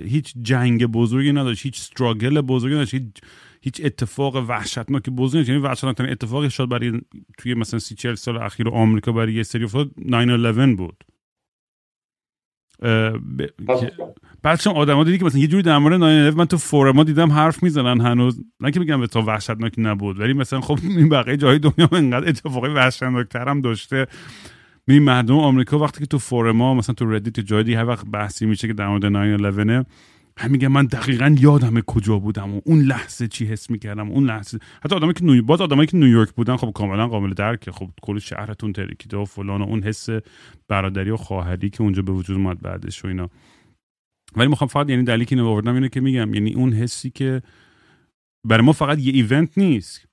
هیچ 0.06 0.34
جنگ 0.42 0.86
بزرگی 0.86 1.32
نداشت 1.32 1.66
هیچ 1.66 1.78
struggle 1.78 2.42
بزرگی 2.42 2.76
نداشت 2.76 2.94
هیچ 2.94 3.04
هیچ 3.62 3.82
اتفاق 3.84 4.36
وحشتناک 4.36 5.10
بزرگی 5.10 5.38
نداشت. 5.38 5.50
یعنی 5.50 5.62
وحشتناک 5.62 5.96
اتفاقی 6.00 6.50
شاید 6.50 6.70
برای 6.70 7.02
توی 7.38 7.54
مثلا 7.54 7.80
سی 7.80 7.96
چهل 7.96 8.16
سال 8.16 8.38
اخیر 8.38 8.70
آمریکا 8.70 9.12
برای 9.12 9.34
یه 9.34 9.44
سری 9.44 9.64
افتاد 9.64 9.92
9 9.98 10.76
بود. 10.76 11.04
بعد 14.44 14.60
شما 14.62 14.74
آدما 14.74 15.04
دیدی 15.04 15.18
که 15.18 15.26
مثلا 15.26 15.42
یه 15.42 15.48
جوری 15.48 15.64
در 15.64 15.78
مورد 15.78 16.00
9 16.04 16.32
من 16.32 16.46
تو 16.46 16.58
فورما 16.58 17.04
دیدم 17.04 17.32
حرف 17.32 17.64
می‌زنن 17.64 18.02
هنوز. 18.02 18.42
نه 18.60 18.72
که 18.72 18.80
بگم 18.80 19.00
به 19.00 19.08
تا 19.08 19.22
وحشتناک 19.22 19.74
نبود 19.78 20.20
ولی 20.20 20.34
مثلا 20.34 20.62
خب 20.62 20.80
این 20.84 21.10
بقیه 21.10 21.38
جای 21.38 21.60
دنیا 21.60 21.90
انقدر 21.92 22.30
اتفاقی 22.30 22.70
وحشتناک 22.70 23.36
هم 23.36 23.62
داشته. 23.62 24.08
می 24.88 25.00
مردم 25.00 25.36
آمریکا 25.36 25.80
وقتی 25.80 26.00
که 26.00 26.06
تو 26.06 26.18
فورما 26.18 26.74
مثلا 26.74 26.96
تو 26.96 27.12
ردیت 27.12 27.40
جای 27.40 27.74
هر 27.74 27.86
وقت 27.86 28.06
بحثی 28.06 28.46
میشه 28.46 28.68
که 28.68 28.74
در 28.74 28.88
مورد 28.88 29.06
9 29.06 29.86
هم 30.38 30.52
میگه 30.52 30.68
من 30.68 30.86
دقیقا 30.86 31.36
یادم 31.40 31.82
کجا 31.82 32.20
بودم 32.20 32.56
و 32.56 32.62
اون 32.66 32.80
لحظه 32.80 33.28
چی 33.28 33.46
حس 33.46 33.70
می‌کردم 33.70 34.12
اون 34.12 34.26
لحظه. 34.26 34.60
حتی 34.84 34.96
آدمایی 34.96 35.14
که 35.14 35.26
نوی... 35.26 35.42
باز 35.42 35.62
آدمایی 35.62 35.88
که 35.88 35.98
نیویورک 35.98 36.32
بودن 36.32 36.56
خب 36.56 36.72
کاملا 36.76 37.08
قابل 37.08 37.34
درکه 37.34 37.72
خب 37.72 37.90
کل 38.02 38.20
شهرتون 38.20 38.74
ترکیده 38.74 39.18
و 39.18 39.26
فلان 39.26 39.62
و 39.62 39.66
اون 39.66 39.84
حس 39.84 40.10
برادری 40.68 41.10
و 41.10 41.18
خواهری 41.18 41.70
که 41.70 41.82
اونجا 41.82 42.02
به 42.02 42.12
وجود 42.12 42.38
اومد 42.38 42.62
بعدش 42.62 43.06
و 43.06 43.08
اینا. 43.08 43.30
ولی 44.36 44.48
می‌خوام 44.48 44.68
فقط 44.68 44.90
یعنی 44.90 45.04
دلیلی 45.04 45.26
که 45.26 45.42
آوردم 45.42 45.74
اینه 45.74 45.90
که 45.90 46.02
میگم 46.02 46.34
یعنی 46.34 46.54
اون 46.54 46.74
حسی 46.74 47.10
که 47.10 47.42
برای 48.48 48.66
ما 48.66 48.72
فقط 48.72 49.00
یه 49.00 49.14
ایونت 49.14 49.58
نیست. 49.58 50.08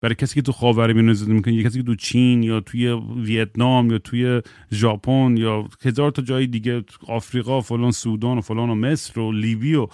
برای 0.00 0.14
کسی 0.14 0.34
که 0.34 0.42
تو 0.42 0.52
خاورمیانه 0.52 1.12
زندگی 1.12 1.34
می‌کنه 1.34 1.54
یه 1.54 1.62
کسی 1.64 1.78
که 1.78 1.84
تو 1.84 1.94
چین 1.94 2.42
یا 2.42 2.60
توی 2.60 2.92
ویتنام 3.16 3.90
یا 3.90 3.98
توی 3.98 4.42
ژاپن 4.72 5.36
یا 5.36 5.68
هزار 5.84 6.10
تا 6.10 6.22
جای 6.22 6.46
دیگه 6.46 6.84
آفریقا 7.06 7.60
فلان 7.60 7.90
سودان 7.90 8.38
و 8.38 8.40
فلان 8.40 8.70
و 8.70 8.74
مصر 8.74 9.20
و 9.20 9.32
لیبی 9.32 9.74
و 9.74 9.86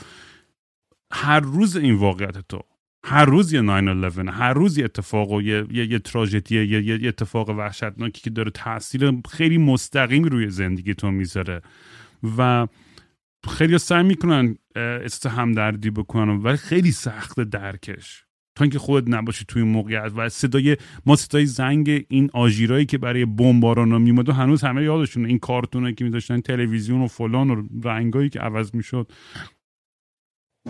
هر 1.12 1.40
روز 1.40 1.76
این 1.76 1.94
واقعیت 1.94 2.38
تو. 2.48 2.60
هر 3.04 3.24
روز 3.24 3.52
یه 3.52 3.60
9 3.60 4.30
هر 4.30 4.52
روز 4.52 4.78
یه 4.78 4.84
اتفاق 4.84 5.30
و 5.30 5.42
یه, 5.42 5.66
یه, 5.70 5.90
یه 5.90 5.98
تراژدی 5.98 6.64
یه, 6.64 7.02
یه 7.02 7.08
اتفاق 7.08 7.48
وحشتناکی 7.48 8.20
که 8.20 8.30
داره 8.30 8.50
تاثیر 8.50 9.12
خیلی 9.30 9.58
مستقیم 9.58 10.24
روی 10.24 10.50
زندگی 10.50 10.94
تو 10.94 11.10
می‌ذاره. 11.10 11.62
و 12.38 12.66
خیلی 13.48 13.78
سعی 13.78 14.02
می‌کنن 14.02 14.56
است 14.76 15.26
همدردی 15.26 15.90
بکنن 15.90 16.36
ولی 16.36 16.56
خیلی 16.56 16.92
سخت 16.92 17.40
درکش. 17.40 18.24
تا 18.54 18.64
اینکه 18.64 18.78
خود 18.78 19.14
نباشی 19.14 19.44
توی 19.48 19.62
موقعیت 19.62 20.12
و 20.16 20.28
صدای 20.28 20.76
ما 21.06 21.16
صدای 21.16 21.46
زنگ 21.46 22.04
این 22.08 22.30
آژیرایی 22.32 22.86
که 22.86 22.98
برای 22.98 23.24
بمباران 23.24 24.02
میومد 24.02 24.28
و 24.28 24.32
هنوز 24.32 24.64
همه 24.64 24.84
یادشونه. 24.84 25.28
این 25.28 25.38
کارتونایی 25.38 25.94
که 25.94 26.04
میداشتن 26.04 26.40
تلویزیون 26.40 27.02
و 27.02 27.06
فلان 27.06 27.50
و 27.50 27.62
رنگایی 27.84 28.28
که 28.28 28.40
عوض 28.40 28.74
می‌شد. 28.74 29.12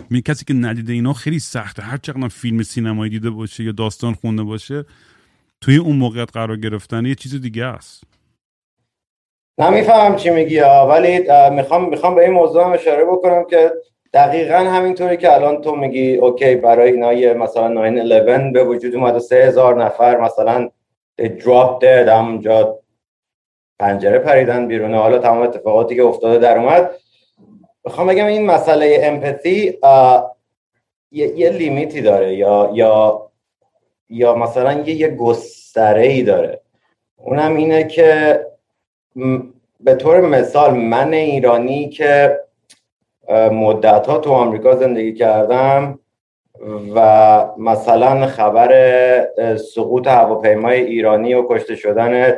می 0.09 0.21
کسی 0.21 0.45
که 0.45 0.53
ندیده 0.53 0.93
اینا 0.93 1.13
خیلی 1.13 1.39
سخته. 1.39 1.83
هر 1.83 1.97
چقدر 1.97 2.27
فیلم 2.27 2.63
سینمایی 2.63 3.11
دیده 3.11 3.29
باشه 3.29 3.63
یا 3.63 3.71
داستان 3.71 4.13
خونده 4.13 4.43
باشه 4.43 4.85
توی 5.61 5.77
اون 5.77 5.95
موقعیت 5.95 6.31
قرار 6.31 6.57
گرفتن 6.57 7.05
یه 7.05 7.15
چیز 7.15 7.41
دیگه 7.41 7.65
است. 7.65 8.03
نمیفهم 9.57 10.15
چی 10.15 10.29
میگی 10.29 10.59
ولی 10.59 11.19
می‌خوام 11.55 11.89
می‌خوام 11.89 12.15
به 12.15 12.21
این 12.21 12.33
موضوع 12.33 12.65
هم 12.65 12.71
اشاره 12.71 13.05
بکنم 13.05 13.43
که 13.49 13.71
دقیقا 14.13 14.57
همینطوری 14.57 15.17
که 15.17 15.33
الان 15.33 15.61
تو 15.61 15.75
میگی 15.75 16.15
اوکی 16.15 16.55
برای 16.55 16.91
اینا 16.91 17.13
یه 17.13 17.33
مثلا 17.33 17.91
9-11 18.49 18.53
به 18.53 18.63
وجود 18.63 18.95
اومد 18.95 19.15
و 19.15 19.19
سه 19.19 19.35
هزار 19.35 19.83
نفر 19.83 20.17
مثلا 20.17 20.69
drop 21.21 21.81
dead 21.81 22.07
همونجا 22.07 22.79
پنجره 23.79 24.19
پریدن 24.19 24.67
بیرونه. 24.67 24.97
حالا 24.97 25.17
تمام 25.17 25.41
اتفاقاتی 25.41 25.95
که 25.95 26.03
افتاده 26.03 26.37
در 26.37 26.57
اومد. 26.57 26.91
بخوام 27.85 28.07
بگم 28.07 28.25
این 28.25 28.45
مسئله 28.45 28.99
امپاتی 29.03 29.79
یه،, 31.11 31.27
یه 31.39 31.49
لیمیتی 31.49 32.01
داره 32.01 32.35
یا 32.35 32.71
یا 32.73 33.21
یا 34.09 34.35
مثلا 34.35 34.73
یه, 34.73 34.95
یه 34.95 35.07
گستره 35.07 36.01
ای 36.01 36.23
داره. 36.23 36.61
اونم 37.15 37.55
اینه 37.55 37.83
که 37.83 38.39
به 39.79 39.95
طور 39.95 40.21
مثال 40.21 40.73
من 40.73 41.13
ایرانی 41.13 41.89
که 41.89 42.39
مدت 43.31 44.07
ها 44.07 44.17
تو 44.17 44.31
آمریکا 44.31 44.75
زندگی 44.75 45.13
کردم 45.13 45.99
و 46.95 47.47
مثلا 47.57 48.27
خبر 48.27 49.57
سقوط 49.57 50.07
هواپیمای 50.07 50.81
ایرانی 50.81 51.33
و 51.33 51.45
کشته 51.49 51.75
شدن 51.75 52.37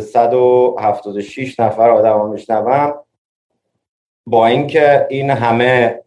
176 0.00 1.60
نفر 1.60 1.90
آدم 1.90 2.28
میشنوم. 2.28 2.94
با 4.26 4.46
اینکه 4.46 5.06
این 5.10 5.30
همه 5.30 6.02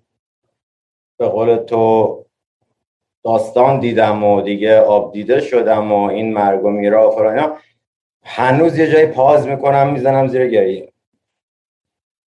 به 1.18 1.28
قول 1.28 1.56
تو 1.56 2.20
داستان 3.24 3.80
دیدم 3.80 4.24
و 4.24 4.42
دیگه 4.42 4.80
آب 4.80 5.14
دیده 5.14 5.42
شدم 5.42 5.92
و 5.92 6.08
این 6.08 6.34
مرگ 6.34 6.66
و 6.66 6.70
میرا 6.70 7.16
هنوز 8.24 8.78
یه 8.78 8.92
جایی 8.92 9.06
پاز 9.06 9.48
می‌کنم 9.48 9.94
می‌زنم 9.94 10.28
زیر 10.28 10.48
گریه. 10.48 10.93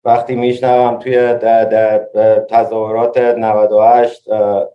وقتی 0.06 0.36
میشنوم 0.36 0.98
توی 1.00 1.34
تظاهرات 2.50 3.18
98 3.18 4.30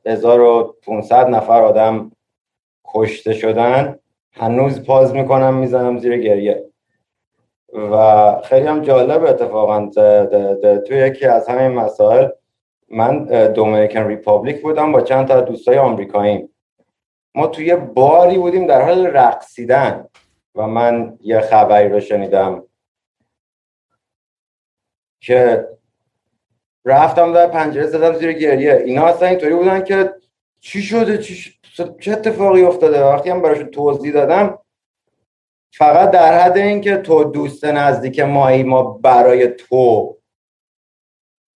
1500 0.07 1.28
نفر 1.28 1.62
آدم 1.62 2.12
کشته 2.85 3.33
شدن. 3.33 3.99
هنوز 4.33 4.85
پاز 4.85 5.14
می‌کنم 5.14 5.55
می‌زنم 5.55 5.99
زیر 5.99 6.18
گریه. 6.18 6.64
و 7.93 8.35
خیلی 8.45 8.66
هم 8.66 8.83
جالب 8.83 9.24
اتفاقا. 9.24 9.91
توی 10.87 10.99
یکی 10.99 11.26
از 11.26 11.49
همین 11.49 11.68
مسائل 11.78 12.28
من 12.89 13.24
دومینیکن 13.53 14.01
ریپابلیک 14.01 14.62
بودم 14.62 14.93
با 14.93 15.01
چند 15.01 15.28
تا 15.28 15.41
دوستای 15.41 15.78
آمریکایی. 15.78 16.49
ما 17.35 17.47
توی 17.47 17.76
باری 17.76 18.39
بودیم 18.39 18.66
در 18.66 18.83
حال 18.83 19.07
رقصیدن 19.07 20.07
و 20.55 20.66
من 20.66 21.18
یه 21.20 21.41
خبری 21.41 21.89
رو 21.89 22.01
شنیدم. 22.01 22.62
که 25.21 25.68
رفتم 26.85 27.33
در 27.33 27.47
پنجره 27.47 27.87
زدم 27.87 28.12
زیر 28.12 28.33
گریه. 28.33 28.83
اینا 28.87 29.07
اصلا 29.07 29.29
اینطوری 29.29 29.55
بودن 29.55 29.85
که 29.85 30.14
چی 30.61 30.83
شده؟ 30.83 31.18
چی 31.18 31.55
چه 32.01 32.12
اتفاقی 32.12 32.62
افتاده؟ 32.62 33.05
وقتی 33.05 33.31
هم 33.31 33.43
براشون 33.43 33.71
توضیح 33.71 34.12
دادم 34.12 34.59
فقط 35.73 36.11
در 36.11 36.41
حد 36.41 36.57
اینکه 36.57 36.97
تو 36.97 37.25
دوست 37.25 37.64
نزدیک 37.64 38.21
مایی 38.21 38.62
ما 38.62 38.83
برای 38.83 39.49
تو 39.49 40.16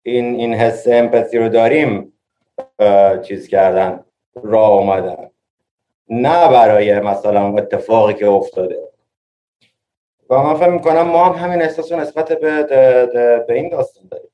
این 0.02 0.34
این 0.34 0.54
حس 0.54 0.88
امپاتی 0.88 1.38
رو 1.38 1.48
داریم 1.48 2.12
چیز 3.22 3.48
کردن 3.48 4.04
راه 4.34 4.70
اومدن. 4.70 5.30
نه 6.08 6.48
برای 6.48 7.00
مثلا 7.00 7.56
اتفاقی 7.58 8.14
که 8.14 8.26
افتاده. 8.26 8.91
و 10.32 10.42
من 10.42 10.54
فکر 10.54 10.68
می‌کنم 10.68 11.02
ما 11.02 11.24
هم 11.24 11.44
همین 11.44 11.62
احساس 11.62 11.92
نسبت 11.92 12.32
به, 12.32 12.62
به 13.48 13.54
این 13.54 13.68
داستان 13.68 14.04
داریم. 14.10 14.28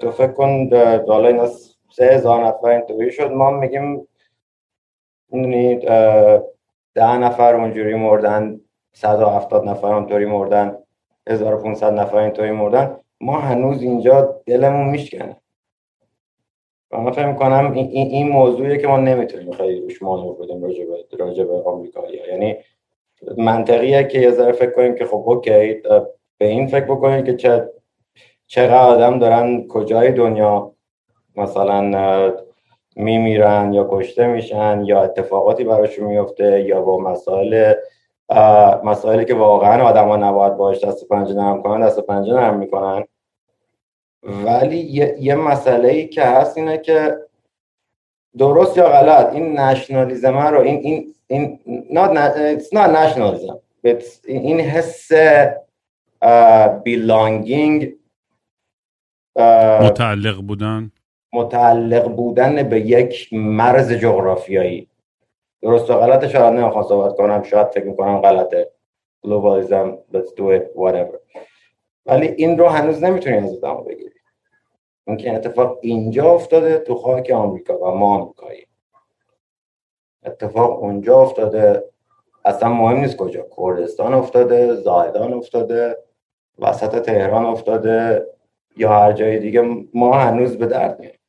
تو 0.00 0.10
فکر 0.10 0.32
کن 0.32 0.70
حالا 1.08 1.28
اینا 1.28 1.46
سه 1.90 2.04
هزار 2.04 2.46
نفر 2.46 2.66
اینطوری 2.66 3.12
شد 3.12 3.30
ما 3.30 3.50
میگیم 3.50 4.08
ده 6.94 7.18
نفر 7.18 7.54
اونجوری 7.54 7.94
مردن 7.94 8.60
170 8.92 9.64
نفر 9.64 9.94
اونطوری 9.94 10.24
مردن 10.24 10.78
1500 11.26 11.92
نفر 11.92 12.16
اینطوری 12.16 12.50
مردن 12.50 12.96
ما 13.20 13.38
هنوز 13.38 13.82
اینجا 13.82 14.42
دلمون 14.46 14.88
میشکنه. 14.88 15.36
و 16.90 17.00
من 17.00 17.12
فکر 17.12 17.26
می‌کنم 17.26 17.72
این, 17.72 17.90
این 17.90 18.28
موضوعیه 18.28 18.78
که 18.78 18.86
ما 18.86 18.96
نمی‌تونیم 18.96 19.52
خیلی 19.52 19.80
روش 19.80 20.02
مانور 20.02 20.34
بدیم 20.34 20.64
راجع 21.18 21.44
به 21.44 21.62
آمریکایی 21.62 22.20
یعنی 22.28 22.56
منطقیه 23.36 24.04
که 24.04 24.20
یه 24.20 24.30
ذره 24.30 24.52
فکر 24.52 24.70
کنیم 24.70 24.94
که 24.94 25.04
خب 25.04 25.22
اوکی 25.26 25.82
به 26.38 26.46
این 26.46 26.66
فکر 26.66 26.84
بکنیم 26.84 27.24
که 27.24 27.36
چه 27.36 27.70
چقدر 28.46 28.76
آدم 28.76 29.18
دارن 29.18 29.68
کجای 29.68 30.12
دنیا 30.12 30.72
مثلا 31.36 32.32
میمیرن 32.96 33.72
یا 33.72 33.88
کشته 33.90 34.26
میشن 34.26 34.82
یا 34.84 35.02
اتفاقاتی 35.02 35.64
براشون 35.64 36.04
میفته 36.04 36.62
یا 36.62 36.82
با 36.82 36.98
مسائل 36.98 37.72
مسائلی 38.84 39.24
که 39.24 39.34
واقعا 39.34 39.84
آدما 39.84 40.16
نباید 40.16 40.56
باش 40.56 40.84
دست 40.84 41.08
پنجه 41.08 41.34
نرم 41.34 41.62
کنن 41.62 41.86
دست 41.86 42.00
پنجه 42.00 42.32
نرم 42.32 42.58
می‌کنن. 42.58 43.04
ولی 44.22 44.76
یه, 44.76 45.16
یه 45.18 45.34
مسئله 45.34 45.88
ای 45.88 46.08
که 46.08 46.22
هست 46.22 46.58
اینه 46.58 46.78
که 46.78 47.16
درست 48.38 48.76
یا 48.76 48.88
غلط؟ 48.88 49.32
این 49.32 49.58
نشنالیزم 49.58 50.38
رو 50.38 50.60
این 50.60 50.80
این 50.80 51.14
این 51.26 51.58
not, 51.90 52.10
it's 52.58 52.68
not 52.72 52.88
nationalism. 52.96 53.56
این 54.24 54.60
حس 54.60 55.12
belonging 56.84 57.86
متعلق 59.82 60.42
بودن. 60.42 60.92
متعلق 61.32 62.08
بودن 62.08 62.62
به 62.62 62.80
یک 62.80 63.28
مرز 63.32 63.92
جغرافیایی. 63.92 64.88
درست 65.62 65.90
و 65.90 65.94
غلط 65.94 66.26
شاید 66.26 66.54
نمی‌خوام 66.54 66.84
صحبت 66.84 67.16
کنم. 67.16 67.42
شاید 67.42 67.66
فکر 67.66 67.84
می‌کنم 67.84 68.20
غلطه. 68.20 68.70
Globalism 69.26 70.16
let's 70.16 70.30
do 70.38 70.42
it 70.56 70.64
whatever. 70.76 71.18
ولی 72.06 72.26
این 72.26 72.58
رو 72.58 72.68
هنوز 72.68 73.02
نمی‌تونی 73.04 73.36
از 73.36 73.56
ادامه 73.56 73.82
بگیری. 73.84 74.21
این 75.06 75.34
اتفاق 75.34 75.78
اینجا 75.82 76.30
افتاده 76.30 76.78
تو 76.78 76.94
خاک 76.94 77.30
آمریکا 77.30 77.78
و 77.78 77.98
ما 77.98 78.14
آمریکایی. 78.14 78.66
اتفاق 80.24 80.82
اونجا 80.82 81.20
افتاده. 81.20 81.84
اصلا 82.44 82.68
مهم 82.68 82.96
نیست 82.96 83.16
کجا. 83.16 83.46
کردستان 83.56 84.14
افتاده 84.14 84.74
زاهدان 84.74 85.32
افتاده 85.32 85.96
وسط 86.58 87.02
تهران 87.02 87.44
افتاده 87.44 88.26
یا 88.76 88.92
هر 88.92 89.12
جای 89.12 89.38
دیگه. 89.38 89.86
ما 89.94 90.18
هنوز 90.18 90.56
به 90.56 90.66
درد 90.66 91.00
میاریم 91.00 91.20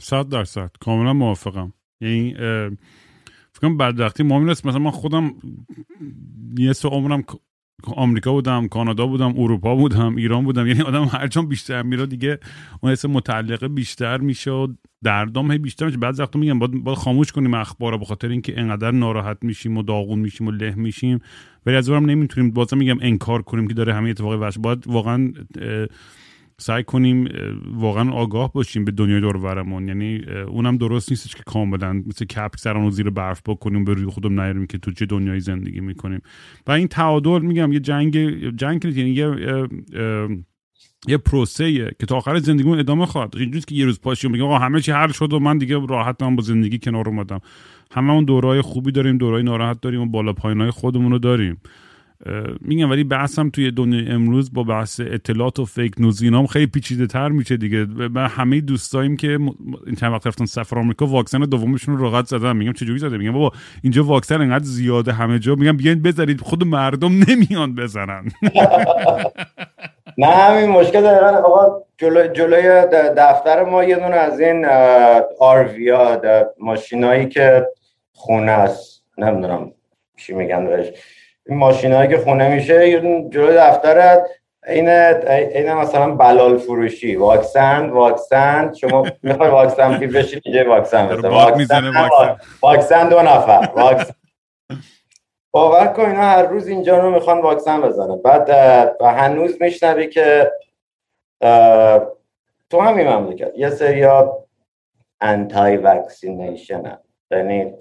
صد 0.00 0.28
درصد. 0.28 0.70
کاملا 0.80 1.12
موافقم. 1.12 1.72
یعنی 2.00 2.34
فکر 3.52 3.60
کنم 3.62 3.76
بدبختی 3.76 4.22
مهم 4.22 4.48
نیست. 4.48 4.66
مثلا 4.66 4.78
من 4.78 4.90
خودم 4.90 5.34
یه 6.58 6.72
سه 6.72 6.88
عمرم 6.88 7.24
آمریکا 7.86 8.32
بودم 8.32 8.68
کانادا 8.68 9.06
بودم 9.06 9.34
اروپا 9.38 9.74
بودم 9.74 10.16
ایران 10.16 10.44
بودم. 10.44 10.66
یعنی 10.66 10.82
آدم 10.82 11.04
هر 11.04 11.26
جام 11.26 11.46
بیشتر 11.46 11.82
میره 11.82 12.06
دیگه 12.06 12.38
اون 12.80 12.92
حس 12.92 13.04
متعلقه 13.04 13.68
بیشتر 13.68 14.18
میشه 14.18 14.68
دردام 15.02 15.58
بیشتر 15.58 15.86
میشه. 15.86 15.98
بعد 15.98 16.20
وقتا 16.20 16.38
میگم 16.38 16.58
باید, 16.58 16.84
باید 16.84 16.98
خاموش 16.98 17.32
کنیم 17.32 17.54
اخبار 17.54 17.98
به 17.98 18.04
خاطر 18.04 18.28
اینکه 18.28 18.60
انقدر 18.60 18.90
ناراحت 18.90 19.38
میشیم 19.42 19.76
و 19.76 19.82
داغون 19.82 20.18
میشیم 20.18 20.46
و 20.46 20.50
له 20.50 20.74
میشیم. 20.74 21.18
ولی 21.66 21.76
از 21.76 21.88
اونم 21.88 22.10
نمی‌تونیم. 22.10 22.50
بازم 22.50 22.78
میگم 22.78 22.98
انکار 23.00 23.42
کنیم 23.42 23.68
که 23.68 23.74
داره 23.74 23.94
همه 23.94 24.10
اتفاقی 24.10 24.36
وش 24.36 24.58
باید 24.58 24.86
واقعا 24.86 25.32
سعی 26.60 26.82
کنیم 26.82 27.28
واقعا 27.74 28.10
آگاه 28.10 28.52
باشیم 28.52 28.84
به 28.84 28.92
دنیای 28.92 29.20
دور 29.20 29.64
یعنی 29.68 30.22
اونم 30.48 30.76
درست 30.76 31.10
نیستش 31.10 31.34
که 31.34 31.42
کاملا 31.46 31.92
مثل 31.92 32.24
کپک 32.24 32.58
سران 32.58 32.84
رو 32.84 32.90
زیر 32.90 33.10
برف 33.10 33.42
بکنیم 33.46 33.84
به 33.84 33.94
روی 33.94 34.06
خودم 34.06 34.40
نیاریم 34.40 34.66
که 34.66 34.78
تو 34.78 34.90
چه 34.90 35.06
دنیای 35.06 35.40
زندگی 35.40 35.80
می‌کنیم. 35.80 36.20
و 36.66 36.72
این 36.72 36.88
تعادل 36.88 37.38
میگم 37.38 37.72
یه 37.72 37.80
جنگ 37.80 38.16
جنگ 38.56 38.84
یعنی 38.84 39.10
یه 39.10 39.68
یه 41.08 41.16
پروسه 41.16 41.94
که 41.98 42.06
تا 42.06 42.16
آخر 42.16 42.38
زندگیمون 42.38 42.78
ادامه 42.78 43.06
خواهد 43.06 43.36
اینجوریه 43.36 43.64
که 43.68 43.74
یه 43.74 43.84
روز 43.84 44.00
پاشیم 44.00 44.30
میگم 44.30 44.44
آقا 44.44 44.58
همه 44.58 44.80
چی 44.80 44.92
حل 44.92 45.08
شد 45.08 45.32
و 45.32 45.38
من 45.38 45.58
دیگه 45.58 45.86
راحتم 45.86 46.36
با 46.36 46.42
زندگی 46.42 46.78
کنار 46.78 47.08
اومدم. 47.08 47.40
همه 47.90 48.12
اون 48.12 48.24
دورای 48.24 48.60
خوبی 48.60 48.92
داریم 48.92 49.18
دورای 49.18 49.42
ناراحت 49.42 49.80
داریم 49.80 50.00
و 50.00 50.06
بالا 50.06 50.32
پایینای 50.32 50.70
خودمون 50.70 51.12
رو 51.12 51.18
داریم. 51.18 51.60
میگم 52.60 52.90
ولی 52.90 53.04
بحثم 53.04 53.50
توی 53.50 53.70
دنیای 53.70 54.08
امروز 54.08 54.52
با 54.52 54.62
بحث 54.62 55.00
اطلاعات 55.00 55.58
و 55.58 55.64
فیک 55.64 55.94
نوز 55.98 56.22
اینام 56.22 56.46
خیلی 56.46 56.66
پیچیده 56.66 57.06
تر 57.06 57.28
میشه 57.28 57.56
دیگه. 57.56 57.86
من 57.86 58.26
همه 58.26 58.60
دوستاییم 58.60 59.16
که 59.16 59.28
این 59.86 59.94
چند 60.00 60.12
وقت 60.12 60.26
رفتن 60.26 60.44
سفر 60.44 60.78
آمریکا 60.78 61.06
واکسن 61.06 61.38
دومشون 61.38 61.96
رو 61.96 62.10
راحت 62.10 62.26
زدن. 62.26 62.56
میگم 62.56 62.72
چجوری 62.72 62.98
زده؟ 62.98 63.16
میگم 63.16 63.32
بابا 63.32 63.52
اینجا 63.82 64.04
واکسن 64.04 64.40
انقدر 64.40 64.64
زیاده 64.64 65.12
همه 65.12 65.38
جا. 65.38 65.54
میگم 65.54 65.76
بیاین 65.76 66.02
بزنید 66.02 66.40
خود 66.40 66.64
مردم 66.64 67.12
نمیان 67.28 67.74
بزنن. 67.74 68.24
نه 70.18 70.26
همین 70.26 70.70
مشکل 70.70 71.02
دقیقا 71.02 71.26
آقا 71.26 71.82
جلو 71.98 72.26
جلوی 72.26 72.68
دفتر 73.16 73.64
ما 73.64 73.84
یه 73.84 73.96
دونه 73.96 74.16
از 74.16 74.40
این 74.40 74.66
آرویا 75.40 76.20
ماشینایی 76.60 77.28
که 77.28 77.66
خونه 78.12 78.52
است. 78.52 79.04
نمی‌دونم 79.18 79.72
چی 80.16 80.32
میگن 80.32 80.66
بهش. 80.66 80.92
این 81.48 81.58
ماشینایی 81.58 82.08
که 82.08 82.18
خونه 82.18 82.54
میشه 82.54 83.00
جلوی 83.30 83.56
دفترت 83.56 84.30
این 84.66 84.88
این 84.88 85.72
مثلا 85.72 86.14
بلال 86.14 86.58
فروشی. 86.58 87.16
واکسن 87.16 87.88
واکسن 87.88 88.72
شما 88.72 89.06
می‌خوای 89.22 89.50
واکسن 89.50 89.98
پیر 89.98 90.12
بشین 90.12 90.40
اینجا 90.44 90.70
واکسن 90.70 91.06
بزن 91.06 91.28
واکسن 91.28 92.36
واکسن 92.62 93.08
دو 93.08 93.22
نفر. 93.22 93.68
واکسن 93.74 94.14
باور 95.50 95.86
کن 95.86 96.02
اینا 96.02 96.22
هر 96.22 96.42
روز 96.42 96.68
اینجا 96.68 96.98
رو 96.98 97.10
می‌خوان 97.10 97.40
واکسن 97.40 97.80
بزنن. 97.80 98.22
بعد 98.22 98.50
و 99.00 99.12
هنوز 99.12 99.62
میشنوی 99.62 100.06
که 100.06 100.52
تو 102.70 102.80
همین 102.80 103.08
مملکت. 103.08 103.52
یه 103.56 103.70
سریا 103.70 104.44
anti 105.20 105.76
vaccination 105.76 106.98
یعنی 107.30 107.74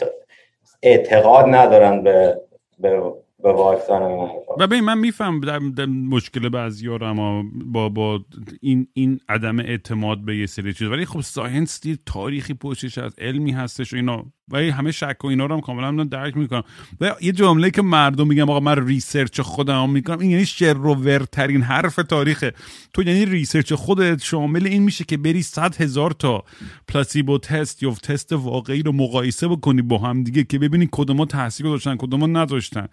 اعتقاد 0.83 1.45
ندارن 1.47 2.03
به 2.03 2.41
به 2.79 3.13
به 3.43 3.53
واکسن 3.53 4.27
ببین 4.59 4.79
من 4.79 4.97
میفهم 4.97 5.41
در 5.41 5.85
مشکل 5.85 6.49
بعضی 6.49 6.89
اما 6.89 7.43
با 7.65 7.89
با 7.89 8.19
این 8.61 8.87
این 8.93 9.19
عدم 9.29 9.59
اعتماد 9.59 10.25
به 10.25 10.37
یه 10.37 10.45
سری 10.45 10.73
چیز 10.73 10.87
ولی 10.87 11.05
خب 11.05 11.21
science 11.21 11.81
دید 11.81 11.99
تاریخی 12.05 12.53
پشتش 12.53 12.97
از 12.97 13.15
علمی 13.17 13.51
هستش 13.51 13.93
و 13.93 13.95
اینا. 13.95 14.25
ولی 14.51 14.69
همه 14.69 14.91
شک 14.91 15.17
و 15.23 15.27
اینا 15.27 15.45
رو 15.45 15.55
هم 15.55 15.61
کاملا 15.61 16.03
درک 16.03 16.37
می‌کنم. 16.37 16.63
و 17.01 17.15
یه 17.21 17.31
جمله 17.31 17.71
که 17.71 17.81
مردم 17.81 18.27
میگم 18.27 18.49
آقا 18.49 18.59
من 18.59 18.87
research 18.87 19.41
خودم 19.41 19.89
می‌کنم 19.89 20.19
این 20.19 20.31
یعنی 20.31 20.45
شر 20.45 20.80
و 20.80 20.92
ورترین 20.92 21.61
حرف 21.61 21.95
تاریخه. 21.95 22.53
تو 22.93 23.03
یعنی 23.03 23.25
research 23.25 23.73
خودت 23.73 24.23
شامل 24.23 24.67
این 24.67 24.83
میشه 24.83 25.03
که 25.03 25.17
بری 25.17 25.41
صد 25.41 25.81
هزار 25.81 26.11
تا 26.11 26.43
placebo 26.87 27.37
تست 27.37 27.83
یا 27.83 27.91
تست 27.91 28.33
واقعی 28.33 28.83
رو 28.83 28.91
مقایسه 28.91 29.47
بکنی 29.47 29.81
با 29.81 29.97
هم 29.97 30.23
دیگه 30.23 30.43
که 30.43 30.59
ببینی 30.59 30.89
کدوما 30.91 31.25
تاثیر 31.25 31.65
داشتن 31.65 31.95
کدوما 31.95 32.27
نداشتن 32.27 32.87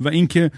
و 0.00 0.08
اینکه 0.08 0.50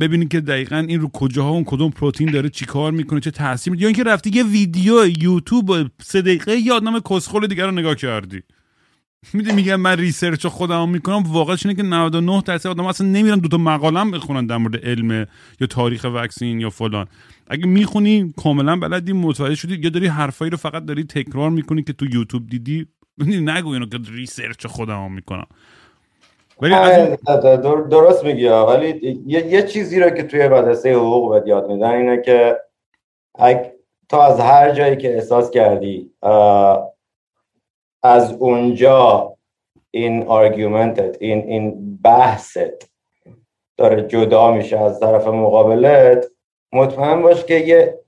ببینید 0.00 0.28
که 0.28 0.40
دقیقا 0.40 0.76
این 0.76 1.00
رو 1.00 1.08
کجاها 1.08 1.50
اون 1.50 1.64
کدوم 1.64 1.90
پروتئین 1.90 2.30
داره 2.30 2.48
چیکار 2.48 2.92
می‌کنه 2.92 3.20
چه 3.20 3.30
تاثیر 3.30 3.74
یا 3.74 3.88
اینکه 3.88 4.02
رفتی 4.02 4.30
یه 4.34 4.44
ویدیو 4.44 5.06
یوتیوب 5.22 5.90
سه 6.02 6.22
دقیقه 6.22 6.56
یا 6.56 6.76
آدم 6.76 7.00
کسخل 7.00 7.46
دیگه 7.46 7.66
رو 7.66 7.70
نگاه 7.70 7.94
کردی. 7.94 8.42
می‌دونی 9.34 9.56
میگم 9.56 9.76
من 9.76 9.96
research 9.96 10.46
خودم 10.46 10.88
می‌کنم 10.88 11.22
واقعا 11.22 11.56
اینه 11.64 11.74
که 11.74 11.82
99 11.82 12.42
درصد 12.46 12.68
آدم 12.68 12.86
اصلا 12.86 13.06
نمیرن 13.06 13.38
دوتا 13.38 13.56
مقالم 13.56 14.10
بخونن 14.10 14.46
در 14.46 14.56
مورد 14.56 14.84
علم 14.84 15.26
یا 15.60 15.66
تاریخ 15.70 16.06
vaccine 16.14 16.60
یا 16.60 16.70
فلان. 16.70 17.06
اگه 17.48 17.66
می‌خونی 17.66 18.34
کاملا 18.42 18.76
بلدی 18.76 19.12
متوجه 19.12 19.54
شدی 19.54 19.78
یا 19.82 19.90
داری 19.90 20.06
حرفایی 20.06 20.50
رو 20.50 20.56
فقط 20.56 20.84
داری 20.84 21.04
تکرار 21.04 21.50
می‌کنی 21.50 21.82
که 21.82 21.92
تو 21.92 22.06
یوتیوب 22.14 22.46
دیدی 22.46 22.86
نگو 23.18 23.68
اینو 23.68 23.86
که 23.86 23.98
research 24.12 24.66
خودم 24.66 25.12
می‌کنم. 25.12 25.46
ولی 26.60 26.74
درست 27.90 28.24
میگی. 28.24 28.46
ولی 28.46 29.20
یه،, 29.26 29.46
یه 29.46 29.62
چیزی 29.62 30.00
رو 30.00 30.10
که 30.10 30.22
توی 30.22 30.48
مدرسه 30.48 30.92
حقوق 30.92 31.34
بهت 31.34 31.46
یاد 31.46 31.66
میدن 31.68 31.90
اینه 31.90 32.22
که 32.22 32.56
تا 34.08 34.26
از 34.26 34.40
هر 34.40 34.72
جایی 34.72 34.96
که 34.96 35.14
احساس 35.14 35.50
کردی 35.50 36.10
از 38.02 38.32
اونجا 38.32 39.36
این 39.90 40.26
آرگومنتت 40.26 41.16
این 41.20 41.38
این 41.38 41.98
بحثت 42.04 42.90
داره 43.76 44.02
جدا 44.02 44.52
میشه 44.52 44.80
از 44.80 45.00
طرف 45.00 45.26
مقابلت. 45.26 46.26
مطمئن 46.72 47.22
باش 47.22 47.44
که 47.44 47.54
یه 47.54 47.98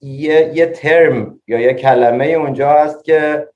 یه, 0.00 0.52
یه 0.54 0.66
ترم 0.66 1.42
یا 1.46 1.60
یه 1.60 1.74
کلمه 1.74 2.26
اونجا 2.26 2.70
هست 2.70 3.04
که 3.04 3.48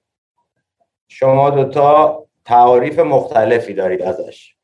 شما 1.09 1.51
دوتا 1.51 2.27
تعاریف 2.45 2.99
مختلفی 2.99 3.75
دارید 3.75 4.03
ازش. 4.03 4.57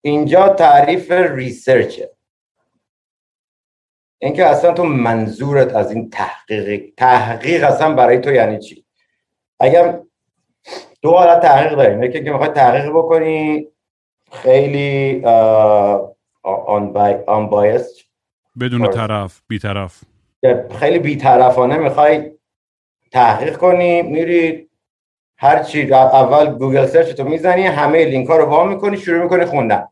اینجا 0.00 0.48
تعریف 0.48 1.10
ریسرچه 1.12 2.10
اینکه 4.18 4.46
اصلا 4.46 4.72
تو 4.72 4.84
منظورت 4.84 5.74
از 5.74 5.92
این 5.92 6.10
تحقیق 6.10 6.92
تحقیق 6.96 7.64
اصلا 7.64 7.94
برای 7.94 8.18
تو 8.18 8.32
یعنی 8.32 8.58
چی؟ 8.58 8.87
اگر 9.60 10.00
دو 11.02 11.10
حالت 11.10 11.42
تحقیق 11.42 11.74
داریم. 11.74 12.02
یکی 12.02 12.24
که 12.24 12.30
می‌خوای 12.30 12.48
تحقیق 12.48 12.90
بکنی 12.90 13.68
خیلی 14.32 15.22
unbiased 17.26 18.00
بدون 18.60 18.90
طرف 18.90 19.42
بی 19.48 19.58
طرف 19.58 20.00
خیلی 20.78 20.98
بیطرفانه 20.98 21.76
می‌خوای 21.76 22.32
تحقیق 23.12 23.56
کنی 23.56 24.02
میری 24.02 24.68
هرچی 25.38 25.92
اول 25.92 26.46
گوگل 26.58 26.86
search 26.86 27.10
تو 27.10 27.24
می‌زنی 27.24 27.62
همه 27.62 28.04
لینک 28.04 28.28
ها 28.28 28.36
رو 28.36 28.44
وا 28.44 28.64
می‌کنی 28.64 28.96
شروع 28.96 29.22
می‌کنی 29.22 29.44
خوندن. 29.44 29.88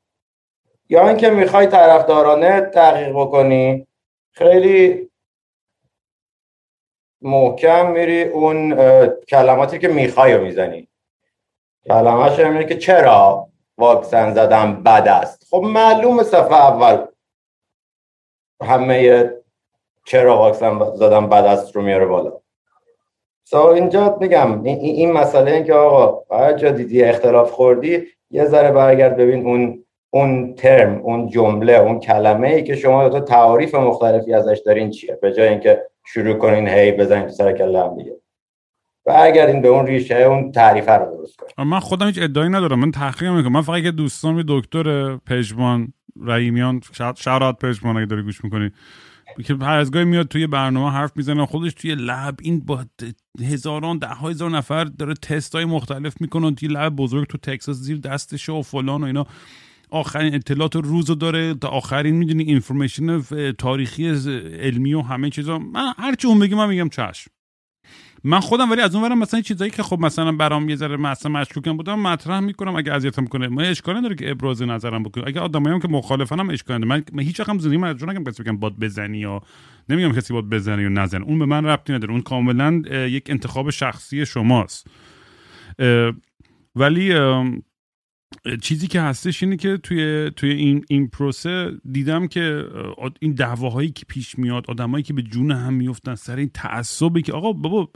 یا 0.89 1.09
اینکه 1.09 1.31
می‌خوای 1.31 1.67
طرفدارانه 1.67 2.61
تحقیق 2.61 3.11
بکنی 3.11 3.87
خیلی 4.33 5.11
محکم 7.23 7.91
میری 7.91 8.23
اون 8.23 8.77
کلماتی 9.29 9.79
که 9.79 9.89
می‌خوای 9.89 10.35
رو 10.35 10.45
می‌زنی. 10.45 10.89
کلمهش 11.89 12.39
اینه 12.39 12.65
که 12.65 12.79
چرا 12.79 13.49
واکسن 13.79 14.35
زدن 14.35 14.83
بد 14.83 15.09
است؟ 15.09 15.47
خب 15.51 15.63
معلوم 15.65 16.23
صفحه 16.23 16.55
اول. 16.55 17.07
همه 18.63 19.31
چرا 20.05 20.39
واکسن 20.39 20.95
زدن 20.95 21.29
بد 21.29 21.45
است 21.45 21.77
رو 21.77 21.83
میاره 21.83 22.07
بالا. 22.07 22.33
سو 23.45 23.67
اینجا 23.67 24.17
میگم 24.21 24.63
این, 24.65 24.79
این 24.79 25.13
مسئله 25.13 25.53
این 25.53 25.65
که 25.65 25.75
آقا 25.75 26.37
هر 26.37 26.53
جا 26.53 26.71
دیدی 26.71 27.03
اختلاف 27.03 27.51
خوردی 27.51 28.07
یه 28.31 28.45
ذره 28.45 28.73
برگرد 28.73 29.17
ببین 29.17 29.47
اون 29.47 29.85
اون 30.11 30.55
ترم 30.55 31.01
اون 31.03 31.29
جمله 31.29 31.73
اون 31.73 32.01
کلمه 32.01 32.49
ای 32.49 32.63
که 32.63 32.77
شما 32.77 33.09
دو 33.09 33.21
تعاریف 33.21 33.75
مختلفی 33.75 34.35
ازش 34.35 34.63
دارین 34.67 34.91
چیه؟ 34.91 35.19
به 35.23 35.33
جای 35.33 35.49
اینکه 35.49 35.87
شروع 36.07 36.35
کنین 36.35 36.69
هی 36.69 36.93
بزنین 36.93 37.29
سر 37.29 37.53
کله 37.53 37.85
هم 37.85 37.97
دیگه. 37.97 38.13
برگردین 39.07 39.63
به 39.63 39.69
اون 39.69 39.87
ریشه 39.87 40.15
اون 40.15 40.53
تعریف 40.53 40.89
رو 40.89 41.17
درست 41.17 41.37
کنین. 41.37 41.69
من 41.69 41.81
خودم 41.81 42.07
هیچ 42.07 42.19
ادعایی 42.23 42.51
ندارم. 42.51 42.79
من 42.79 42.91
تحقیق 42.91 43.31
می‌کنم 43.31 43.53
من 43.53 43.63
فقط 43.63 43.83
که 43.83 43.91
دوستان 43.91 44.45
دکتر 44.49 45.17
پژمان 45.17 45.93
رحیمیان 46.23 46.81
شرات 47.17 47.59
پژمان 47.59 47.97
اگه 47.97 48.07
داری 48.07 48.23
گوش 48.23 48.45
می‌کنی 48.45 48.71
که 49.45 49.55
هر 49.55 49.79
از 49.79 49.97
میاد 49.97 50.29
توی 50.29 50.47
برنامه 50.47 50.91
حرف 50.91 51.13
می‌زنه 51.17 51.47
خودش 51.47 51.75
توی 51.75 51.95
لب 51.95 52.35
این 52.43 52.61
با 52.61 52.85
هزاران 53.41 53.99
ده 53.99 54.09
هزار 54.09 54.51
نفر 54.51 54.85
داره 54.85 55.15
تست 55.15 55.55
های 55.55 55.65
مختلف 55.65 56.21
می‌کنه 56.21 56.55
توی 56.55 56.69
لب 56.69 56.97
بزرگ 56.97 57.27
تو 57.27 57.39
تکساس 57.39 57.77
زیر 57.77 57.99
دستشه 57.99 58.53
و 58.53 58.63
فلان 58.63 59.03
و 59.03 59.07
اینا. 59.07 59.27
آخرین 59.91 60.35
اطلاعات 60.35 60.77
روز 60.77 61.07
داره 61.07 61.55
تا 61.55 61.69
آخرین 61.69 62.15
می‌دونی 62.15 62.43
اینفورمیشن 62.43 63.23
تاریخی 63.53 64.09
علمی 64.61 64.95
و 64.95 65.01
همه 65.01 65.31
چیزا. 65.31 65.59
من 65.59 65.93
هرچی 65.99 66.29
اون 66.29 66.55
من 66.55 66.69
میگم 66.69 66.89
چشم. 66.89 67.31
من 68.25 68.41
خودم 68.41 68.71
ولی 68.71 68.81
از 68.81 68.95
اون 68.95 69.05
ورم 69.05 69.19
مثلا 69.19 69.41
چیزایی 69.41 69.71
که 69.71 69.83
خب 69.83 69.99
مثلا 70.01 70.33
برام 70.33 70.69
یه 70.69 70.77
ذره 70.77 70.97
مثلا 70.97 71.33
مشکوکم 71.33 71.77
بودم 71.77 71.99
مطرح 72.01 72.41
می‌کنم 72.41 72.77
اگه 72.77 72.93
اذیتم 72.93 73.25
کنه 73.25 73.49
من 73.49 73.65
اشکالی 73.65 73.99
نداره 73.99 74.15
که 74.15 74.31
ابراز 74.31 74.63
نظرم 74.63 75.03
بکنم 75.03 75.25
اگه 75.27 75.41
آدمایی 75.41 75.81
که 75.81 75.89
مخالفن 75.89 76.41
هم 76.41 76.51
اشکال 76.51 76.77
نداره. 76.77 77.05
من, 77.13 77.23
هیچ 77.23 77.41
وقت 77.41 77.59
زندگی 77.59 77.77
من 77.77 77.89
نگم 77.89 78.25
کسی 78.25 78.43
بگم 78.43 78.57
باد 78.57 78.77
بزنی 78.79 79.19
یا 79.19 79.43
نمیگم 79.89 80.13
کسی 80.13 80.33
باد 80.33 80.45
بزنی 80.45 80.83
یا 80.83 80.89
نزن. 80.89 81.23
اون 81.23 81.39
به 81.39 81.47
من 81.47 81.67
ربطی 81.67 81.93
نداره. 81.93 82.13
اون 82.13 82.23
کاملا 82.23 82.83
یک 82.91 83.31
انتخاب 83.31 83.71
شخصی 83.71 84.27
شماست. 84.27 84.87
ولی 86.77 87.15
چیزی 88.63 88.87
که 88.87 89.01
هستش 89.01 89.43
اینه 89.43 89.57
که 89.57 89.77
توی 89.77 90.31
توی 90.37 90.51
این 90.51 90.85
این 90.89 91.09
پروسه 91.09 91.71
دیدم 91.93 92.27
که 92.27 92.65
این 93.21 93.33
دعواهایی 93.33 93.91
که 93.91 94.05
پیش 94.09 94.39
میاد 94.39 94.65
آدمایی 94.69 95.05
که 95.05 95.15
به 95.15 95.23
جون 95.23 95.51
هم 95.51 95.75
میفتن 95.75 96.15
سر 96.15 96.37
این 96.37 96.51
تعصبی 96.55 97.23
که 97.23 97.33
آقا 97.33 97.53
بابا 97.53 97.91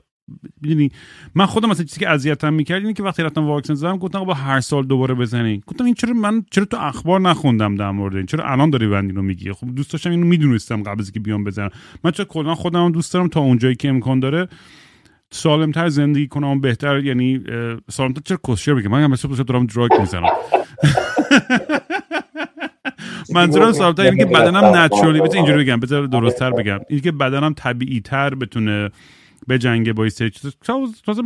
می‌دونی 0.63 0.91
من 1.35 1.47
خودم 1.47 1.71
مثلا 1.71 1.85
چیزی 1.85 2.01
که 2.01 2.09
اذیتم 2.09 2.53
می‌کرد 2.55 2.83
اینه 2.83 2.93
که 2.93 3.03
وقتی 3.03 3.23
رفتم 3.23 3.45
واکسن 3.45 3.75
زدم 3.75 3.99
گفتم 3.99 4.25
با 4.25 4.35
هر 4.35 4.61
سال 4.61 4.87
دوباره 4.87 5.15
بزنین. 5.15 5.63
گفتم 5.67 5.85
این 5.85 5.95
چرا 5.95 6.13
من 6.13 6.45
چرا 6.51 6.65
تو 6.65 6.77
اخبار 6.77 7.21
نخوندم 7.21 7.77
در 7.77 7.91
مورد 7.91 8.17
این؟ 8.17 8.27
چرا 8.27 8.45
الان 8.53 8.71
داری 8.71 8.89
بند 8.89 9.11
اینو 9.11 9.23
میگی؟ 9.23 9.53
خب 9.53 9.75
دوست 9.75 9.93
داشتم 9.93 10.11
اینو 10.11 10.27
می‌دونستم 10.27 10.83
قبل 10.83 11.01
از 11.01 11.07
اینکه 11.07 11.21
بیام 11.21 11.45
بزنم. 11.45 11.71
من 12.05 12.11
چرا 12.11 12.25
کلا 12.25 12.55
خودم 12.55 12.93
دوست 12.93 13.15
دارم 13.15 13.29
تا 13.29 13.41
اونجایی 13.41 13.75
که 13.75 13.89
امکان 13.89 14.21
داره 14.21 14.49
سالمتر 15.33 15.89
زندگی 15.89 16.29
کنم 16.29 16.61
بهتر 16.61 17.05
یعنی 17.05 17.41
سالمتر 17.91 18.21
چرا 18.25 18.39
کسشر 18.49 18.75
بگم؟ 18.75 18.91
من 18.91 19.03
هم 19.03 19.11
مثل 19.11 19.29
دارم 19.29 19.67
دراگ 19.67 19.91
می‌زنم. 20.01 20.31
منظورم 23.35 23.73
سالمتر 23.73 24.05
یعنی 24.05 24.17
که 24.19 24.25
بدنم 24.27 24.65
نچرالی 24.65 25.21
بذار 25.21 25.37
اینجوری 25.37 25.65
بگم 25.65 25.81
بذار 25.81 26.07
درستتر 26.07 26.51
بگم. 26.51 26.79
اینکه 26.89 27.11
که 27.11 27.13
بدنم 27.13 27.55
طبیعی 27.55 28.01
تر 28.01 28.35
بتونه 28.35 28.91
به 29.51 29.59
جنگ 29.59 29.93
با 29.93 30.09
سری 30.09 30.31
چیز. 30.31 30.57
تازه 31.07 31.23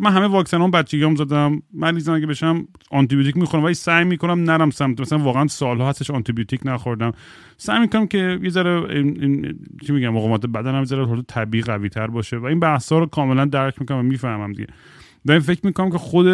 من 0.00 0.12
همه 0.12 0.26
واکسن 0.26 0.62
هم 0.62 0.70
بچگیام 0.70 1.16
زدم. 1.16 1.62
مریضم 1.74 2.14
اگه 2.14 2.26
بشم 2.26 2.68
آنتی 2.90 3.16
بیوتیک 3.16 3.36
می‌خورم 3.36 3.64
ولی 3.64 3.74
سعی 3.74 4.04
می‌کنم 4.04 4.50
نرم 4.50 4.70
سمت. 4.70 5.00
مثلا 5.00 5.18
واقعا 5.18 5.46
سالها 5.46 5.88
هستش 5.88 6.10
آنتی 6.10 6.32
بیوتیک 6.32 6.60
نخوردم. 6.64 7.12
سعی 7.56 7.80
می‌کنم 7.80 8.06
که 8.06 8.38
یه 8.42 8.50
ذره 8.50 8.82
این, 8.90 9.58
چی 9.86 9.92
میگم 9.92 10.08
مقاومت 10.08 10.46
بدنم 10.46 10.78
یه 10.78 10.84
ذره 10.84 11.22
طبیعی 11.22 11.62
قوی 11.62 11.88
تر 11.88 12.06
باشه. 12.06 12.36
و 12.36 12.44
این 12.44 12.60
بحثا 12.60 12.98
رو 12.98 13.06
کاملا 13.06 13.44
درک 13.44 13.80
می‌کنم 13.80 13.98
و 13.98 14.02
می‌فهمم 14.02 14.52
دیگه. 14.52 14.68
این 15.28 15.38
فکر 15.38 15.66
می‌کنم 15.66 15.90
که 15.90 15.98
خود 15.98 16.26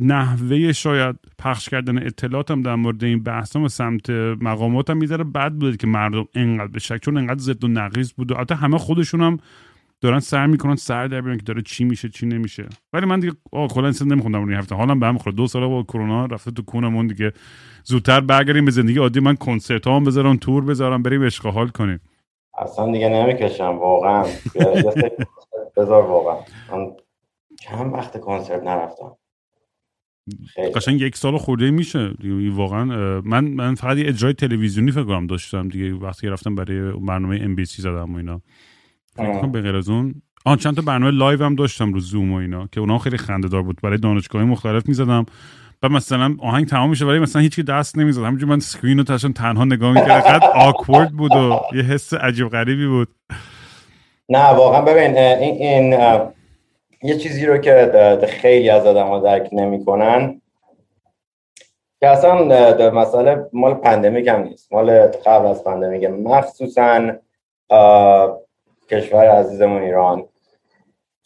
نحوه 0.00 0.72
شاید 0.72 1.16
پخش 1.38 1.68
کردن 1.68 1.98
اطلاعاتم 2.06 2.62
در 2.62 2.74
مورد 2.74 3.04
این 3.04 3.22
بحث 3.22 3.56
و 3.56 3.68
سمت 3.68 4.10
مقاماتم 4.40 4.96
می‌ذاره 4.96 5.24
بد 5.24 5.52
بوده 5.52 5.76
که 5.76 5.86
مردم 5.86 6.24
انقدر 6.34 6.66
به 6.66 6.78
شک 6.80 7.00
چون 7.02 7.16
انقدر 7.16 7.38
ضد 7.38 7.64
و 7.64 7.68
نقیض 7.68 8.12
بود. 8.12 8.32
و 8.32 8.34
حتی 8.34 8.54
همه 8.54 8.78
خودشون 8.78 9.20
هم 9.20 9.38
دارن 10.02 10.20
سر 10.20 10.46
می‌کنن 10.46 10.76
سر 10.76 11.06
در 11.06 11.20
بیارن 11.20 11.36
که 11.36 11.42
داره 11.42 11.62
چی 11.62 11.84
میشه 11.84 12.08
چی 12.08 12.26
نمیشه. 12.26 12.68
ولی 12.92 13.06
من 13.06 13.20
دیگه 13.20 13.32
آه 13.52 13.68
کلا 13.68 13.88
اصلا 13.88 14.08
نمیخوندم 14.08 14.38
اون 14.38 14.54
هفته. 14.54 14.74
حالا 14.74 14.94
به 14.94 15.06
هم 15.06 15.16
دو 15.16 15.46
سال 15.46 15.68
با 15.68 15.82
کرونا 15.82 16.26
رفته 16.26 16.50
تو 16.50 16.62
کونمون 16.62 17.06
دیگه. 17.06 17.32
زودتر 17.84 18.20
برگردیم 18.20 18.64
به 18.64 18.70
زندگی 18.70 18.98
عادی. 18.98 19.20
من 19.20 19.36
کنسرت 19.36 19.86
هم 19.86 20.04
بذارم 20.04 20.36
تور 20.36 20.64
بذارم 20.64 21.02
بریم 21.02 21.22
اشغال 21.22 21.68
کنیم. 21.68 22.00
اصلا 22.58 22.92
دیگه 22.92 23.08
نمی‌کشم 23.08 23.78
واقعا. 23.78 24.24
بذار 25.76 26.02
واقعا. 26.02 26.36
من 26.72 26.90
چند 27.60 27.92
وقت 27.92 28.20
کنسرت 28.20 28.62
نرفتم؟ 28.62 29.12
قشنگ 30.74 31.00
یک 31.00 31.16
سال 31.16 31.38
خورده 31.38 31.70
میشه. 31.70 32.14
واقعا 32.52 32.84
من 33.20 33.44
من 33.44 33.74
فقط 33.74 33.96
یه 33.96 34.08
اجرای 34.08 34.32
تلویزیونی 34.32 34.90
فکر 34.90 35.04
کنم 35.04 35.26
داشتم 35.26 35.68
دیگه 35.68 35.94
وقتی 35.94 36.28
رفتم 36.28 36.54
برای 36.54 36.92
برنامه 36.92 37.38
ام 37.42 37.54
بی 37.54 37.64
سی 37.64 37.82
زدم 37.82 38.14
و 38.14 38.16
اینا. 38.16 38.40
به 39.52 39.60
غیر 39.60 39.76
از 39.76 39.88
اون. 39.88 40.22
آن 40.44 40.56
چند 40.56 40.76
تا 40.76 40.82
برنامه 40.82 41.10
لایو 41.10 41.44
هم 41.44 41.54
داشتم 41.54 41.92
رو 41.92 42.00
زوم 42.00 42.32
و 42.32 42.36
اینا 42.36 42.68
که 42.72 42.80
اونا 42.80 42.98
خیلی 42.98 43.16
خنده 43.16 43.48
دار 43.48 43.62
بود. 43.62 43.80
برای 43.82 43.98
دانشگاه 43.98 44.44
مختلف 44.44 44.88
می‌زدم. 44.88 45.26
و 45.82 45.88
مثلا 45.88 46.36
آهنگ 46.38 46.66
تمام 46.66 46.90
میشه 46.90 47.04
ولی 47.04 47.18
مثلا 47.18 47.42
هیچی 47.42 47.62
دست 47.62 47.98
نمی‌زد. 47.98 48.22
همینجور 48.22 48.48
من 48.48 48.58
سکرین 48.58 48.98
رو 48.98 49.04
تاشم 49.04 49.32
تنها 49.32 49.64
نگاه 49.64 49.92
می‌کرد 49.92 50.22
قد 50.22 50.42
آکورد 50.54 51.10
بود 51.10 51.32
و 51.32 51.60
یه 51.74 51.82
حس 51.82 52.14
عجیب 52.14 52.48
غریبی 52.48 52.86
بود. 52.86 53.08
نه 54.28 54.48
واقعا 54.48 54.82
ببین 54.82 55.16
این, 55.18 55.92
این 55.92 56.20
یه 57.02 57.18
چیزی 57.18 57.46
رو 57.46 57.58
که 57.58 58.18
خیلی 58.28 58.70
از 58.70 58.86
آدم 58.86 59.06
ها 59.06 59.20
درک 59.20 59.48
نمی‌کنن 59.52 60.40
که 62.00 62.08
اصلا 62.08 62.90
مسئله 62.90 63.46
مال 63.52 63.74
pandemic 63.74 64.28
هم 64.28 64.42
نیست. 64.42 64.72
مال 64.72 65.06
قبل 65.06 65.46
از 65.46 65.64
pandemic. 65.64 66.04
مخصوصا 66.04 67.12
کشور 68.90 69.24
عزیزمون 69.28 69.82
ایران. 69.82 70.28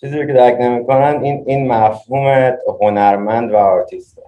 چیزی 0.01 0.27
که 0.27 0.33
درک 0.33 0.57
نمی‌کنن 0.61 1.21
این 1.23 1.45
این 1.47 1.73
مفهوم 1.73 2.57
هنرمند 2.81 3.53
و 3.53 3.57
آرتیسته. 3.57 4.23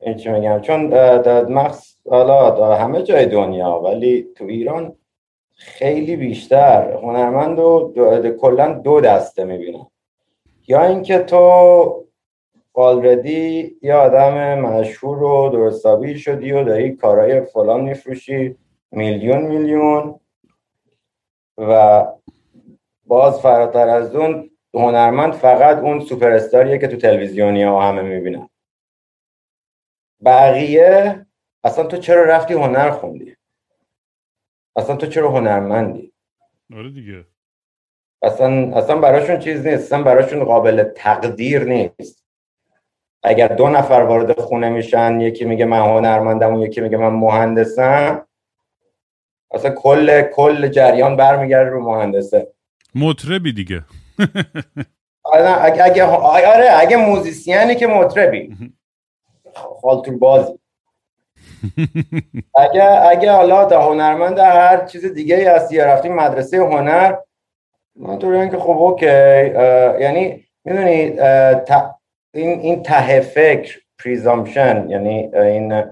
این 0.00 0.14
چی 0.14 0.28
میگم؟ 0.28 0.60
چون 0.60 0.94
مخص 1.52 1.96
حالا 2.10 2.76
همه 2.76 3.02
جای 3.02 3.26
دنیا 3.26 3.80
ولی 3.84 4.26
تو 4.36 4.44
ایران 4.44 4.96
خیلی 5.54 6.16
بیشتر 6.16 6.92
هنرمند 6.92 7.58
رو 7.58 7.92
کلا 8.40 8.72
دو 8.72 9.00
دسته 9.00 9.44
می‌بینم 9.44 9.86
یا 10.68 10.84
اینکه 10.84 11.18
تو 11.18 12.06
آلردی 12.74 13.76
یه 13.82 13.94
آدم 13.94 14.60
مشهور 14.60 15.22
و 15.22 15.48
درستابی 15.48 16.18
شدی 16.18 16.52
و 16.52 16.64
داری 16.64 16.96
کارهای 16.96 17.40
فلان 17.40 17.80
میفروشی 17.80 18.56
میلیون 18.92 19.42
میلیون. 19.42 20.20
و 21.58 22.04
باز 23.06 23.40
فراتر 23.40 23.88
از 23.88 24.14
اون 24.14 24.50
هنرمند 24.74 25.32
فقط 25.32 25.78
اون 25.78 26.00
سوپر 26.00 26.30
استاریه 26.30 26.78
که 26.78 26.88
تو 26.88 26.96
تلویزیونی 26.96 27.62
ها 27.62 27.88
همه 27.88 28.02
می‌بینن. 28.02 28.48
بقیه 30.24 31.26
اصلا 31.64 31.84
تو 31.84 31.96
چرا 31.96 32.24
رفتی 32.24 32.54
هنر 32.54 32.90
خوندی؟ 32.90 33.36
اصلا 34.76 34.96
تو 34.96 35.06
چرا 35.06 35.30
هنرمندی؟ 35.30 36.12
آره 36.76 36.90
دیگه. 36.90 37.24
اصلا 38.22 38.76
اصلا 38.76 38.96
براشون 38.96 39.38
چیز 39.38 39.66
نیست. 39.66 39.82
اصلا 39.82 40.02
براشون 40.02 40.44
قابل 40.44 40.82
تقدیر 40.82 41.64
نیست. 41.64 42.26
اگر 43.22 43.48
دو 43.48 43.68
نفر 43.68 44.00
وارد 44.00 44.40
خونه 44.40 44.68
میشن 44.68 45.20
یکی 45.20 45.44
میگه 45.44 45.64
من 45.64 45.80
هنرمندم 45.80 46.54
و 46.54 46.64
یکی 46.64 46.80
میگه 46.80 46.96
من 46.96 47.12
مهندسم 47.12 48.25
اصلا 49.50 49.70
کل 49.70 50.22
کل 50.22 50.68
جریان 50.68 51.16
برمیگرده 51.16 51.70
رو 51.70 51.82
مهندسه. 51.82 52.52
مطربی 52.94 53.52
دیگه. 53.52 53.84
اگه 55.34 55.84
اگه 55.84 56.04
آره 56.04 56.68
اگه 56.78 56.96
موزیسیانی 56.96 57.74
که 57.74 57.86
مطربی. 57.86 58.56
خالتون 59.54 60.18
بازی. 60.18 60.58
اگه 62.54 62.84
اگه 62.84 63.32
حالا 63.32 63.68
هنرمند 63.68 64.38
هر 64.38 64.86
چیز 64.86 65.06
دیگه 65.06 65.36
ای 65.36 65.44
هستی 65.44 65.74
یا 65.74 65.86
رفتیم 65.86 66.14
مدرسه 66.14 66.56
هنر 66.56 67.16
من 67.96 68.50
که 68.50 68.58
خب 68.58 68.70
اوکی. 68.70 69.06
یعنی 70.00 70.44
می‌دونی 70.64 71.20
این 72.34 72.60
این 72.60 72.82
ته 72.82 73.20
فکر 73.20 73.78
پریزامشن 74.04 74.86
یعنی 74.88 75.36
این 75.36 75.84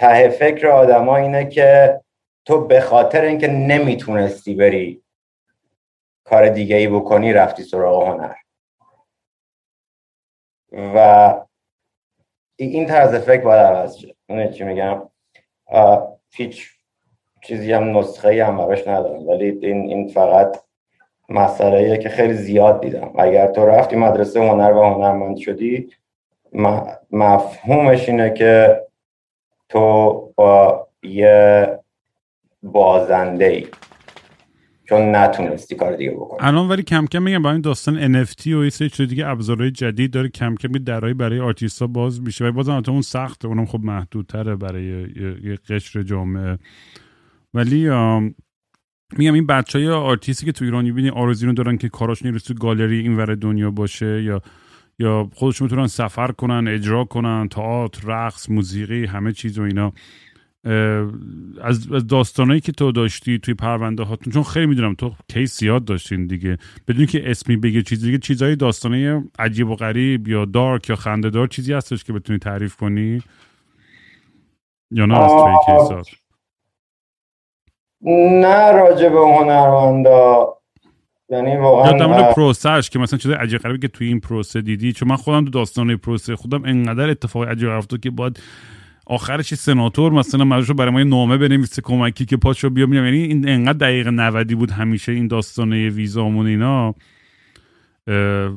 ته 0.00 0.28
فکر 0.28 0.66
آدما 0.66 1.16
اینه 1.16 1.48
که 1.48 2.00
تو 2.44 2.66
به 2.66 2.80
خاطر 2.80 3.20
اینکه 3.20 3.48
نمی‌تونستی 3.48 4.54
بری 4.54 5.02
کار 6.24 6.48
دیگه 6.48 6.76
ای 6.76 6.88
بکنی 6.88 7.32
رفتی 7.32 7.62
سراغ 7.62 8.08
هنر. 8.08 8.34
و 10.94 11.34
این 12.56 12.86
طرز 12.86 13.14
فکر 13.14 13.40
باید 13.40 13.66
عوض 13.66 13.94
شد 13.94 14.16
چی 14.52 14.64
میگم؟ 14.64 15.02
هیچ 16.34 16.70
چیزی 17.42 17.72
هم 17.72 17.98
نسخه 17.98 18.44
هم 18.44 18.56
براش 18.56 18.88
ندارم. 18.88 19.28
ولی 19.28 19.58
این, 19.62 19.88
این 19.88 20.08
فقط 20.08 20.56
مسئله 21.28 21.98
که 21.98 22.08
خیلی 22.08 22.34
زیاد 22.34 22.80
دیدم. 22.80 23.12
اگر 23.18 23.46
تو 23.46 23.66
رفتی 23.66 23.96
مدرسه 23.96 24.40
هنر 24.40 24.72
و 24.72 24.82
هنرمند 24.82 25.36
شدی 25.36 25.92
مفهومش 27.10 28.08
اینه 28.08 28.30
که 28.30 28.80
تو 29.70 30.32
با 30.36 30.86
یه 31.02 31.66
بازنده 32.62 33.44
ای 33.44 33.66
چون 34.88 35.16
نتونستی 35.16 35.74
کار 35.74 35.96
دیگه 35.96 36.10
بکنی. 36.10 36.38
الان 36.48 36.68
ولی 36.68 36.82
کم 36.82 37.06
کم 37.06 37.22
میگم 37.22 37.42
با 37.42 37.52
این 37.52 37.60
داستان 37.60 38.24
NFT 38.24 38.46
و 38.46 38.64
یه 38.64 38.70
سری 38.70 39.06
دیگه 39.06 39.28
ابزارهای 39.28 39.70
جدید 39.70 40.10
داره 40.10 40.28
کم 40.28 40.54
کم 40.54 40.72
درایی 40.72 41.14
برای 41.14 41.40
آرتیستا 41.40 41.86
باز 41.86 42.22
میشه. 42.22 42.44
و 42.44 42.52
بازم 42.52 42.82
اون 42.88 43.02
سخته 43.02 43.48
اونم 43.48 43.66
خب 43.66 43.80
محدودتره 43.80 44.56
برای 44.56 44.84
یه 45.44 45.58
قشر 45.68 46.02
جامعه. 46.02 46.58
ولی 47.54 47.90
میگم 49.16 49.34
این 49.34 49.46
بچه 49.46 49.78
های 49.78 49.88
آرتیستی 49.88 50.46
که 50.46 50.52
تو 50.52 50.64
ایران 50.64 50.84
می‌بینی 50.84 51.10
آرزو 51.10 51.52
دارن 51.52 51.76
که 51.76 51.88
کاراشون 51.88 52.38
تو 52.38 52.54
گالری 52.54 53.00
این 53.00 53.16
ور 53.16 53.34
دنیا 53.34 53.70
باشه 53.70 54.22
یا 54.22 54.42
یا 55.00 55.30
خودشون 55.34 55.64
می‌تونن 55.64 55.86
سفر 55.86 56.32
کنن 56.32 56.68
اجرا 56.68 57.04
کنن 57.04 57.48
تئاتر 57.48 58.08
رقص 58.08 58.50
موسیقی 58.50 59.06
همه 59.06 59.32
چیز 59.32 59.58
و 59.58 59.62
اینا. 59.62 59.92
از 61.62 62.06
داستانهایی 62.08 62.60
که 62.60 62.72
تو 62.72 62.92
داشتی 62.92 63.38
توی 63.38 63.54
پرونده 63.54 64.02
هاتون 64.02 64.32
چون 64.32 64.42
خیلی 64.42 64.66
می‌دونم 64.66 64.94
تو 64.94 65.12
کیس 65.28 65.58
زیاد 65.58 65.84
داشتین 65.84 66.26
دیگه. 66.26 66.58
بدون 66.88 67.06
که 67.06 67.30
اسمی 67.30 67.56
بگه 67.56 67.82
چیزی 67.82 68.06
دیگه 68.06 68.18
چیزهای 68.18 68.56
داستانه 68.56 69.24
عجیب 69.38 69.70
و 69.70 69.76
غریب 69.76 70.28
یا 70.28 70.44
دارک 70.44 70.90
یا 70.90 70.96
خندهدار 70.96 71.46
چیزی 71.46 71.72
هستش 71.72 72.04
که 72.04 72.12
بتونی 72.12 72.38
تعریف 72.38 72.76
کنی؟ 72.76 73.22
یا 74.90 75.06
نه 75.06 75.18
از 75.18 75.30
توی 75.30 75.54
کیسات 75.66 76.06
نه 78.42 78.72
راجع 78.72 79.08
به 79.08 79.18
هنرمندا. 79.18 80.59
یعنی 81.30 81.56
واقعا 81.56 82.18
یا 82.18 82.32
پروسهش 82.32 82.90
که 82.90 82.98
مثلا 82.98 83.18
چیز 83.18 83.30
عجیب 83.30 83.60
غریبی 83.60 83.78
که 83.78 83.88
توی 83.88 84.06
این 84.06 84.20
پروسه 84.20 84.60
دیدی. 84.60 84.92
چون 84.92 85.08
من 85.08 85.16
خودم 85.16 85.44
تو 85.44 85.50
داستانه 85.50 85.96
پروسه 85.96 86.36
خودم 86.36 86.64
انقدر 86.64 87.10
اتفاق 87.10 87.48
عجیب 87.48 87.68
افتاد 87.68 88.00
که 88.00 88.10
باید 88.10 88.40
آخرش 89.06 89.54
سناتور 89.54 90.12
مثلا 90.12 90.44
مجبور 90.44 90.76
برای 90.76 90.90
ما 90.90 90.98
یه 90.98 91.04
نامه 91.04 91.36
بنویسه 91.36 91.82
کمکی 91.82 92.24
که 92.24 92.36
پاشو 92.36 92.70
بیا 92.70 92.86
میام 92.86 93.04
یعنی 93.04 93.22
این 93.22 93.48
انقدر 93.48 93.78
دقیقه 93.78 94.10
90 94.10 94.52
بود 94.52 94.70
همیشه 94.70 95.12
این 95.12 95.26
داستانه 95.26 95.88
ویزامون 95.88 96.46
اینا. 96.46 96.94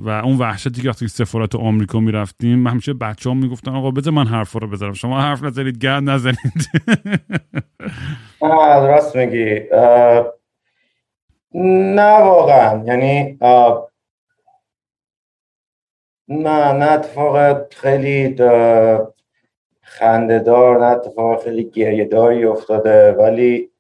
و 0.04 0.10
اون 0.24 0.38
وحشتی 0.38 0.82
که 0.82 0.90
وقتی 0.90 1.08
سفارت 1.08 1.56
آمریکا 1.56 2.00
می‌رفتیم 2.00 2.60
من 2.60 2.72
همیشه 2.72 2.94
بچه 2.94 3.30
هم 3.30 3.38
می‌گفتن 3.38 3.72
آقا 3.72 3.92
بذار 3.92 4.14
من 4.14 4.28
حرف 4.28 4.52
رو 4.52 4.68
بزنم. 4.68 4.94
شما 4.94 5.22
حرف 5.22 5.44
نزنید 5.44 5.78
گرد 5.78 6.04
نزنید. 6.10 6.70
راست 8.42 9.16
میگی. 9.16 9.60
نه 11.54 12.18
واقعا. 12.18 12.84
یعنی 12.86 13.38
نه 16.28 16.74
نه 16.74 16.92
اتفاق 16.92 17.74
خیلی 17.74 18.36
خندهدار 19.82 20.80
نه 20.80 20.86
اتفاق 20.86 21.44
خیلی 21.44 21.64
گریهداری 21.64 22.46
افتاده. 22.46 23.12
ولی 23.12 23.72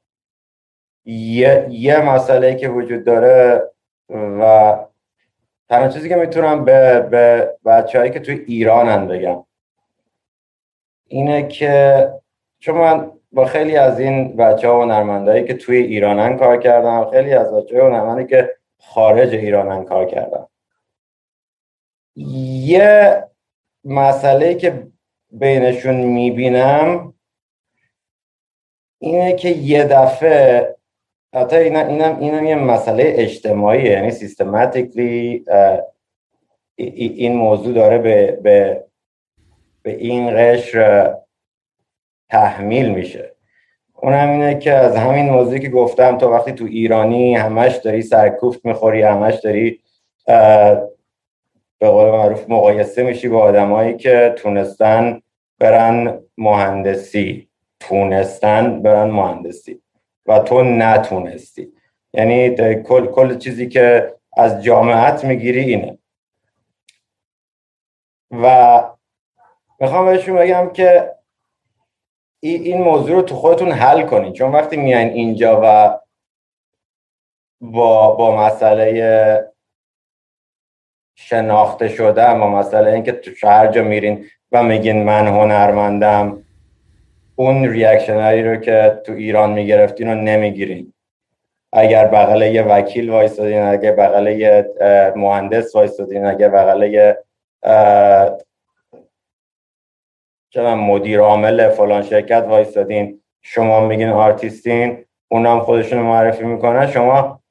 یه, 1.05 1.67
یه 1.69 2.01
مسئله 2.01 2.55
که 2.55 2.69
وجود 2.69 3.03
داره 3.03 3.71
و 4.09 4.75
تنها 5.69 5.87
چیزی 5.87 6.09
که 6.09 6.15
می‌تونم 6.15 6.65
به, 6.65 6.99
به 6.99 7.53
بچه 7.65 8.09
که 8.09 8.19
توی 8.19 8.43
ایرانن 8.47 9.07
بگم 9.07 9.45
اینه 11.07 11.47
که 11.47 12.09
چون 12.59 12.77
من 12.77 13.11
با 13.33 13.45
خیلی 13.45 13.77
از 13.77 13.99
این 13.99 14.35
بچه 14.35 14.67
ها 14.67 14.79
و 14.79 14.85
نرمندهایی 14.85 15.43
که 15.43 15.53
توی 15.53 15.77
ایرانن 15.77 16.37
کار 16.37 16.57
کردم 16.57 17.09
خیلی 17.11 17.33
از 17.33 17.53
بچه 17.53 17.83
ها 17.83 18.23
که 18.23 18.55
خارج 18.79 19.33
ایرانن 19.33 19.85
کار 19.85 20.05
کردم 20.05 20.47
یه 22.15 23.23
مسئله 23.83 24.55
که 24.55 24.87
بینشون 25.31 25.95
می‌بینم 25.95 27.13
اینه 28.99 29.33
که 29.33 29.49
یه 29.49 29.83
دفعه 29.83 30.75
حتی 31.33 31.55
اینم, 31.55 31.87
اینم, 31.87 32.19
اینم 32.19 32.45
یه 32.45 32.55
مسئله 32.55 33.03
اجتماعی 33.17 33.83
یعنی 33.83 34.11
سیستماتیکلی 34.11 35.45
این 36.75 37.35
موضوع 37.35 37.73
داره 37.73 37.97
به, 37.97 38.39
به, 38.43 38.85
به 39.81 39.91
این 39.91 40.37
قشر 40.37 41.15
تحمیل 42.33 42.89
میشه. 42.89 43.35
اون 43.95 44.13
اینه 44.13 44.59
که 44.59 44.73
از 44.73 44.95
همین 44.95 45.29
موضوعی 45.29 45.59
که 45.59 45.69
گفتم 45.69 46.17
تو 46.17 46.29
وقتی 46.29 46.51
تو 46.51 46.65
ایرانی 46.65 47.35
همش 47.35 47.75
داری 47.75 48.01
سرکوفت 48.01 48.65
می‌خوری 48.65 49.01
همش 49.01 49.35
داری 49.35 49.79
به 51.79 51.89
قول 51.89 52.11
معروف 52.11 52.49
مقایسه 52.49 53.03
میشی 53.03 53.27
با 53.27 53.39
آدمایی 53.39 53.97
که 53.97 54.33
تونستن 54.37 55.21
برن 55.59 56.19
مهندسی. 56.37 57.49
تونستن 57.79 58.81
برن 58.81 59.09
مهندسی. 59.09 59.81
و 60.25 60.39
تو 60.39 60.63
نتونستی. 60.63 61.67
یعنی 62.13 62.55
کل, 62.83 63.05
کل 63.05 63.37
چیزی 63.37 63.67
که 63.67 64.13
از 64.37 64.63
جامعت 64.63 65.25
می‌گیری 65.25 65.59
اینه. 65.59 65.97
و 68.31 68.83
می‌خوام 69.79 70.05
بهشون 70.05 70.35
بگم 70.35 70.69
که 70.73 71.11
این 72.47 72.81
موضوع 72.81 73.15
رو 73.15 73.21
تو 73.21 73.35
خودتون 73.35 73.71
حل 73.71 74.01
کنید 74.01 74.33
چون 74.33 74.51
وقتی 74.51 74.77
میان 74.77 75.07
اینجا 75.07 75.61
و 75.63 75.97
با, 77.61 78.11
با 78.15 78.45
مسئله 78.45 79.53
شناخته 81.15 81.87
شده 81.87 82.33
با 82.33 82.47
مسئله 82.47 82.91
اینکه 82.91 83.11
تو 83.11 83.47
هر 83.47 83.67
جا 83.67 83.83
میرین 83.83 84.25
و 84.51 84.63
میگین 84.63 85.03
من 85.03 85.27
هنرمندم 85.27 86.43
اون 87.35 87.69
reaction 87.69 88.35
ی 88.35 88.43
رو 88.43 88.55
که 88.55 89.01
تو 89.05 89.13
ایران 89.13 89.53
می‌گرفتین 89.53 90.07
رو 90.07 90.15
نمی‌گیرین. 90.15 90.93
اگر 91.73 92.07
بغل 92.07 92.41
یه 92.41 92.63
وکیل 92.63 93.09
وایستادین 93.09 93.61
اگر 93.61 93.91
بغل 93.91 94.27
یه 94.27 94.69
مهندس 95.15 95.75
وایستادین 95.75 96.25
اگر 96.25 96.49
بغل 96.49 96.83
یه 96.83 97.17
چرا 100.53 100.75
مدیر 100.75 101.19
عامل 101.19 101.69
فلان 101.69 102.03
شرکت 102.03 102.45
وایستادین. 102.47 103.21
شما 103.41 103.87
میگین 103.87 104.09
آرتیستین 104.09 105.05
اونا 105.31 105.51
هم 105.51 105.59
خودشون 105.59 105.99
معرفی 105.99 106.43
می‌کنن. 106.43 106.87
شما 106.87 107.43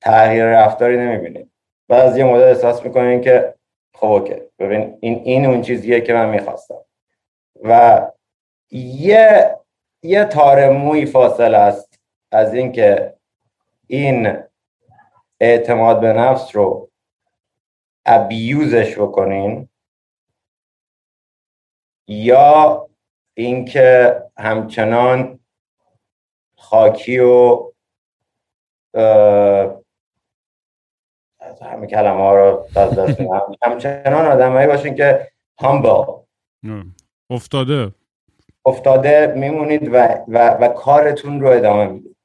تغییر 0.00 0.44
رفتاری 0.44 0.96
نمی‌بینید. 0.96 1.50
از 1.90 2.16
یه 2.16 2.24
مدت 2.24 2.42
احساس 2.42 2.84
می‌کنین 2.84 3.20
که 3.20 3.54
خب 3.94 4.06
اوکی. 4.06 4.34
ببین 4.58 4.98
این 5.00 5.22
این 5.24 5.46
اون 5.46 5.62
چیزیه 5.62 6.00
که 6.00 6.12
من 6.12 6.28
می‌خواستم. 6.28 6.84
و 7.62 8.02
یه 8.70 9.56
یه 10.02 10.24
تار 10.24 10.70
موی 10.70 11.06
فاصله 11.06 11.58
است 11.58 12.00
از 12.32 12.54
اینکه 12.54 13.14
این 13.86 14.38
اعتماد 15.40 16.00
به 16.00 16.12
نفس 16.12 16.56
رو 16.56 16.90
ابیوزش 18.06 18.98
بکنین. 18.98 19.68
یا 22.06 22.88
اینکه 23.34 24.22
همچنان 24.38 25.38
خاکی 26.56 27.18
و 27.18 27.62
همه 31.62 31.86
کلمه 31.86 32.20
ها 32.20 32.36
رو 32.36 32.66
دست 32.76 32.94
دست 32.94 33.20
همچنان 33.62 34.26
آدمایی 34.26 34.66
باشین 34.66 34.94
که 34.94 35.32
همبل 35.60 36.04
افتاده. 37.30 37.92
افتاده 38.66 39.34
میمونید 39.36 39.88
و, 39.88 40.24
و, 40.28 40.50
و 40.50 40.68
کارتون 40.68 41.40
رو 41.40 41.48
ادامه 41.48 41.86
می‌دید. 41.86 42.16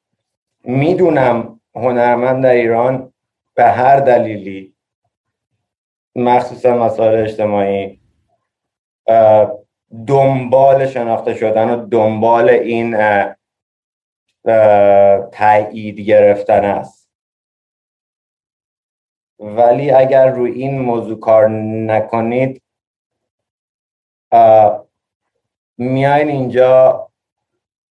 می‌دونم 0.64 1.60
هنرمند 1.76 2.44
در 2.44 2.52
ایران 2.52 3.14
به 3.54 3.64
هر 3.64 4.00
دلیلی 4.00 4.76
مخصوصا 6.16 6.78
مسائل 6.78 7.24
اجتماعی 7.24 8.00
دنبال 10.08 10.88
شناخته 10.88 11.36
شدن 11.36 11.70
و 11.70 11.86
دنبال 11.86 12.50
این 12.50 12.98
تایید 15.32 16.00
گرفتن 16.00 16.66
است. 16.66 17.10
ولی 19.40 19.92
اگر 19.92 20.28
روی 20.28 20.52
این 20.52 20.80
موضوع 20.80 21.20
کار 21.20 21.50
نکنید 21.50 22.62
میاین 25.78 26.28
اینجا 26.30 27.04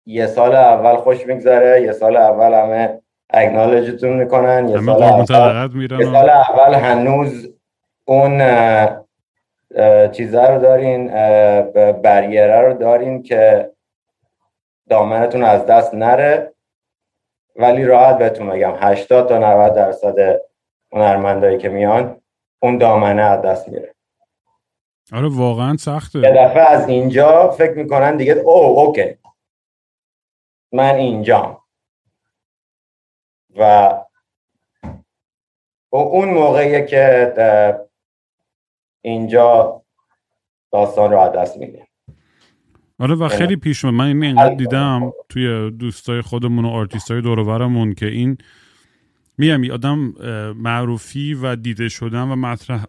یه 0.06 0.28
سال 0.28 0.56
اول 0.56 0.96
خوش 0.96 1.26
میگذره 1.26 1.82
یه 1.82 1.92
سال 1.92 2.18
اول 2.18 2.54
همه 2.54 3.02
اگنالجتون 3.30 4.14
می‌کنن 4.14 4.70
یه 4.70 4.82
سال 4.82 5.04
اول, 5.04 5.92
یه 6.00 6.12
سال 6.12 6.30
اول 6.30 6.74
هنوز 6.74 7.54
اون 8.06 8.42
چیزه 10.12 10.48
رو 10.48 10.62
دارین 10.62 11.08
بریره 11.92 12.62
رو 12.62 12.74
دارین 12.74 13.24
که 13.24 13.72
دامنتون 14.90 15.44
از 15.44 15.66
دست 15.66 15.94
نره. 15.94 16.54
ولی 17.56 17.86
راحت 17.86 18.18
بهتون 18.18 18.50
بگم 18.50 18.74
80 18.78 19.30
تا 19.30 19.38
90 19.38 19.74
درصد 19.74 20.42
هنرمندایی 20.92 21.58
که 21.58 21.70
میان 21.70 22.22
اون 22.60 22.78
دامنه 22.78 23.22
از 23.22 23.42
دست 23.42 23.70
میره. 23.70 23.96
آره 25.14 25.30
واقعا 25.32 25.78
سخته. 25.78 26.20
یه 26.20 26.32
دفعه 26.32 26.62
از 26.62 26.90
اینجا 26.90 27.50
فکر 27.50 27.74
می‌کنن 27.74 28.18
دیگه 28.18 28.34
او 28.34 28.80
اوکی. 28.80 29.18
من 30.72 30.96
اینجام. 30.96 31.62
و 33.56 33.94
اون 35.90 36.30
موقعیه 36.30 36.86
که 36.86 37.34
اینجا 39.06 39.82
داستان 40.74 41.12
رو 41.12 41.32
دست 41.36 41.58
میده 41.58 41.88
آره 43.00 43.16
و 43.16 43.28
خیلی 43.28 43.56
پیش 43.56 43.86
من 43.86 44.06
این 44.06 44.24
اینقدر 44.24 44.56
دیدم 44.56 45.12
توی 45.30 45.72
دوستای 45.72 46.22
خودمون 46.22 46.66
و 46.66 46.68
آرتیستای 46.68 47.22
دورورمون 47.22 47.94
که 47.94 48.06
این 48.06 48.38
میگم 49.38 49.72
آدم 49.72 49.98
معروفی 50.58 51.34
و 51.34 51.56
دیده 51.56 51.90
شدن 51.90 52.22
و 52.22 52.36
مطرح 52.36 52.86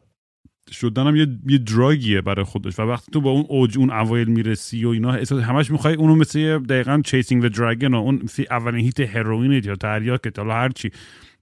شدن 0.70 1.06
هم 1.06 1.16
یه, 1.16 1.26
یه 1.46 1.58
drug 1.58 2.00
یه 2.00 2.20
برای 2.20 2.44
خودش. 2.44 2.78
و 2.78 2.82
وقتی 2.82 3.12
تو 3.12 3.20
با 3.20 3.30
اون 3.30 3.44
اوج 3.48 3.78
اون 3.78 3.90
اوایل 3.90 4.28
می‌رسی 4.28 4.84
و 4.84 4.88
اینا 4.88 5.12
همش 5.32 5.70
می‌خوای 5.70 5.94
اونو 5.94 6.14
مثل 6.14 6.58
دقیقا 6.58 7.02
chasing 7.04 7.48
the 7.48 7.54
dragon 7.54 7.92
و 7.92 7.96
اون 7.96 8.28
اولین 8.50 8.80
hit 8.80 9.00
هروئین 9.00 9.52
یا 9.64 9.74
تریاکت 9.74 10.38
حالا 10.38 10.54
هرچی 10.54 10.90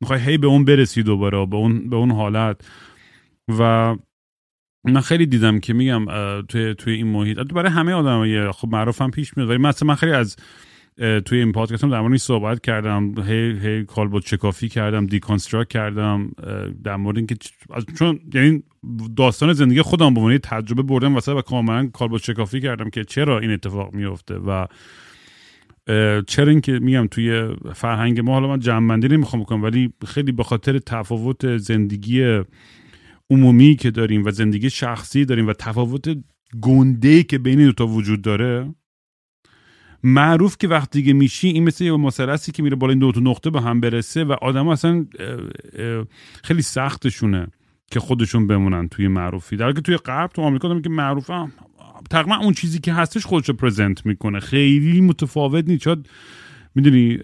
می‌خوای 0.01 0.21
هی 0.21 0.39
به 0.39 0.47
اون 0.47 0.65
برسی 0.65 1.03
دوباره 1.03 1.47
به 1.47 1.57
اون 1.57 1.91
به 1.91 1.97
اون 1.97 2.11
حالت. 2.11 2.61
و 3.59 3.97
من 4.85 5.01
خیلی 5.01 5.27
دیدم 5.27 5.61
که 5.61 5.73
میگم 5.73 6.07
توی 6.49 6.75
توی 6.75 6.95
این 6.95 7.07
محیط. 7.07 7.39
برای 7.39 7.73
همه 7.73 7.93
آدمای 7.93 8.53
خب 8.53 8.69
معروفم 8.69 9.11
پیش 9.11 9.37
میاد. 9.37 9.51
ولی 9.51 9.59
مثلا 9.59 9.89
من 9.89 9.95
خیلی 9.95 10.13
از 10.13 10.37
توی 11.25 11.39
این 11.39 11.53
پادکستم 11.53 11.91
در 11.91 12.01
مورد 12.01 12.17
صحبت 12.17 12.61
کردم. 12.61 13.15
هی 13.23 13.59
هی 13.63 13.85
کالبوت 13.85 14.27
چکافی 14.27 14.69
کردم 14.69 15.07
دیکانستراکت 15.07 15.71
کردم 15.71 16.31
در 16.85 16.97
مورد 16.97 17.17
اینکه 17.17 17.37
چون 17.99 18.21
یعنی 18.35 18.63
داستان 19.17 19.53
زندگی 19.53 19.83
خودم 19.83 20.15
به 20.15 20.21
عنوان 20.21 20.39
تجربه 20.39 20.83
بردم 20.83 21.15
واسه 21.15 21.33
و 21.33 21.43
کاملا 21.43 21.87
کالبوت 21.87 22.23
چکافی 22.23 22.61
کردم 22.61 22.91
که 22.91 23.05
چرا 23.05 23.39
این 23.39 23.51
اتفاق 23.51 23.95
میفته 23.95 24.35
و 24.35 24.67
چرا 26.27 26.51
اینکه 26.51 26.73
میگم 26.73 27.07
توی 27.07 27.49
فرهنگ 27.75 28.21
ما 28.21 28.33
حالا 28.33 28.49
من 28.49 28.61
جمع 28.61 28.97
نمی‌خوام 28.97 29.43
بکنم 29.43 29.63
ولی 29.63 29.93
خیلی 30.07 30.33
به 30.33 30.43
خاطر 30.43 30.79
تفاوت 30.79 31.57
زندگی 31.57 32.41
عمومی 33.31 33.75
که 33.75 33.91
داریم 33.91 34.25
و 34.25 34.31
زندگی 34.31 34.71
شخصی 34.71 35.25
داریم 35.25 35.47
و 35.47 35.53
تفاوت 35.53 36.19
گنده 36.61 37.23
که 37.23 37.39
بین 37.39 37.65
دوتا 37.65 37.87
وجود 37.87 38.23
داره 38.23 38.75
معروف 40.03 40.57
که 40.59 40.69
وقتی 40.69 40.99
دیگه 40.99 41.13
میشی 41.13 41.49
این 41.49 41.65
مثل 41.65 41.85
یه 41.85 41.97
مثلثی 41.97 42.53
که 42.53 42.63
میره 42.63 42.77
بالا 42.77 42.91
این 42.91 42.99
دو 42.99 43.21
نقطه 43.21 43.51
به 43.51 43.61
هم 43.61 43.81
برسه 43.81 44.25
و 44.25 44.33
آدم 44.33 44.69
اصلا 44.69 45.07
خیلی 46.45 46.63
سختشونه 46.63 47.47
که 47.91 48.01
خودشون 48.01 48.47
بمونن 48.47 48.89
توی 48.89 49.09
معروفی. 49.09 49.57
در 49.57 49.73
که 49.73 49.81
توی 49.81 49.97
غرب 49.97 50.31
تو 50.31 50.43
آمریکا 50.43 50.69
دارم 50.69 50.83
که 50.83 50.91
معروفه 50.91 51.49
تقریبا 52.11 52.37
اون 52.37 52.53
چیزی 52.53 52.79
که 52.79 52.93
هستش 52.93 53.27
خودش 53.27 53.49
رو 53.49 53.55
پرزنت 53.55 54.07
می‌کنه. 54.07 54.41
خیلی 54.41 55.01
متفاوت 55.01 55.69
نیست. 55.69 55.89
می‌دونی 56.75 57.19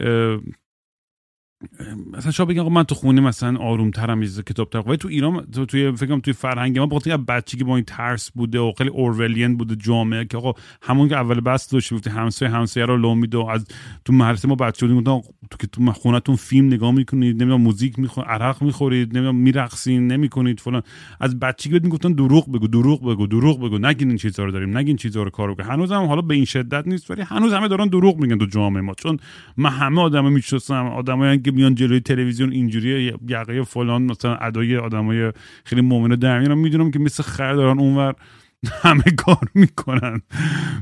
مثلا 2.12 2.32
شما 2.32 2.46
بگین 2.46 2.62
من 2.62 2.82
تو 2.82 2.94
خونه 2.94 3.20
مثلا 3.20 3.58
آروم 3.58 3.90
ترم 3.90 4.22
یه 4.22 4.28
کتاب 4.28 4.70
تر 4.70 4.82
ولی 4.86 4.96
تو 4.96 5.08
ایران 5.08 5.46
تو 5.52 5.66
توی 5.66 5.92
فکرم 5.92 6.20
توی 6.20 6.32
فرهنگ 6.32 6.78
ما 6.78 6.86
بخاطر 6.86 7.16
بچگی 7.16 7.64
با 7.64 7.76
این 7.76 7.84
ترس 7.84 8.30
بوده 8.30 8.58
و 8.58 8.72
خیلی 8.78 8.90
اورولین 8.90 9.56
بوده 9.56 9.76
جامعه 9.76 10.24
که 10.24 10.36
آقا 10.36 10.52
همون 10.82 11.08
که 11.08 11.16
اول 11.16 11.40
بس 11.40 11.68
داشت 11.68 11.94
گفتی 11.94 12.11
همسایه 12.11 12.52
همسایه 12.52 12.86
رو 12.86 12.96
لو 12.96 13.14
میده 13.14 13.50
از 13.50 13.66
تو 14.04 14.12
مدرسه 14.12 14.48
ما 14.48 14.54
بچه 14.54 14.86
بودیم 14.86 15.20
تو 15.50 15.56
که 15.58 15.66
تو 15.66 15.92
خونتون 15.92 16.36
فیلم 16.36 16.66
نگاه 16.66 16.90
می‌کنید 16.90 17.42
نمی‌دونم 17.42 17.62
موزیک 17.62 17.98
می‌خورید 17.98 18.30
عرق 18.30 18.62
می‌خورید 18.62 19.16
نمی‌دونم 19.16 19.36
میرقصین 19.36 20.06
نمی‌کنید 20.06 20.61
فلان. 20.61 20.82
از 21.20 21.38
بچگی 21.38 21.72
بهت 21.72 21.84
می‌گفتن 21.84 22.12
دروغ 22.12 22.52
بگو 22.52 22.66
دروغ 22.66 23.11
بگو 23.11 23.26
دروغ 23.26 23.61
بگو. 23.61 23.78
نگین 23.78 24.08
این 24.08 24.16
چیزا 24.16 24.44
رو 24.44 24.50
داریم 24.50 24.78
نگین 24.78 24.96
چیزا 24.96 25.22
رو 25.22 25.30
کارو 25.30 25.62
هنوز 25.62 25.92
هم 25.92 26.04
حالا 26.04 26.22
به 26.22 26.34
این 26.34 26.44
شدت 26.44 26.88
نیست 26.88 27.11
ولی 27.11 27.22
هنوز 27.22 27.52
همه 27.52 27.68
دارن 27.68 27.86
دروغ 27.86 28.16
میگن 28.16 28.38
تو 28.38 28.46
جامعه 28.46 28.82
ما. 28.82 28.94
چون 28.94 29.16
من 29.56 29.70
همه 29.70 30.00
آدما 30.00 30.30
می‌شناسم 30.30 30.86
آدمایی 30.86 31.49
که 31.51 31.57
میان 31.57 31.74
جلوی 31.74 32.01
تلویزیون 32.01 32.53
اینجوری 32.53 33.14
یقه 33.28 33.62
فلان 33.62 34.03
مثلا 34.03 34.34
ادای 34.34 34.76
آدمای 34.76 35.32
خیلی 35.64 35.80
مؤمن 35.80 36.16
در 36.16 36.38
میارم 36.38 36.59
می‌دونم 36.59 36.90
که 36.90 36.98
مثل 36.98 37.22
خر 37.22 37.55
دارن 37.55 37.78
اونور 37.78 38.14
همه 38.82 39.05
کار 39.16 39.48
می‌کنن. 39.55 40.22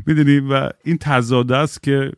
می‌دونی؟ 0.06 0.40
و 0.40 0.68
این 0.84 0.98
تضاده 0.98 1.56
است 1.56 1.82
که 1.82 2.12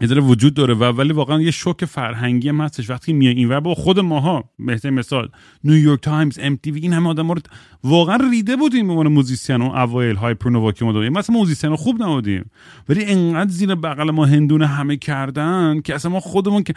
یه 0.00 0.06
ذره 0.08 0.20
وجود 0.20 0.54
داره 0.54 0.74
و 0.74 0.84
ولی 0.84 1.12
واقعا 1.12 1.40
یه 1.40 1.50
شوک 1.50 1.84
فرهنگی 1.84 2.48
هم 2.48 2.60
هستش. 2.60 2.90
وقتی 2.90 3.12
میای 3.12 3.34
اینور 3.34 3.60
با 3.60 3.74
خود 3.74 4.00
ماها 4.00 4.44
مثل 4.58 4.90
مثال 4.90 5.28
نیویورک 5.64 6.00
تایمز 6.00 6.38
ام 6.42 6.56
تی 6.56 6.70
وی 6.70 6.80
این 6.80 6.92
همه 6.92 7.08
آدم 7.08 7.32
رو 7.32 7.40
واقعا 7.84 8.18
ریده 8.30 8.56
بودیم 8.56 8.86
به 8.86 8.92
عنوان 8.92 9.08
موزیسین 9.08 9.62
و 9.62 9.64
اوایل 9.64 10.16
های 10.16 10.34
پرونووا 10.34 10.72
که 10.72 10.84
ما 10.84 10.92
داریم 10.92 11.12
مثلا 11.12 11.36
موزیسین 11.36 11.76
خوب 11.76 12.02
نبودیم 12.02 12.50
ولی 12.88 13.04
انقدر 13.04 13.50
زیر 13.50 13.74
بغل 13.74 14.10
ما 14.10 14.24
هندونه 14.24 14.66
همه 14.66 14.96
کردن 14.96 15.80
که 15.80 15.94
اصلا 15.94 16.10
ما 16.10 16.20
خودمون 16.20 16.62
که 16.62 16.74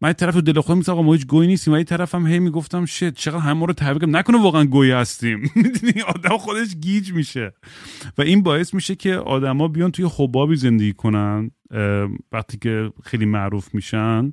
من 0.00 0.12
طرف 0.12 0.34
تو 0.34 0.40
دل 0.40 0.60
خودم 0.60 0.80
آقا 0.88 1.02
ما 1.02 1.12
هیچ 1.12 1.26
گوی 1.26 1.46
نیستیم. 1.46 1.74
و 1.74 1.82
طرف 1.82 2.14
هم 2.14 2.26
هی 2.26 2.38
می‌گفتم 2.38 2.84
شت 2.84 3.14
چقدر 3.14 3.38
همه 3.38 3.66
رو 3.66 3.72
تبریک 3.72 4.04
نکنه 4.08 4.42
واقعا 4.42 4.64
گوی 4.64 4.90
هستیم. 4.90 5.38
می‌دونی؟ 5.56 6.02
آدم 6.08 6.36
خودش 6.36 6.76
گیج 6.76 7.12
میشه. 7.12 7.52
و 8.18 8.22
این 8.22 8.42
باعث 8.42 8.74
میشه 8.74 8.94
که 8.94 9.14
آدما 9.14 9.68
بیان 9.68 9.90
توی 9.90 10.10
حبابی 10.18 10.56
زندگی 10.56 10.92
کنن 10.92 11.50
وقتی 12.32 12.58
که 12.58 12.92
خیلی 13.04 13.24
معروف 13.24 13.74
میشن. 13.74 14.32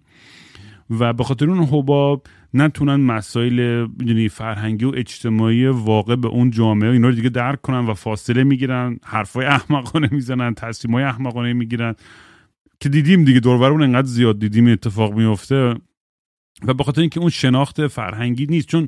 و 0.90 1.14
به 1.14 1.24
خاطر 1.24 1.50
اون 1.50 1.64
حباب 1.64 2.28
نتونن 2.54 2.96
مسائل 2.96 3.88
می‌دونی 4.00 4.30
فرهنگی 4.30 4.86
و 4.86 4.92
اجتماعی 4.96 5.68
واقع 5.68 6.16
به 6.16 6.28
اون 6.28 6.52
جامعه 6.52 6.92
اینا 6.92 7.08
رو 7.10 7.16
دیگه 7.16 7.30
درک 7.30 7.62
کنن 7.62 7.86
و 7.86 7.94
فاصله 7.94 8.44
می‌گیرن. 8.44 9.00
حرفای 9.04 9.46
احمقانه 9.46 10.10
می‌زنن 10.12 10.54
تصمیمای 10.54 11.04
احمقانه 11.04 11.54
می‌گیرن. 11.54 11.96
که 12.84 12.90
دیدیم 12.90 13.24
دیگه 13.24 13.40
دوربرمون 13.40 13.84
انقدر 13.84 14.08
زیاد 14.08 14.40
دیدیم 14.40 14.68
اتفاق 14.68 15.14
میفته 15.14 15.76
و 16.68 16.74
به 16.74 16.84
خاطر 16.84 17.02
اینکه 17.02 17.20
اون 17.20 17.30
شناخت 17.30 17.88
فرهنگی 17.88 18.46
نیست 18.46 18.68
چون 18.68 18.88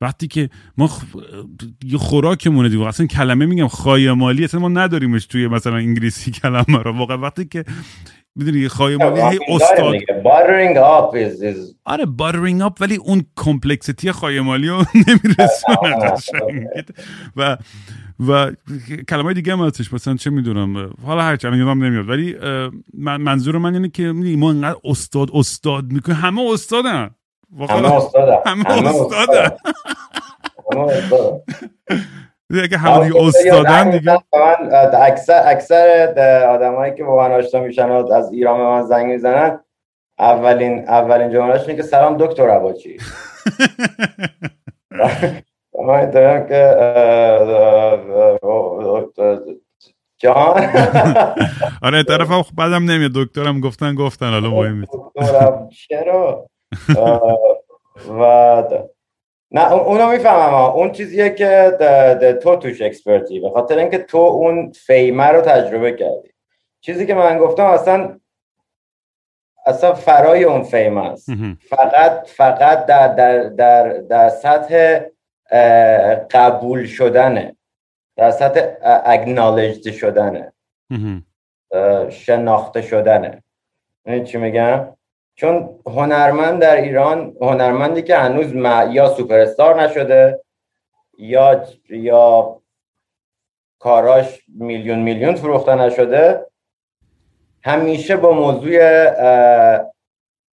وقتی 0.00 0.28
که 0.28 0.50
ما 0.76 0.86
خ... 0.86 1.04
یه 1.84 1.98
خوراکمونه 1.98 2.68
دیگه. 2.68 2.86
اصلا 2.86 3.06
کلمه 3.06 3.46
میگم 3.46 3.68
خایمالی 3.68 4.44
اصلا 4.44 4.60
ما 4.60 4.68
نداریمش 4.68 5.26
توی 5.26 5.48
مثلا 5.48 5.76
انگلیسی 5.76 6.30
کلمه 6.42 6.78
رو. 6.84 6.92
واقعا 6.98 7.18
وقتی 7.18 7.44
که 7.44 7.64
می‌دونی 8.36 8.68
خایمالی 8.68 9.20
هی 9.20 9.38
استاد. 9.48 9.94
buttering 10.24 10.76
up. 10.76 11.14
آره 11.84 12.06
buttering 12.06 12.62
up 12.62 12.76
ولی 12.80 12.96
اون 12.96 13.24
complexity 13.36 14.12
خایمالی 14.12 14.68
رو 14.68 14.76
نمیرسونه 15.06 16.14
و 17.36 17.56
و 18.28 18.52
کلمه 19.08 19.34
دیگه 19.34 19.52
هم 19.52 19.66
هستش 19.66 19.92
مثلا 19.92 20.14
چه 20.14 20.30
می‌دونم 20.30 20.90
حالا 21.06 21.22
هرچی 21.22 21.46
الان 21.46 21.58
یادم 21.58 21.84
نمیاد. 21.84 22.08
ولی 22.08 22.36
من 22.94 23.20
منظور 23.20 23.58
من 23.58 23.74
اینه 23.74 23.88
که 23.88 24.12
ما 24.12 24.50
انقدر 24.50 24.78
استاد 24.84 25.28
استاد 25.34 25.84
می‌کنه 25.84 26.14
همه 26.14 26.42
استادن. 26.52 27.10
همه 27.70 27.92
استادن. 27.96 28.38
همه 28.46 28.70
استادن. 28.90 29.56
اگه 32.62 32.78
همه 32.78 33.06
دیگه 33.08 33.20
استادن 33.22 33.90
دیگه. 33.90 34.18
اکثر 35.02 35.42
اکثر 35.46 36.14
آدمایی 36.48 36.94
که 36.94 37.04
با 37.04 37.16
من 37.16 37.32
آشنا 37.32 37.60
میشن 37.60 37.88
و 37.88 38.12
از 38.12 38.32
ایران 38.32 38.58
به 38.58 38.64
من 38.64 38.82
زنگ 38.82 39.06
می‌زنن 39.06 39.60
اولین 40.18 40.88
اولین 40.88 41.32
جملهش 41.32 41.60
اینه 41.60 41.76
که 41.76 41.82
سلام 41.82 42.16
دکتر 42.16 42.60
عباچی 45.74 45.86
من 45.86 46.10
دارم 46.10 46.46
که 46.46 46.76
جان 50.18 50.70
آره 51.82 52.02
طرف 52.02 52.50
بعدم 52.58 52.90
نمیاد. 52.90 53.10
دکترم 53.14 53.60
گفتن 53.60 53.94
گفتن 53.94 54.30
حالا 54.30 54.50
مهم 54.50 54.86
چرا؟ 55.88 56.46
و 58.20 58.64
نه 59.50 59.72
اونو 59.72 60.10
می‌فهمم 60.10 60.54
اون 60.54 60.92
چیزیه 60.92 61.30
که 61.30 61.76
تو 62.42 62.56
توش 62.56 62.82
اکسپرتی 62.82 63.40
به 63.40 63.50
خاطر 63.50 63.78
اینکه 63.78 63.98
تو 63.98 64.18
اون 64.18 64.72
فیمه 64.72 65.24
رو 65.24 65.40
تجربه 65.40 65.92
کردی. 65.92 66.28
چیزی 66.80 67.06
که 67.06 67.14
من 67.14 67.38
گفتم 67.38 67.64
اصلا 67.64 68.20
اصلا 69.66 69.94
فرای 69.94 70.44
اون 70.44 70.62
فیم 70.62 70.96
است. 70.96 71.28
فقط 71.68 72.26
فقط 72.26 72.86
در 72.86 73.08
در 73.08 73.42
در 73.42 73.88
در 73.88 74.28
سطح 74.28 75.00
قبول 76.30 76.86
شدنه. 76.86 77.56
در 78.16 78.30
سطح 78.30 78.66
اگنالجد 79.04 79.92
شدنه. 79.92 80.52
شناخته 82.10 82.82
شدنه. 82.82 83.42
چی 84.24 84.38
میگم؟ 84.38 84.96
چون 85.34 85.80
هنرمند 85.86 86.60
در 86.60 86.76
ایران 86.76 87.36
هنرمندی 87.40 88.02
که 88.02 88.16
هنوز 88.16 88.52
یا 88.94 89.08
سوپرستار 89.08 89.82
نشده 89.82 90.40
یا 91.18 91.64
یا 91.88 92.62
کاراش 93.78 94.44
میلیون 94.48 94.98
میلیون 94.98 95.34
فروخته 95.34 95.74
نشده 95.74 96.46
همیشه 97.64 98.16
با 98.16 98.32
موضوع 98.32 98.78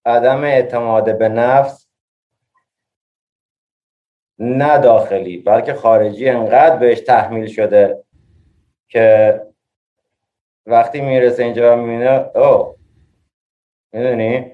عدم 0.05 0.43
اعتماد 0.43 1.17
به 1.17 1.29
نفس 1.29 1.88
نه 4.39 4.77
داخلی 4.77 5.37
بلکه 5.37 5.73
خارجی 5.73 6.29
انقدر 6.29 6.75
بهش 6.75 6.99
تحمیل 6.99 7.47
شده 7.47 8.03
که 8.87 9.41
وقتی 10.65 11.01
می‌رسه 11.01 11.43
اینجا 11.43 11.75
می‌بینه 11.75 12.37
او 12.37 12.75
می‌دونی؟ 13.93 14.51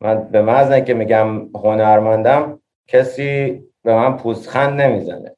من 0.00 0.28
به 0.30 0.42
محض 0.42 0.84
که 0.84 0.94
میگم 0.94 1.48
هنرمندم 1.56 2.60
کسی 2.86 3.64
به 3.84 3.94
من 3.94 4.16
پوزخند 4.16 4.80
نمی‌زنه. 4.80 5.36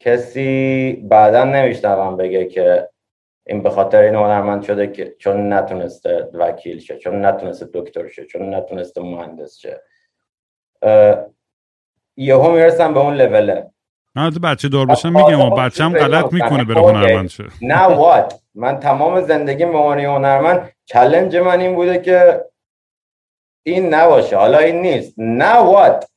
کسی 0.00 0.92
بعدا 1.08 1.44
نمیشنوم 1.44 2.16
بگه 2.16 2.44
که 2.44 2.88
این 3.46 3.62
به 3.62 3.70
خاطر 3.70 4.02
این 4.02 4.14
هنرمند 4.14 4.62
شده 4.62 4.86
که 4.86 5.14
چون 5.18 5.52
نتونسته 5.52 6.28
وکیل 6.34 6.78
شه 6.78 6.98
چون 6.98 7.24
نتونسته 7.24 7.66
دکتر 7.74 8.08
شه 8.08 8.24
چون 8.24 8.54
نتونسته 8.54 9.00
مهندس 9.00 9.58
شه. 9.58 9.82
یهو 12.16 12.50
می‌رسم 12.50 12.94
به 12.94 13.00
اون 13.00 13.14
لوله 13.14 13.70
من 14.14 14.30
بچه 14.30 14.68
دار 14.68 14.86
باشم 14.86 15.12
میگم 15.12 15.40
و 15.40 15.50
بچه 15.50 15.84
هم 15.84 15.92
غلط 15.92 16.32
می‌کنه 16.32 16.64
بره 16.64 16.80
هنرمند 16.80 17.28
شه. 17.28 17.44
نه 17.62 17.82
وات؟ 17.82 18.42
من 18.54 18.80
تمام 18.80 19.20
زندگی 19.20 19.64
به 19.64 19.78
عنوان 19.78 20.00
هنرمند 20.00 20.72
چلنج 20.84 21.36
من 21.36 21.60
این 21.60 21.74
بوده 21.74 21.98
که 21.98 22.44
این 23.66 23.94
نباشه. 23.94 24.36
حالا 24.36 24.58
این 24.58 24.82
نیست. 24.82 25.14
نه 25.18 25.56
وات؟ 25.56 26.10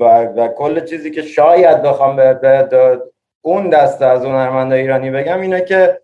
و, 0.00 0.04
و 0.24 0.48
کل 0.48 0.86
چیزی 0.86 1.10
که 1.10 1.22
شاید 1.22 1.82
بخوام 1.82 2.16
به, 2.16 2.34
به 2.34 3.02
اون 3.44 3.68
دسته 3.68 4.06
از 4.06 4.24
هنرمند 4.24 4.72
ایرانی 4.72 5.10
بگم 5.10 5.40
اینه 5.40 5.60
که 5.64 6.02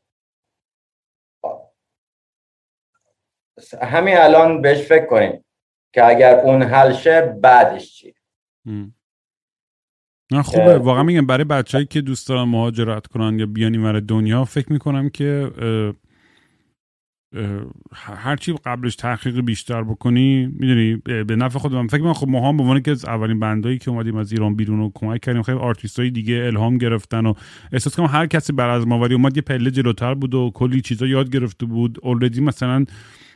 همین 3.82 4.18
الان 4.18 4.62
بهش 4.62 4.86
فکر 4.86 5.06
کنیم 5.06 5.44
که 5.94 6.04
اگر 6.04 6.40
اون 6.40 6.62
حل 6.62 6.92
شه 6.92 7.38
بعدش 7.42 7.92
چی؟ 7.94 8.14
نه 10.32 10.42
خوبه. 10.42 10.78
واقعا 10.78 11.02
میگم 11.02 11.26
برای 11.26 11.44
بچههایی 11.44 11.86
که 11.86 12.00
دوست 12.00 12.28
دارن 12.28 12.42
مهاجرت 12.42 13.06
کنن 13.06 13.38
یا 13.38 13.46
بیان 13.46 13.72
اینور 13.74 14.00
دنیا 14.00 14.44
فکر 14.44 14.72
می‌کنم 14.72 15.08
که 15.08 15.50
هرچی 17.94 18.54
قبلش 18.64 18.96
تحقیق 18.96 19.40
بیشتر 19.40 19.82
بکنی 19.82 20.46
می‌دونی 20.46 20.96
به 21.24 21.36
نفع 21.36 21.58
خود 21.58 21.74
من 21.74 21.86
فکر 21.86 22.02
من 22.02 22.12
خب 22.12 22.28
ما 22.28 22.48
هم 22.48 22.56
به 22.56 22.62
عنوان 22.62 22.82
که 22.82 22.90
از 22.90 23.04
اولین 23.04 23.40
band 23.40 23.66
ایی 23.66 23.78
که 23.78 23.90
اومدیم 23.90 24.16
از 24.16 24.32
ایران 24.32 24.56
بیرون 24.56 24.80
و 24.80 24.90
کمک 24.94 25.20
کردیم 25.20 25.42
خیلی 25.42 25.58
آرتیست 25.58 25.98
های 25.98 26.10
دیگه 26.10 26.34
الهام 26.34 26.78
گرفتن 26.78 27.26
و 27.26 27.34
احساس 27.72 27.96
کنم 27.96 28.06
هر 28.06 28.26
کسی 28.26 28.52
بعد 28.52 28.68
از 28.68 28.86
ما 28.86 29.14
اومد 29.14 29.36
یه 29.36 29.42
پله 29.42 29.70
جلوتر 29.70 30.14
بود 30.14 30.34
و 30.34 30.50
کلی 30.54 30.80
چیزا 30.80 31.06
یاد 31.06 31.30
گرفته 31.30 31.66
بود. 31.66 31.98
already 32.02 32.40
مثلا 32.40 32.84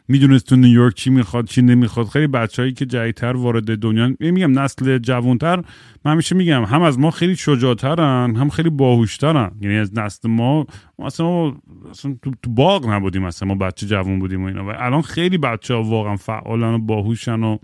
می‌دونست 0.09 0.48
تو 0.48 0.57
نیویورک 0.57 0.94
چی 0.94 1.11
می‌خواد 1.11 1.44
چی 1.44 1.62
نمی‌خواد. 1.62 2.07
خیلی 2.07 2.26
بچههایی 2.26 2.72
که 2.72 2.86
جدیدتر 2.86 3.36
وارد 3.36 3.78
دنیا 3.78 4.11
میگم 4.20 4.59
نسل 4.59 4.98
جوانتر 4.98 5.57
من 6.05 6.12
همیشه 6.12 6.34
میگم 6.34 6.64
هم 6.64 6.82
از 6.82 6.98
ما 6.98 7.11
خیلی 7.11 7.36
شجاعترن 7.36 8.36
هم 8.36 8.48
خیلی 8.48 8.70
باهوشترن. 8.70 9.50
یعنی 9.61 9.76
از 9.76 9.98
نسل 9.98 10.28
ما 10.28 10.66
اصلا 10.98 11.26
ما 11.26 11.57
اصلا 11.90 12.16
تو, 12.22 12.50
باغ 12.50 12.90
نبودیم 12.90 13.24
اصلا 13.24 13.48
ما 13.48 13.55
بچه 13.55 13.86
جوان 13.86 14.18
بودیم 14.18 14.44
و 14.44 14.46
اینا. 14.46 14.66
و 14.66 14.72
الان 14.76 15.03
خیلی 15.03 15.38
بچه 15.38 15.74
ها 15.74 15.82
واقعا 15.82 16.16
فعالن 16.16 16.74
و 16.74 16.78
باهوشن 16.78 17.42
و 17.42 17.59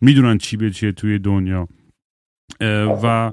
می‌دونن 0.00 0.38
چی 0.38 0.56
به 0.56 0.70
چیه 0.70 0.92
توی 0.92 1.18
دنیا. 1.18 1.68
و 3.02 3.30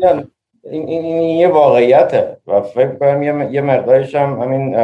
این, 0.72 0.88
این, 0.88 1.39
یه 1.39 1.47
واقعیته. 1.47 2.38
و 2.47 2.61
فکر 2.61 2.95
کنم 2.95 3.23
یه 3.53 3.61
مقدارش 3.61 4.15
هم 4.15 4.39
همین 4.41 4.76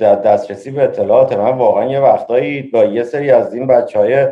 دسترسی 0.00 0.70
به 0.70 0.82
اطلاعات 0.82 1.32
من. 1.32 1.58
واقعا 1.58 1.84
یه 1.84 2.00
وقتایی 2.00 2.62
با 2.62 2.84
یه 2.84 3.02
سری 3.02 3.30
از 3.30 3.54
این 3.54 3.66
بچه 3.66 3.98
های 3.98 4.28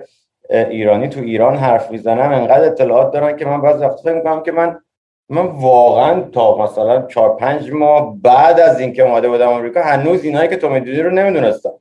ایرانی 0.51 1.09
تو 1.09 1.21
ایران 1.21 1.57
حرف 1.57 1.91
می‌زنم 1.91 2.33
انقدر 2.33 2.65
اطلاعات 2.65 3.13
دارن 3.13 3.37
که 3.37 3.45
من 3.45 3.61
بعض 3.61 3.81
وقت 3.81 4.01
فکر 4.01 4.15
می‌کنم 4.15 4.43
که 4.43 4.53
من 4.53 4.81
من 5.29 5.47
واقعا 5.47 6.21
تا 6.21 6.59
مثلا 6.59 7.07
چهار 7.07 7.37
پنج 7.37 7.71
ماه 7.71 8.17
بعد 8.23 8.61
از 8.61 8.81
اینکه 8.81 9.03
اومده 9.03 9.29
بودم 9.29 9.49
آمریکا 9.49 9.83
هنوز 9.83 10.25
اینایی 10.25 10.49
که 10.49 10.57
تو 10.57 10.69
می‌دونی 10.69 10.99
رو 10.99 11.11
نمی‌دونستم. 11.11 11.73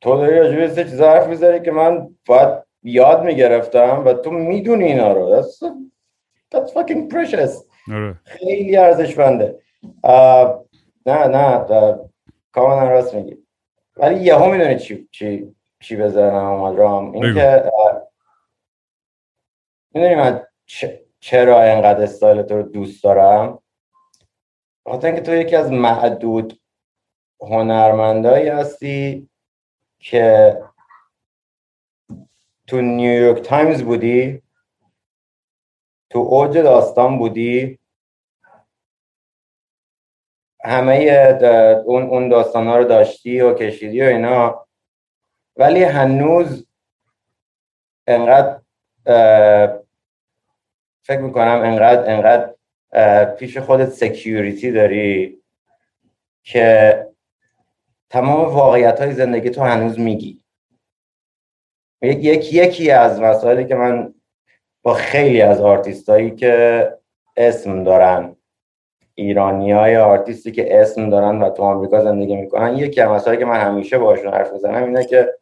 تو 0.00 0.16
داری 0.16 0.38
راجبه 0.38 0.68
سه 0.68 0.84
چیز 0.84 1.00
حرف 1.00 1.26
می‌زنی 1.26 1.60
که 1.60 1.70
من 1.70 2.08
باید 2.26 2.48
یاد 2.82 3.24
می‌گرفتم 3.24 4.02
و 4.06 4.12
تو 4.12 4.30
می‌دونی 4.30 4.84
اینا 4.84 5.12
رو. 5.12 5.42
That's, 5.42 5.64
that's 6.54 6.70
fucking 6.70 7.14
precious. 7.14 7.50
آره. 7.92 8.14
خیلی 8.24 8.76
ارزشمنده. 8.76 9.58
نه 11.06 11.26
نه 11.26 12.00
کاملا 12.52 12.88
راست 12.88 13.14
میگی. 13.14 13.46
ولی 13.96 14.24
یهو 14.24 14.50
می‌دونی 14.50 14.78
چی 14.78 15.08
چی 15.12 15.54
چی 15.80 15.96
بزنم 15.96 16.44
اومد 16.44 16.78
رام. 16.78 17.12
این 17.12 17.34
که 17.34 17.72
می‌دونی 19.94 20.14
من 20.14 20.46
چرا 21.20 21.62
اینقدر 21.62 22.02
استایل 22.02 22.42
تو 22.42 22.56
رو 22.56 22.62
دوست 22.62 23.04
دارم؟ 23.04 23.58
خاطر 24.86 25.06
اینکه 25.06 25.22
تو 25.22 25.34
یکی 25.34 25.56
از 25.56 25.72
معدود 25.72 26.60
هنرمندایی 27.40 28.48
هستی 28.48 29.28
که 29.98 30.58
تو 32.66 32.80
نیویورک 32.80 33.42
تایمز 33.42 33.82
بودی 33.82 34.42
تو 36.10 36.18
اوج 36.18 36.58
داستان 36.58 37.18
بودی 37.18 37.78
همه 40.64 40.94
اون 41.84 42.02
اون 42.02 42.28
داستان 42.28 42.66
ها 42.66 42.78
رو 42.78 42.84
داشتی 42.84 43.40
و 43.40 43.54
کشیدی 43.54 44.02
و 44.02 44.04
اینا. 44.04 44.66
ولی 45.56 45.82
هنوز 45.82 46.66
انقدر 48.06 48.60
فکر 51.02 51.20
می‌کنم 51.20 51.60
انقدر 51.64 52.12
انقدر 52.12 52.54
پیش 53.34 53.58
خودت 53.58 53.88
security 53.88 54.72
داری 54.72 55.42
که 56.42 57.06
تمام 58.10 58.54
واقعیت 58.54 59.00
های 59.00 59.12
زندگی 59.12 59.50
تو 59.50 59.62
هنوز 59.62 59.98
میگی. 59.98 60.44
یک 62.02 62.54
یکی 62.54 62.90
از 62.90 63.20
مسائلی 63.20 63.64
که 63.64 63.74
من 63.74 64.14
با 64.82 64.94
خیلی 64.94 65.42
از 65.42 65.60
آرتیستایی 65.60 66.30
که 66.30 66.88
اسم 67.36 67.84
دارن 67.84 68.36
ایرانی 69.14 69.72
های 69.72 69.96
آرتیستی 69.96 70.52
که 70.52 70.80
اسم 70.80 71.10
دارن 71.10 71.42
و 71.42 71.50
تو 71.50 71.62
آمریکا 71.62 72.00
زندگی 72.00 72.36
می‌کنن 72.36 72.76
یکی 72.76 73.00
از 73.00 73.24
که 73.24 73.44
من 73.44 73.60
همیشه 73.60 73.98
باشون 73.98 74.34
حرف 74.34 74.52
بزنم 74.52 74.84
اینه 74.84 75.04
که 75.04 75.34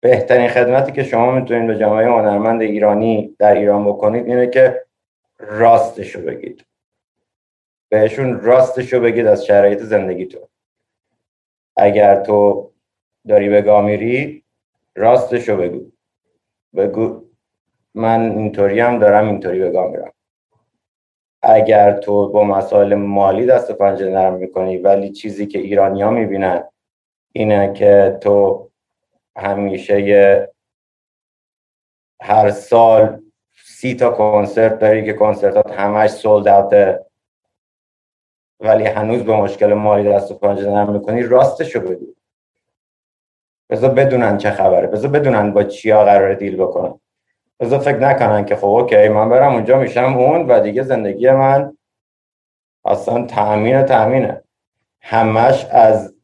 بهترین 0.00 0.48
خدمتی 0.48 0.92
که 0.92 1.02
شما 1.02 1.30
می‌تونید 1.30 1.66
به 1.66 1.78
جامعه 1.78 2.06
هنرمند 2.06 2.62
ایرانی 2.62 3.36
در 3.38 3.54
ایران 3.54 3.84
بکنید 3.84 4.26
اینه 4.26 4.46
که 4.46 4.84
راستشو 5.38 6.20
بگید. 6.20 6.64
بهشون 7.88 8.40
راستشو 8.40 9.00
بگید 9.00 9.26
از 9.26 9.46
شرایط 9.46 9.78
زندگیتون 9.78 10.42
اگر 11.76 12.22
تو 12.22 12.70
داری 13.28 13.48
به 13.48 13.62
گاه 13.62 13.84
میری 13.84 14.44
راستشو 14.94 15.56
بگو. 15.56 15.90
بگو 16.76 17.24
من 17.94 18.38
اینطوری 18.38 18.80
هم 18.80 18.98
دارم 18.98 19.26
اینطوری 19.26 19.58
به 19.58 19.70
گاه 19.70 19.90
میرم. 19.90 20.12
اگر 21.44 21.92
تو 21.92 22.28
با 22.28 22.44
مسائل 22.44 22.94
مالی 22.94 23.46
دست 23.46 23.72
پنجه 23.72 24.10
نرم 24.10 24.34
می‌کنی 24.34 24.76
ولی 24.76 25.10
چیزی 25.10 25.46
که 25.46 25.58
ایرانی 25.58 26.02
ها 26.02 26.10
می‌بینن 26.10 26.64
اینه 27.32 27.72
که 27.72 28.18
تو 28.20 28.70
همیشه 29.36 30.48
هر 32.22 32.50
سال 32.50 33.22
سی 33.64 33.94
تا 33.94 34.10
کنسرت 34.10 34.78
داری 34.78 35.04
که 35.04 35.12
کنسرتات 35.12 35.72
همش 35.72 36.10
سولد 36.10 36.48
اوته 36.48 37.06
ولی 38.60 38.84
هنوز 38.84 39.22
به 39.22 39.36
مشکل 39.36 39.72
مالی 39.72 40.08
دست 40.08 40.30
و 40.30 40.34
پنجه 40.34 40.70
نرم 40.70 40.92
می‌کنی 40.92 41.22
راستشو 41.22 41.80
بگو 41.80 42.14
بذار 43.70 43.90
بدونن 43.90 44.38
چه 44.38 44.50
خبره. 44.50 44.86
بذار 44.86 45.10
بدونن 45.10 45.52
با 45.52 45.64
چیا 45.64 46.04
قرار 46.04 46.34
دیل 46.34 46.56
بکنن. 46.56 47.00
بذار 47.60 47.78
فکر 47.78 47.98
نکنن 47.98 48.44
که 48.44 48.56
خب 48.56 48.66
اوکی 48.66 49.08
من 49.08 49.28
برم 49.28 49.52
اونجا 49.52 49.78
میشم 49.78 50.18
اون 50.18 50.46
و 50.46 50.60
دیگه 50.60 50.82
زندگی 50.82 51.30
من 51.30 51.76
اصلا 52.84 53.26
تأمین 53.26 53.82
تأمینه. 53.82 54.42
همش 55.00 55.64
از 55.64 56.14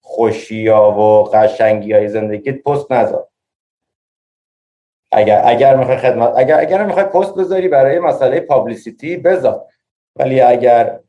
خوشیا 0.00 0.90
و 0.90 1.24
قشنگی 1.24 1.92
های 1.92 2.08
زندگیت 2.08 2.62
پست 2.62 2.92
نذار. 2.92 3.28
اگر 5.12 5.42
اگر 5.44 5.76
می‌خوای 5.76 5.96
خدمت 5.96 6.32
اگر 6.36 6.60
اگر 6.60 6.84
می‌خوای 6.84 7.04
پست 7.04 7.34
بذاری 7.34 7.68
برای 7.68 7.98
مسئله 7.98 8.40
publicity 8.40 9.16
بذار. 9.16 9.66
ولی 10.16 10.40
اگر 10.40 11.00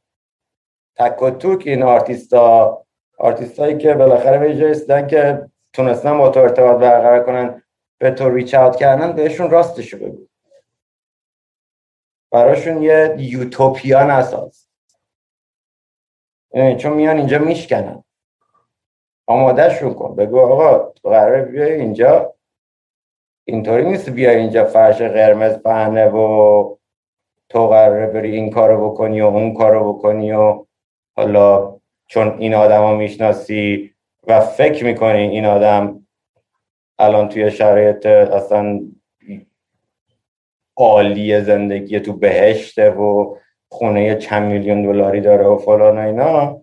تک 0.96 1.22
و 1.22 1.30
توک 1.30 1.64
این 1.66 1.84
آرتیستا 1.84 2.86
آرتیستایی 3.18 3.78
که 3.78 3.94
بالاخره 3.94 4.38
به 4.38 4.56
جای 4.56 5.08
که 5.08 5.50
تونستن 5.74 6.18
با 6.18 6.30
تو 6.30 6.40
ارتباط 6.40 6.78
برقرار 6.78 7.24
کنن 7.24 7.62
به 7.98 8.12
تو 8.12 8.30
reach 8.30 8.56
out 8.56 8.76
کردن 8.76 9.12
بهشون 9.12 9.50
راستشو 9.50 9.98
بگو. 9.98 10.28
براشون 12.32 12.84
یه 12.84 13.16
یوتوپیا 13.20 14.04
نساز. 14.04 14.68
چون 16.78 16.94
میان 16.94 17.18
اینجا 17.18 17.40
میشکنن. 17.40 18.04
آمادهشون 19.28 19.94
کن. 19.94 20.16
بگو 20.16 20.40
آقا 20.40 20.94
قرار 21.04 21.42
بیای 21.42 21.72
اینجا. 21.72 22.36
اینطوری 23.48 23.86
نیست 23.86 24.10
بیای 24.10 24.36
اینجا 24.36 24.66
فرش 24.66 25.02
قرمز 25.02 25.58
پهنه 25.58 26.06
و 26.10 26.76
تو 27.50 27.68
قراره 27.68 28.08
بری 28.08 28.36
این 28.36 28.50
کارو 28.50 28.90
بکنی 28.90 29.22
و 29.22 29.26
اون 29.26 29.54
کارو 29.54 29.94
بکنی 29.94 30.32
و 30.32 30.66
حالا 31.16 31.78
چون 32.08 32.38
این 32.40 32.54
آدم 32.54 32.96
می‌شناسی 32.96 33.96
و 34.28 34.40
فکر 34.40 34.86
می‌کنی 34.86 35.18
این 35.18 35.46
آدم 35.46 36.05
الان 37.00 37.30
توی 37.30 37.52
شرایط 37.52 38.06
اصلا 38.06 38.80
عالی 40.78 41.42
زندگی 41.42 42.00
تو 42.00 42.14
بهشته 42.14 42.90
و 42.90 43.38
خونه 43.68 44.16
چند 44.16 44.52
میلیون 44.52 44.84
دلاری 44.84 45.22
داره 45.22 45.46
و 45.46 45.58
فلان 45.58 45.98
و 45.98 46.02
اینا. 46.02 46.62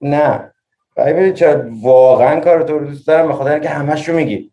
نه. 0.00 0.54
ببینید 0.96 1.34
چرا 1.34 1.70
واقعا 1.82 2.40
کار 2.40 2.62
تو 2.62 2.78
رو 2.78 2.86
دوست 2.86 3.06
دارم 3.06 3.28
به 3.28 3.34
خاطر 3.34 3.52
اینکه 3.52 3.68
همش 3.68 4.08
رو 4.08 4.16
میگی. 4.16 4.52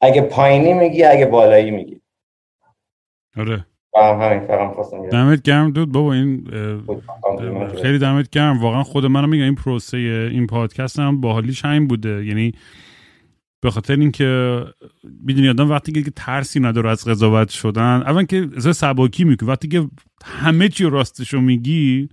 اگه 0.00 0.22
پایینی 0.22 0.74
میگی 0.74 1.04
اگه 1.04 1.26
بالایی 1.26 1.70
میگی. 1.70 2.02
آره. 3.36 3.66
همین 3.98 4.46
فقط 4.46 4.74
خواستم 4.74 5.08
دمت 5.08 5.42
گرم 5.42 5.70
دود 5.70 5.92
بابا 5.92 6.12
این 6.12 6.48
خیلی 7.82 7.98
دمت 7.98 8.30
گرم. 8.30 8.58
واقعا 8.58 8.82
خود 8.82 9.06
منم 9.06 9.28
میگم 9.28 9.44
این 9.44 9.54
پروسه 9.54 9.96
این 10.32 10.46
پادکست 10.46 10.98
هم 10.98 11.20
باحالیش 11.20 11.64
همین 11.64 11.88
بوده. 11.88 12.24
یعنی 12.26 12.52
به 13.62 13.70
خاطر 13.70 13.96
اینکه 13.96 14.60
می‌دونی 15.24 15.48
آدم 15.48 15.70
وقتی 15.70 16.02
که 16.02 16.10
ترسی 16.16 16.60
نداره 16.60 16.90
از 16.90 17.04
قضاوت 17.04 17.48
شدن 17.48 18.02
اول 18.06 18.24
که 18.24 18.48
از 18.56 18.76
سباکی 18.76 19.24
می‌کنه 19.24 19.48
وقتی 19.48 19.68
که 19.68 19.86
همه 20.24 20.68
چی 20.68 20.84
راستشو 20.84 21.40
میگی 21.40 22.08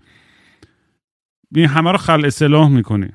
این 1.55 1.65
همه 1.65 1.91
رو 1.91 1.97
خل 1.97 2.25
اصلاح 2.25 2.69
می‌کنی. 2.69 3.09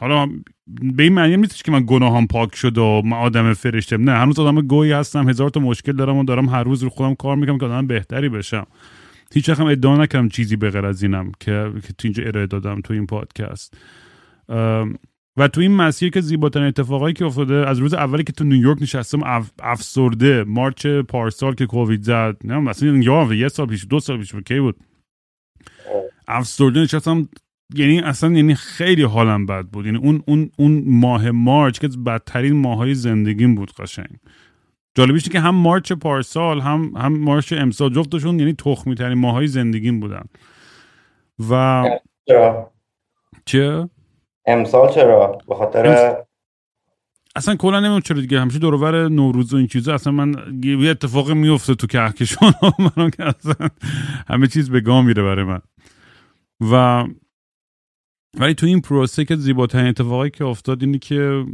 حالا 0.00 0.28
به 0.66 1.02
این 1.02 1.12
معنی 1.12 1.36
نیستش 1.36 1.62
که 1.62 1.72
من 1.72 1.84
گناهام 1.86 2.26
پاک 2.26 2.54
شد 2.54 2.78
و 2.78 3.02
من 3.04 3.16
آدم 3.16 3.52
فرشته. 3.52 3.96
نه 3.96 4.12
هنوز 4.12 4.38
آدم 4.38 4.60
گویی 4.60 4.92
هستم. 4.92 5.28
هزار 5.28 5.50
تا 5.50 5.60
مشکل 5.60 5.92
دارم 5.92 6.16
و 6.16 6.24
دارم 6.24 6.48
هر 6.48 6.62
روز 6.62 6.82
رو 6.82 6.88
خودم 6.88 7.14
کار 7.14 7.36
می‌کنم 7.36 7.58
که 7.58 7.66
آدم 7.66 7.86
بهتری 7.86 8.28
بشم. 8.28 8.66
هیچ 9.34 9.48
هم 9.48 9.66
ادعا 9.66 9.96
نکردم 9.96 10.28
چیزی 10.28 10.56
به 10.56 10.70
غیر 10.70 10.86
از 10.86 11.02
اینم 11.02 11.32
که, 11.40 11.72
که 11.86 11.92
تو 11.92 12.04
اینجا 12.04 12.24
ارائه 12.24 12.46
دادم 12.46 12.80
تو 12.80 12.92
این 12.94 13.06
پادکست. 13.06 13.74
و 15.36 15.48
تو 15.52 15.60
این 15.60 15.76
مسیر 15.76 16.10
که 16.10 16.20
زیباترین 16.20 16.66
اتفاقایی 16.66 17.14
که 17.14 17.24
افتاده 17.24 17.68
از 17.68 17.78
روز 17.78 17.94
اولی 17.94 18.24
که 18.24 18.32
تو 18.32 18.44
نیویورک 18.44 18.82
نشستم 18.82 19.42
افسرده. 19.58 20.44
مارچ 20.44 20.86
پارسال 20.86 21.54
که 21.54 21.66
کووید 21.66 22.02
زد. 22.02 22.36
نه 22.44 22.58
مثلا 22.58 23.34
یه 23.34 23.48
سال 23.48 23.66
پیش 23.66 23.86
دو 23.90 24.00
سال 24.00 24.18
پیش 24.18 24.34
کی 24.34 24.60
بود؟ 24.60 24.76
افسرده 26.28 26.80
نشستم 26.80 27.28
یعنی 27.74 28.00
اصلا 28.00 28.32
یعنی 28.32 28.54
خیلی 28.54 29.02
حالم 29.02 29.46
بد 29.46 29.64
بود. 29.64 29.86
یعنی 29.86 29.98
اون 29.98 30.22
اون 30.26 30.50
اون 30.58 30.82
ماه 30.86 31.30
مارچ 31.30 31.78
که 31.78 31.88
بدترین 31.88 32.52
ماهای 32.52 32.94
زندگیم 32.94 33.54
بود 33.54 33.72
قشنگ. 33.72 34.16
جالبیش 34.94 35.28
که 35.28 35.40
هم 35.40 35.54
مارچ 35.54 35.92
پارسال 35.92 36.60
هم 36.60 36.92
هم 36.96 37.18
مارچ 37.18 37.52
امسال 37.52 37.90
جفتشون 37.92 38.38
یعنی 38.38 38.52
تخمی 38.52 38.94
ترین 38.94 39.18
ماهای 39.18 39.46
زندگیم 39.46 40.00
بودن. 40.00 40.24
و 41.50 41.84
چرا؟ 42.28 42.72
چه 43.44 43.88
امسال 44.46 44.92
چرا؟ 44.92 45.38
به 45.48 45.54
خاطر 45.54 46.16
اصلا 47.36 47.56
کلا 47.56 47.80
نمی‌دونم 47.80 48.00
چرا 48.00 48.20
دیگه. 48.20 48.40
همیشه 48.40 48.58
دورور 48.58 49.08
نوروز 49.08 49.54
و 49.54 49.56
این 49.56 49.66
چیزا. 49.66 49.94
اصلا 49.94 50.12
من 50.12 50.34
یه 50.64 50.90
اتفاق 50.90 51.30
میفته 51.30 51.74
تو 51.74 51.86
کهکشان. 51.86 52.54
من 52.96 53.10
که 53.10 53.24
اصلا 53.24 53.68
همه 54.28 54.46
چیز 54.46 54.70
به 54.70 54.80
گام 54.80 55.06
میره 55.06 55.22
برای 55.22 55.44
من. 55.44 55.60
و 56.72 57.04
ولی 58.38 58.54
تو 58.54 58.66
این 58.66 58.80
پروسه 58.80 59.24
که 59.24 59.36
زیباترین 59.36 59.86
اتفاقی 59.86 60.30
که 60.30 60.44
افتاد 60.44 60.82
اینه 60.82 60.98
که 60.98 61.44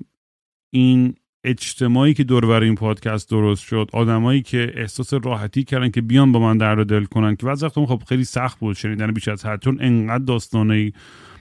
این 0.70 1.14
اجتماعی 1.44 2.14
که 2.14 2.24
دور 2.24 2.62
این 2.62 2.74
پادکست 2.74 3.30
درست 3.30 3.62
شد 3.62 3.90
آدمایی 3.92 4.42
که 4.42 4.72
احساس 4.74 5.14
راحتی 5.14 5.64
کردن 5.64 5.90
که 5.90 6.00
بیان 6.00 6.32
با 6.32 6.40
من 6.40 6.58
در 6.58 6.74
دل 6.74 7.04
کنن 7.04 7.36
که 7.36 7.46
بعضی 7.46 7.68
خب 7.68 8.02
خیلی 8.08 8.24
سخت 8.24 8.58
بود 8.58 8.76
شنیدن 8.76 9.12
بیش 9.12 9.28
از 9.28 9.46
حد 9.46 9.62
چون 9.62 9.78
انقدر 9.80 10.24
داستانه 10.24 10.92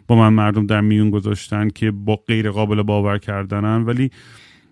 با 0.08 0.16
من 0.16 0.34
مردم 0.34 0.66
در 0.66 0.82
میون 0.82 1.10
گذاشتن 1.10 1.70
که 1.70 1.92
با 1.92 2.16
غیر 2.16 2.52
قابل 2.52 2.82
باور 2.82 3.18
کردنن. 3.18 3.86
ولی 3.86 4.10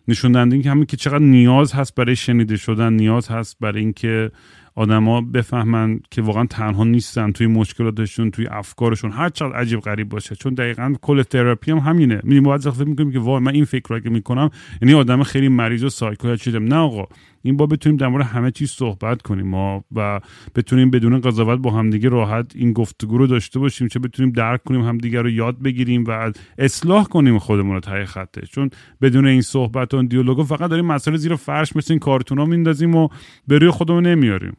نشون 0.08 0.32
دهنده 0.32 0.62
که 0.62 0.72
همین 0.72 0.86
که 0.86 0.98
چقدر 0.98 1.20
نیاز 1.20 1.74
هست 1.74 1.96
برای 1.96 2.16
شنیده 2.16 2.58
شدن 2.58 2.94
نیاز 2.94 3.28
هست 3.28 3.58
برای 3.60 3.82
اینکه 3.82 4.32
آدما 4.76 5.22
بفهمن 5.22 6.00
که 6.12 6.22
واقعا 6.22 6.46
تنها 6.46 6.84
نیستن 6.84 7.32
توی 7.32 7.48
مشکلاتشون 7.48 8.32
توی 8.32 8.48
افکارشون. 8.48 9.12
هر 9.12 9.30
چقدر 9.30 9.56
عجیب 9.56 9.80
غریب 9.80 10.10
باشه. 10.10 10.36
چون 10.36 10.54
دقیقا 10.54 10.94
کل 11.02 11.24
تراپی 11.24 11.72
هم 11.72 11.78
همینه. 11.78 12.22
میدیم 12.24 12.44
بعضی 12.44 12.72
فکر 12.72 12.84
می‌کنیم 12.84 13.12
که 13.12 13.20
وای 13.20 13.40
من 13.40 13.54
این 13.54 13.66
فکر 13.66 13.90
رو 13.90 14.00
که 14.00 14.10
می‌کنم 14.10 14.50
یعنی 14.82 14.94
آدم 14.94 15.24
خیلی 15.24 15.48
مریض 15.48 15.84
و 15.84 15.90
سایکو 15.90 16.36
شدم 16.36 16.64
نه 16.64 16.76
آقا. 16.76 17.06
این 17.46 17.58
با 17.58 17.66
بتونیم 17.66 17.98
در 17.98 18.08
مورد 18.08 18.26
همه 18.26 18.52
چیز 18.52 18.70
صحبت 18.70 19.22
کنیم. 19.22 19.48
ما 19.48 19.84
و 19.96 20.20
بتونیم 20.56 20.90
بدون 20.90 21.22
قضاوت 21.22 21.60
با 21.60 21.72
همدیگه 21.72 22.10
راحت 22.10 22.52
این 22.56 22.74
گفتگو 22.74 23.18
رو 23.18 23.28
داشته 23.28 23.60
باشیم 23.60 23.88
چه 23.88 24.00
بتونیم 24.00 24.32
درک 24.32 24.64
کنیم 24.64 24.82
همدیگه 24.82 25.22
رو 25.22 25.30
یاد 25.30 25.62
بگیریم 25.62 26.04
و 26.08 26.32
اصلاح 26.58 27.06
کنیم 27.06 27.40
خودمون 27.40 27.74
رو 27.74 27.80
ته 27.80 28.06
خطه. 28.06 28.42
چون 28.42 28.70
بدون 29.02 29.28
این 29.28 29.42
صحبت 29.42 29.94
و 29.94 29.98
این 29.98 30.06
دیالوگو 30.06 30.44
فقط 30.44 30.70
داریم 30.70 30.86
مسئله 30.86 31.18
زیر 31.18 31.36
فرش 31.36 31.76
مثل 31.76 31.94
این 31.94 32.00
کارتونا 32.00 32.46
میندازیم 32.46 32.96
و 32.96 33.08
به 33.48 33.58
روی 33.58 33.70
خودمون 33.70 34.08
نمیاریم. 34.08 34.58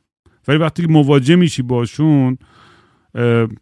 ولی 0.48 0.58
وقتی 0.58 0.82
که 0.82 0.88
مواجه 0.88 1.36
میشی 1.36 1.62
باشون 1.62 2.38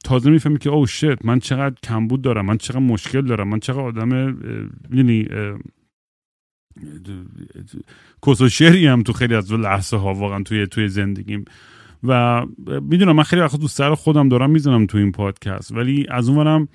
تازه 0.04 0.30
می‌فهمی 0.30 0.58
که 0.58 0.70
او 0.70 0.86
شت 0.86 1.24
من 1.24 1.38
چقدر 1.38 1.74
کمبود 1.82 2.22
دارم 2.22 2.46
من 2.46 2.56
چقدر 2.56 2.80
مشکل 2.80 3.20
دارم 3.20 3.48
من 3.48 3.60
چقدر 3.60 3.80
آدم 3.80 4.38
یعنی 4.92 5.28
کس 8.26 8.62
هم 8.62 9.02
تو 9.02 9.12
خیلی 9.12 9.34
از 9.34 9.52
لحظه 9.52 9.96
ها 9.96 10.14
واقعا 10.14 10.42
توی 10.42 10.66
توی 10.66 10.88
زندگیم. 10.88 11.44
و 12.04 12.42
می‌دونم 12.66 13.16
من 13.16 13.22
خیلی 13.22 13.42
وقت 13.42 13.60
دوست 13.60 13.76
سر 13.76 13.94
خودم 13.94 14.28
دارم 14.28 14.50
می‌زنم 14.50 14.86
تو 14.86 14.98
این 14.98 15.12
پادکست. 15.12 15.72
ولی 15.72 16.06
از 16.10 16.28
اونورم 16.28 16.68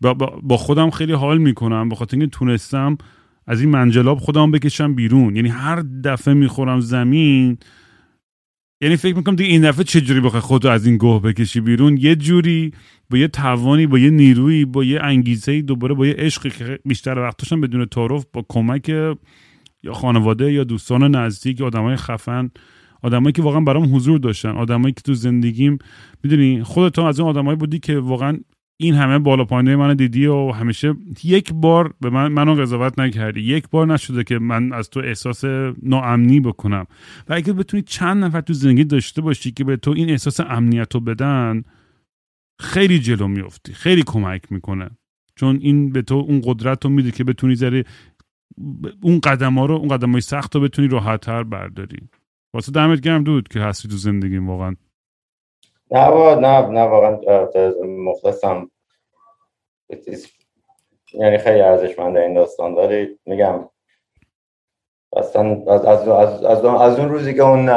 با, 0.00 0.14
با 0.42 0.56
خودم 0.56 0.90
خیلی 0.90 1.12
حال 1.12 1.38
می‌کنم 1.38 1.88
به 1.88 1.94
خاطر 1.94 2.16
اینکه 2.16 2.36
تونستم 2.36 2.98
از 3.46 3.60
این 3.60 3.70
منجلاب 3.70 4.18
خودم 4.18 4.50
بکشم 4.50 4.94
بیرون. 4.94 5.36
یعنی 5.36 5.48
هر 5.48 5.84
دفعه 6.04 6.34
می‌خورم 6.34 6.80
زمین 6.80 7.58
یعنی 8.84 8.96
فکر 8.96 9.16
می‌کنم 9.16 9.36
دیگه 9.36 9.50
این 9.50 9.68
دفعه 9.68 9.84
چجوری 9.84 10.20
بخوای 10.20 10.40
خودتو 10.40 10.68
از 10.68 10.86
این 10.86 10.96
گوه 10.96 11.22
بکشی 11.22 11.60
بیرون؟ 11.60 11.96
یه 11.96 12.16
جوری 12.16 12.72
با 13.10 13.18
یه 13.18 13.28
توانی 13.28 13.86
با 13.86 13.98
یه 13.98 14.10
نیرویی 14.10 14.64
با 14.64 14.84
یه 14.84 15.00
انگیزه 15.02 15.62
دوباره 15.62 15.94
با 15.94 16.06
یه 16.06 16.14
عشقی 16.18 16.50
که 16.50 16.78
بیشتر 16.84 17.18
وقتشم 17.18 17.60
بدون 17.60 17.86
تعارف 17.86 18.26
با 18.32 18.44
کمک 18.48 18.88
یا 18.88 19.92
خانواده 19.92 20.52
یا 20.52 20.64
دوستان 20.64 21.14
نزدیک 21.14 21.60
آدمای 21.60 21.96
خفن 21.96 22.50
آدمایی 23.02 23.32
که 23.32 23.42
واقعا 23.42 23.60
برام 23.60 23.96
حضور 23.96 24.18
داشتن 24.18 24.50
آدمایی 24.50 24.94
که 24.94 25.02
تو 25.02 25.14
زندگیم 25.14 25.78
می‌دونی 26.22 26.62
خودت 26.62 26.98
از 26.98 27.20
اون 27.20 27.28
آدمایی 27.28 27.56
بودی 27.56 27.78
که 27.78 27.98
واقعا 27.98 28.38
این 28.76 28.94
همه 28.94 29.18
بالا 29.18 29.44
پایینه 29.44 29.76
من 29.76 29.94
دیدی 29.94 30.26
و 30.26 30.50
همیشه 30.50 30.94
یک 31.24 31.52
بار 31.52 31.94
به 32.00 32.10
من 32.10 32.32
منو 32.32 32.54
قضاوت 32.54 32.98
نکردی. 32.98 33.40
یک 33.40 33.68
بار 33.68 33.86
نشده 33.86 34.24
که 34.24 34.38
من 34.38 34.72
از 34.72 34.90
تو 34.90 35.00
احساس 35.00 35.44
ناامنی 35.82 36.40
بکنم. 36.40 36.86
و 37.28 37.34
اگه 37.34 37.52
بتونی 37.52 37.82
چند 37.82 38.24
نفر 38.24 38.40
تو 38.40 38.52
زندگی 38.52 38.84
داشته 38.84 39.22
باشی 39.22 39.50
که 39.50 39.64
به 39.64 39.76
تو 39.76 39.90
این 39.90 40.10
احساس 40.10 40.40
امنیت 40.40 40.94
رو 40.94 41.00
بدن 41.00 41.62
خیلی 42.60 42.98
جلو 42.98 43.28
میفتی 43.28 43.72
خیلی 43.72 44.02
کمک 44.06 44.52
می‌کنه. 44.52 44.90
چون 45.36 45.58
این 45.60 45.92
به 45.92 46.02
تو 46.02 46.14
اون 46.14 46.40
قدرت 46.44 46.84
رو 46.84 46.90
میده 46.90 47.10
که 47.10 47.24
بتونی 47.24 47.54
ذره 47.54 47.84
اون 49.00 49.20
قدم 49.20 49.58
ها 49.58 49.66
رو 49.66 49.74
اون 49.74 49.88
قدم 49.88 50.12
های 50.12 50.20
سخت 50.20 50.54
رو 50.54 50.60
بتونی 50.60 50.88
راحت 50.88 51.28
برداری. 51.30 51.98
واسه 52.54 52.72
دمت 52.72 53.00
گرم 53.00 53.24
دود 53.24 53.48
که 53.48 53.60
هستی 53.60 53.88
تو 53.88 53.96
زندگیم 53.96 54.48
واقعا. 54.48 54.76
نه 55.90 56.34
نه 56.34 56.66
نه 56.66 56.80
واقعا 56.80 57.18
مخلصم 57.84 58.70
یعنی 61.14 61.38
خیلی 61.38 61.60
ارزشمنده 61.60 62.20
این 62.20 62.34
داستان. 62.34 62.74
ولی 62.74 63.18
میگم 63.26 63.68
اصلا 65.16 65.62
از, 65.68 65.84
از, 65.84 66.08
از, 66.08 66.44
از, 66.44 66.64
از 66.64 66.98
اون 66.98 67.08
روزی 67.08 67.34
که 67.34 67.42
اون 67.42 67.68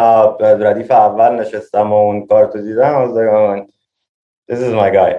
ردیف 0.42 0.92
اول 0.92 1.40
نشستم 1.40 1.92
و 1.92 1.96
اون 1.96 2.28
کارتو 2.28 2.62
دیدم 2.62 2.96
از 2.96 3.10
This 4.52 4.60
is 4.60 4.74
my 4.74 4.90
guy. 4.98 5.14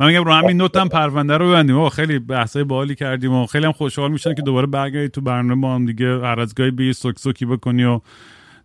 من 0.00 0.06
میگم 0.06 0.24
رو 0.24 0.32
همین 0.32 0.56
نوت 0.56 0.76
هم 0.76 0.88
پرونده 0.88 1.36
رو 1.36 1.48
ببندیم. 1.48 1.88
خیلی 1.88 2.18
بحثای 2.18 2.64
بالی 2.64 2.94
کردیم 2.94 3.34
و 3.34 3.46
خیلی 3.46 3.66
هم 3.66 3.72
خوشحال 3.72 4.10
میشن 4.10 4.34
که 4.34 4.42
دوباره 4.42 4.66
برگردی 4.66 5.08
تو 5.08 5.20
برنامه 5.20 5.62
با 5.62 5.74
هم 5.74 5.86
دیگه 5.86 6.20
هر 6.20 6.40
از 6.40 6.54
گاهی 6.54 6.70
به 6.70 6.92
سوک 6.92 7.18
سوکی 7.18 7.46
بکنی 7.46 7.84
و 7.84 8.00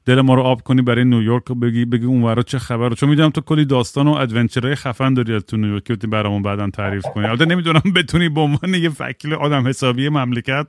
دل 0.05 0.21
ما 0.21 0.33
رو 0.33 0.41
آب 0.41 0.61
کنی 0.61 0.81
برای 0.81 1.05
نیویورک 1.05 1.51
و 1.51 1.55
بگی 1.55 1.85
بگی 1.85 2.05
اونورا 2.05 2.43
چه 2.43 2.59
خبره 2.59 2.95
چون 2.95 3.09
می‌دونم 3.09 3.29
تو 3.29 3.41
کلی 3.41 3.65
داستان 3.65 4.07
و 4.07 4.11
ادونچرهای 4.11 4.75
خفن 4.75 5.13
داری 5.13 5.35
از 5.35 5.45
تو 5.45 5.57
نیویورک 5.57 5.83
که 5.83 6.07
برامون 6.07 6.41
بعدا 6.41 6.69
تعریف 6.69 7.05
کنی. 7.05 7.25
البته 7.25 7.45
نمی‌دونم 7.45 7.81
بتونی 7.95 8.29
به 8.29 8.41
عنوان 8.41 8.73
یه 8.73 8.91
وکیل 8.99 9.33
آدم 9.33 9.67
حسابی 9.67 10.09
مملکت 10.09 10.67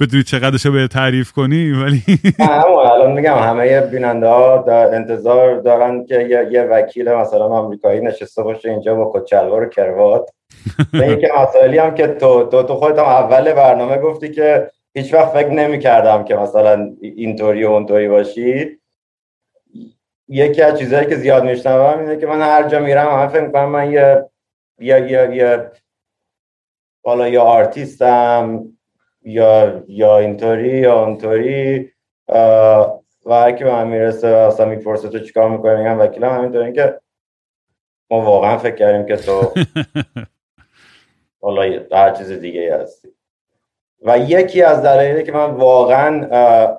بتونی 0.00 0.22
چقدرش 0.22 0.66
به 0.66 0.88
تعریف 0.88 1.32
کنی 1.32 1.70
ولی 1.70 2.02
الان 2.38 3.12
میگم 3.12 3.38
همه 3.38 3.80
بیننده 3.80 4.26
ها 4.26 4.64
در 4.66 4.94
انتظار 4.94 5.60
دارن 5.60 6.04
که 6.06 6.14
یه, 6.14 6.48
یه 6.52 6.62
وکیل 6.62 7.12
مثلا 7.12 7.44
آمریکایی 7.44 8.00
نشسته 8.00 8.42
باشه 8.42 8.70
اینجا 8.70 8.94
با 8.94 9.12
کچلوار 9.14 9.62
و 9.62 9.68
کروات. 9.68 10.30
یکی 11.12 11.26
مسائلی 11.40 11.78
هم 11.78 11.94
که 11.94 12.06
تو 12.06 12.44
تو, 12.44 12.62
تو 12.62 12.74
خودت 12.74 12.98
هم 12.98 13.04
اول 13.04 13.52
برنامه 13.52 13.98
گفتی 13.98 14.30
که 14.30 14.70
هیچ 14.94 15.14
وقت 15.14 15.32
فکر 15.32 15.50
نمی 15.50 15.78
کردم 15.78 16.24
که 16.24 16.34
مثلا 16.36 16.96
اینطوری 17.00 17.64
و 17.64 17.68
اونطوری 17.70 18.08
باشی. 18.08 18.78
یکی 20.28 20.62
از 20.62 20.78
چیزهایی 20.78 21.06
که 21.06 21.16
زیاد 21.16 21.44
میشنوم 21.44 21.98
اینه 21.98 22.16
که 22.16 22.26
من 22.26 22.40
هر 22.40 22.68
جا 22.68 22.80
میرم 22.80 23.08
همه 23.08 23.28
فکر 23.28 23.46
می‌کنم 23.46 23.68
من 23.68 23.92
یه 23.92 24.30
یه 24.80 25.10
یه 25.10 25.36
یه 25.36 25.70
حالا 27.04 27.28
یا 27.28 27.42
آرتیستم 27.42 28.64
یا 29.22 29.84
یا 29.88 30.18
اینطوری 30.18 30.78
یا 30.78 31.04
اونطوری. 31.04 31.90
و 33.24 33.34
هر 33.34 33.52
کی 33.52 33.64
به 33.64 33.70
من 33.70 33.88
می‌رسه 33.88 34.28
اصلا 34.28 34.66
می‌پرسه 34.66 35.08
تو 35.08 35.18
چیکار 35.18 35.50
می‌کنی؟ 35.50 35.76
میگم 35.76 36.00
وکیلم 36.00 36.28
همینطوری 36.28 36.72
که 36.72 37.00
ما 38.10 38.20
واقعا 38.20 38.58
فکر 38.58 38.74
کردیم 38.74 39.06
که 39.06 39.16
تو 39.16 39.52
حالا 41.42 41.80
هر 41.92 42.10
چیز 42.10 42.32
دیگه 42.32 42.76
هستی. 42.76 43.17
و 44.02 44.18
یکی 44.18 44.62
از 44.62 44.82
دلایلی 44.82 45.22
که 45.22 45.32
من 45.32 45.50
واقعا 45.50 46.28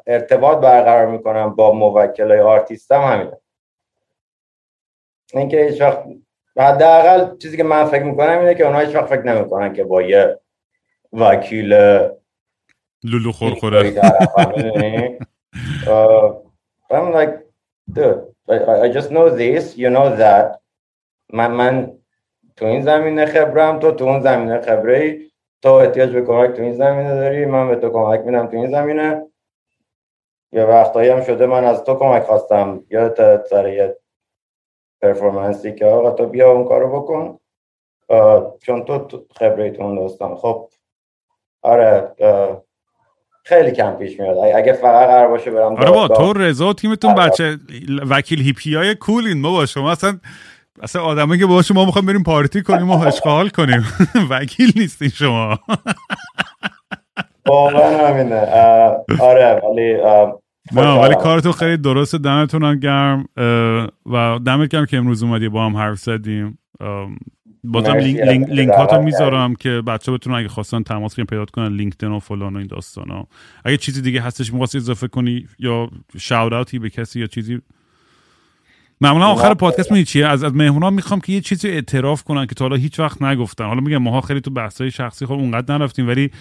ارتباط 0.08 0.58
برقرار 0.58 1.08
می‌کنم 1.08 1.56
با 1.56 1.72
موکل 1.72 2.32
آرتیستم 2.32 3.02
همینه. 3.02 3.38
اینکه 5.34 5.66
هیچ 5.66 5.82
وقت 5.82 6.04
حداقل 6.58 7.38
چیزی 7.38 7.58
که 7.58 7.64
من 7.64 7.86
فکر 7.86 8.04
می‌کنم 8.04 8.40
اینه 8.40 8.56
که 8.56 8.66
اونها 8.66 8.80
هیچ 8.80 8.96
وقت 8.96 9.06
فکر 9.06 9.24
نمی‌کنن 9.24 9.74
که 9.74 9.84
با 9.84 10.02
یه 10.02 10.40
وکیل 11.14 11.74
لولو 13.04 13.32
خورخوره. 13.34 13.94
I'm 16.92 17.14
like 17.14 17.34
dude 17.96 18.20
I, 18.50 18.56
I 18.86 18.88
just 18.98 19.10
know 19.16 19.30
this 19.30 19.78
you 19.78 19.90
know 19.90 20.10
that. 20.24 20.60
من 21.34 21.52
من 21.52 21.92
تو 22.56 22.66
این 22.66 22.82
زمینه 22.82 23.26
خبرم 23.26 23.80
تو 23.80 23.92
تو 23.92 24.06
اون 24.06 24.22
زمینه 24.22 24.62
خبره 24.62 25.20
تو 25.62 25.74
احتیاج 25.74 26.10
به 26.10 26.22
کمک 26.22 26.56
تو 26.56 26.62
این 26.62 26.74
زمینه 26.74 27.16
داری 27.16 27.46
من 27.46 27.68
به 27.68 27.76
تو 27.76 27.90
کمک 27.90 28.20
میدم 28.20 28.48
تو 28.48 28.58
این 28.58 28.72
زمینه. 28.72 29.26
یا 30.52 30.68
وقتایی 30.68 31.10
هم 31.10 31.24
شده 31.24 31.46
من 31.46 31.64
از 31.64 31.84
تو 31.84 31.96
کمک 31.96 32.24
خواستم. 32.24 32.84
یا 32.90 33.16
سر 33.50 33.74
یه 33.74 33.98
پرفورمنسی 35.02 35.76
که 35.76 35.86
آقا 35.86 36.12
تو 36.12 36.26
بیا 36.26 36.52
اون 36.52 36.66
کارو 36.66 37.02
بکن. 37.02 37.40
چون 38.62 38.86
تو 38.86 39.26
خبره 39.36 39.72
تو 39.72 39.84
اون 39.84 39.96
داستان 39.96 40.36
خب 40.36 40.70
آره 41.62 42.16
خیلی 43.44 43.72
کم 43.72 43.96
پیش 43.96 44.20
میاد. 44.20 44.38
اگه 44.38 44.74
فقط 44.74 45.08
قرار 45.08 45.28
باشه 45.28 45.52
برم 45.52 45.76
آره 45.76 45.92
با 45.92 46.08
تو 46.08 46.34
رضا 46.34 46.74
تیمتون 46.74 47.12
آره. 47.12 47.30
بچه 47.30 47.58
وکیل 48.10 48.42
هیپی 48.42 48.76
های 48.76 48.96
کولین 48.96 49.42
ما 49.42 49.52
با 49.52 49.66
شما 49.66 49.92
اصلا 49.92 50.20
اصلا 50.84 51.02
آدمه 51.02 51.38
که 51.38 51.46
باشه 51.46 51.74
ما 51.74 51.86
می‌خوام 51.86 52.06
بریم 52.06 52.24
پارتی 52.24 52.62
کنیم 52.62 52.90
و 52.90 53.08
اشغال 53.08 53.50
کنیم. 53.50 53.86
وکیل 54.30 54.74
نیستین 54.76 55.10
شما. 55.10 55.60
واقعا 57.48 58.08
همینه. 58.08 58.42
آره 59.20 59.62
ولی 59.64 59.94
نه 60.72 61.00
ولی 61.02 61.16
کارتون 61.16 61.52
خیلی 61.52 61.78
درست 61.78 62.16
دمتون 62.16 62.64
هم 62.64 62.80
گرم. 62.80 63.26
و 64.06 64.40
دمت 64.46 64.70
گرم 64.70 64.86
که 64.86 64.98
امروز 64.98 65.24
اومدی 65.24 65.50
با 65.50 65.66
هم 65.66 65.78
حرف 65.78 66.00
زدیم. 66.00 66.58
بازم 67.64 67.96
لینک, 67.96 68.20
لینک, 68.20 68.50
لینک 68.50 68.74
ها 68.74 69.02
می‌ذارم 69.02 69.56
که 69.56 69.70
بچه 69.70 70.12
بتونن 70.12 70.36
اگه 70.36 70.48
خواستن 70.48 70.84
تماس 70.84 71.16
کنن 71.16 71.26
پیدا 71.26 71.46
کنن 71.46 71.76
لینکدین 71.76 72.12
و 72.12 72.20
فلان 72.20 72.56
و 72.56 72.58
این 72.58 72.68
داستان 72.68 73.10
ها 73.10 73.28
اگه 73.66 73.78
چیزی 73.78 74.02
دیگه 74.02 74.22
هستش 74.22 74.54
می‌خواستی 74.54 74.78
اضافه 74.78 75.08
کنی 75.08 75.46
یا 75.60 75.90
شاوت 76.18 76.76
به 76.76 76.90
کسی 76.90 77.20
یا 77.20 77.28
چیزی 77.28 77.62
معمولا 79.02 79.26
آخر 79.26 79.54
پادکست 79.54 79.92
می 79.92 80.06
چیه؟ 80.06 80.28
از 80.28 80.44
از 80.44 80.56
مهمونا 80.56 80.90
می‌خوام 80.90 81.22
که 81.22 81.34
یه 81.34 81.42
چیزی 81.42 81.68
اعتراف 81.68 82.24
کنن 82.24 82.46
که 82.46 82.56
تا 82.56 82.66
حالا 82.66 82.76
هیچ 82.76 83.00
وقت 83.00 83.22
نگفتن. 83.22 83.66
حالا 83.66 83.82
میگم 83.82 83.98
ماها 83.98 84.22
خیلی 84.22 84.42
تو 84.42 84.52
بحثای 84.52 84.92
شخصی 84.92 85.26
خود 85.26 85.40
اونقدر 85.40 85.78
نرفتیم 85.78 86.08
ولی 86.08 86.32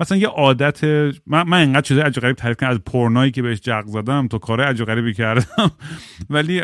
مثلا 0.00 0.18
یه 0.18 0.28
عادت 0.28 0.84
من, 0.84 1.42
من 1.42 1.62
انقدر 1.62 1.80
چیزای 1.80 2.02
عجیب 2.02 2.22
غریب 2.22 2.36
تعریف 2.36 2.56
کردم. 2.56 2.72
از 2.72 2.80
پورنایی 2.86 3.30
که 3.30 3.42
بهش 3.42 3.60
جق 3.60 3.86
زدم 3.86 4.28
تو 4.28 4.38
کار 4.38 4.60
عجیب 4.60 4.86
غریبی 4.86 5.14
کردم. 5.14 5.70
ولی 6.30 6.62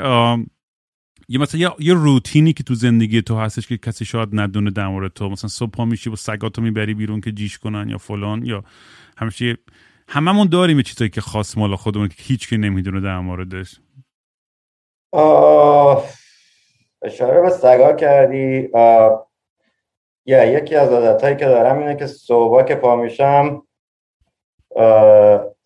یه 1.28 1.40
مثلا 1.40 1.60
یه, 1.60 1.70
یه 1.78 1.94
روتینی 1.94 2.52
که 2.52 2.62
تو 2.62 2.74
زندگی 2.74 3.22
تو 3.22 3.38
هستش 3.38 3.66
که 3.66 3.76
کسی 3.76 4.04
شاید 4.04 4.28
ندونه 4.32 4.70
در 4.70 4.88
مورد 4.88 5.12
تو. 5.12 5.28
مثلا 5.28 5.48
صبح 5.48 5.70
پا 5.70 5.84
میشی 5.84 6.10
و 6.10 6.16
سگاتو 6.16 6.62
می‌بری 6.62 6.94
بیرون 6.94 7.20
که 7.20 7.32
جیش 7.32 7.58
کنن 7.58 7.88
یا 7.88 7.98
فلان 7.98 8.44
یا 8.44 8.64
همیشه 9.16 9.56
هممون 10.08 10.48
داریم 10.48 10.82
چیزایی 10.82 11.10
که 11.10 11.20
خاص 11.20 11.58
مال 11.58 11.76
خودمون 11.76 12.08
که 12.08 12.14
هیچ 12.18 12.48
کی 12.48 12.56
نمی‌دونه 12.56 13.00
در 13.00 13.20
موردش. 13.20 13.76
اشاره 17.02 17.40
به 17.40 17.50
سگا 17.50 17.92
کردی. 17.92 18.70
یا 20.26 20.44
یکی 20.44 20.76
از 20.76 20.92
عادت 20.92 21.38
که 21.38 21.44
دارم 21.44 21.78
اینه 21.78 21.96
که 21.96 22.06
صبح 22.06 22.64
که 22.64 22.74
پا 22.74 22.96
میشم 22.96 23.62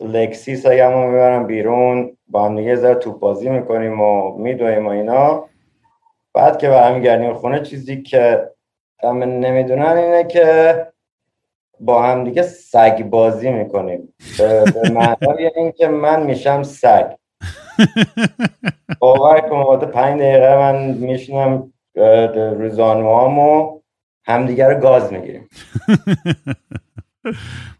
لکسی 0.01 0.57
سگم 0.57 0.93
رو 0.93 1.07
می‌برم 1.11 1.47
بیرون. 1.47 2.17
با 2.27 2.45
هم 2.45 2.57
دیگه 2.57 2.77
ذره 2.77 2.95
توپ 2.95 3.19
بازی 3.19 3.49
می‌کنیم 3.49 4.01
و 4.01 4.39
میدویم 4.39 4.87
و 4.87 4.91
اینا. 4.91 5.45
بعد 6.35 6.59
که 6.59 6.69
برمیگردیم 6.69 7.35
خونه 7.35 7.61
چیزی 7.61 8.03
که 8.03 8.51
همه 9.03 9.27
نمی‌دونن 9.27 9.97
اینه 9.97 10.25
که 10.25 10.87
با 11.81 12.03
هم 12.03 12.25
دیگه 12.25 12.43
سگ 12.43 13.03
بازی 13.03 13.51
می‌کنیم. 13.51 14.15
به 14.39 14.65
معنای 14.91 15.51
اینکه 15.57 15.89
من 15.89 16.23
میشم 16.23 16.63
سگ. 16.63 17.15
باور 19.01 19.41
کن 19.41 19.57
وقت 19.57 19.85
پنج 19.85 20.21
دقیقه 20.21 20.57
من 20.57 20.93
میشینم 20.93 21.73
روزانوام 22.59 23.39
و 23.39 23.81
همدیگه 24.25 24.69
رو 24.69 24.81
گاز 24.81 25.13
می‌گیریم. 25.13 25.49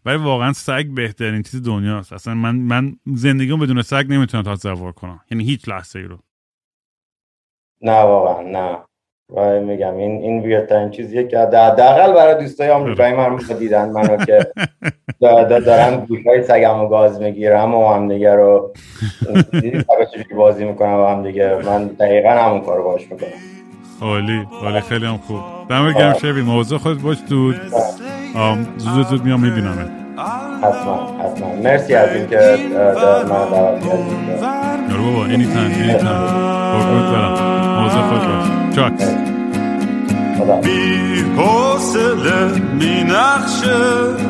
ولی 0.05 0.17
واقعا 0.17 0.53
سگ 0.53 0.85
بهترین 0.95 1.43
چیز 1.43 1.63
دنیاست. 1.63 2.13
اصلا 2.13 2.33
من 2.33 2.55
من 2.55 2.95
زندگیم 3.05 3.59
بدون 3.59 3.81
سگ 3.81 4.05
نمی‌تونم 4.09 4.43
تصور 4.43 4.91
کنم. 4.91 5.19
یعنی 5.31 5.43
هیچ 5.43 5.69
لحظه 5.69 5.99
ای 5.99 6.05
رو. 6.05 6.17
نه 7.81 8.01
واقعا 8.01 8.41
نه. 8.41 8.77
و 9.35 9.61
میگم 9.61 9.97
این 9.97 10.21
این 10.21 10.41
بهترین 10.41 10.91
چیزیه 10.91 11.27
که 11.27 11.39
حداقل 11.39 12.13
برای 12.13 12.43
دوستای 12.43 12.69
آمریکایی 12.69 13.13
من 13.13 13.37
دیدن 13.59 13.89
منو 13.89 14.25
که 14.25 14.39
دارن 15.21 16.05
گوشای 16.05 16.43
سگم 16.43 16.79
و 16.79 16.87
گاز 16.87 17.21
می‌گیرم 17.21 17.75
و 17.75 17.93
هم 17.93 18.07
دیگه 18.07 18.33
رو 18.33 18.73
بازی 20.37 20.65
می‌کنم 20.65 20.99
و 20.99 21.07
هم 21.07 21.23
دیگه 21.23 21.55
من 21.65 21.87
دقیقا 21.87 22.29
همون 22.29 22.61
کارو 22.61 22.83
باش 22.83 23.01
می‌کنم. 23.11 23.29
عالی 24.01 24.47
عالی 24.63 24.81
خیلی 24.81 25.05
هم 25.05 25.17
خوب. 25.17 25.39
دم 25.69 25.91
گرم 25.91 26.13
شبی 26.13 26.41
موضوع 26.41 26.79
خود 26.79 27.01
باش 27.01 27.17
دود. 27.29 27.55
زود 28.77 29.07
زود 29.07 29.25
میام 29.25 29.39
می‌بینم 29.39 29.89
حتما 30.63 31.17
حتما. 31.23 31.55
مرسی 31.63 31.93
از 31.95 32.15
اینکه 32.15 32.35
من 32.35 33.49
دعوت 33.51 33.85
کردید 33.85 34.97
بابا 34.97 35.25
اینی 35.25 35.45
تن 35.45 35.59
اینی 35.59 35.93
تن 35.93 36.25
قربونت 36.71 37.11
برم. 37.13 37.33
موضوع 37.81 38.01
خود 38.01 38.21
باش. 38.27 38.75
چاکس 38.75 39.15
بی 40.63 41.21
حوصله 41.37 42.61
می 42.79 43.03
نقشه 43.03 44.29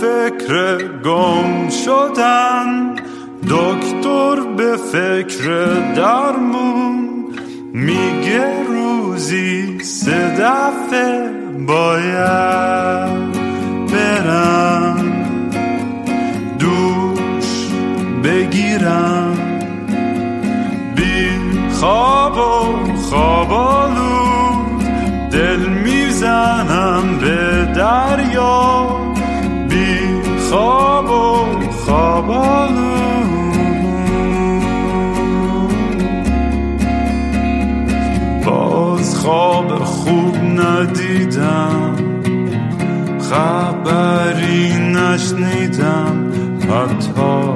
فکر 0.00 0.78
گم 1.04 1.68
شدن 1.68 2.94
دکتر 3.50 4.40
به 4.56 4.76
فکر 4.76 5.44
درمون 5.96 7.08
میگه 7.72 8.62
روزی 8.68 9.78
سه 9.82 10.36
دفعه 10.38 11.30
باید 11.66 13.32
برم 13.92 15.26
دوش 16.58 17.68
بگیرم. 18.24 19.36
بی 20.96 21.30
خواب 21.70 22.36
و 22.36 22.94
خوابالود 22.96 24.84
دل 25.32 25.66
می‌زنم 25.68 27.18
به 27.20 27.64
دریا. 27.74 29.09
خواب 30.50 31.10
و 31.10 31.70
خوابالود 31.70 33.30
باز 38.46 39.16
خواب 39.16 39.84
خوب 39.84 40.36
ندیدم 40.36 41.96
خبری 43.20 44.72
نشنیدم 44.78 46.32
حتی 46.60 47.50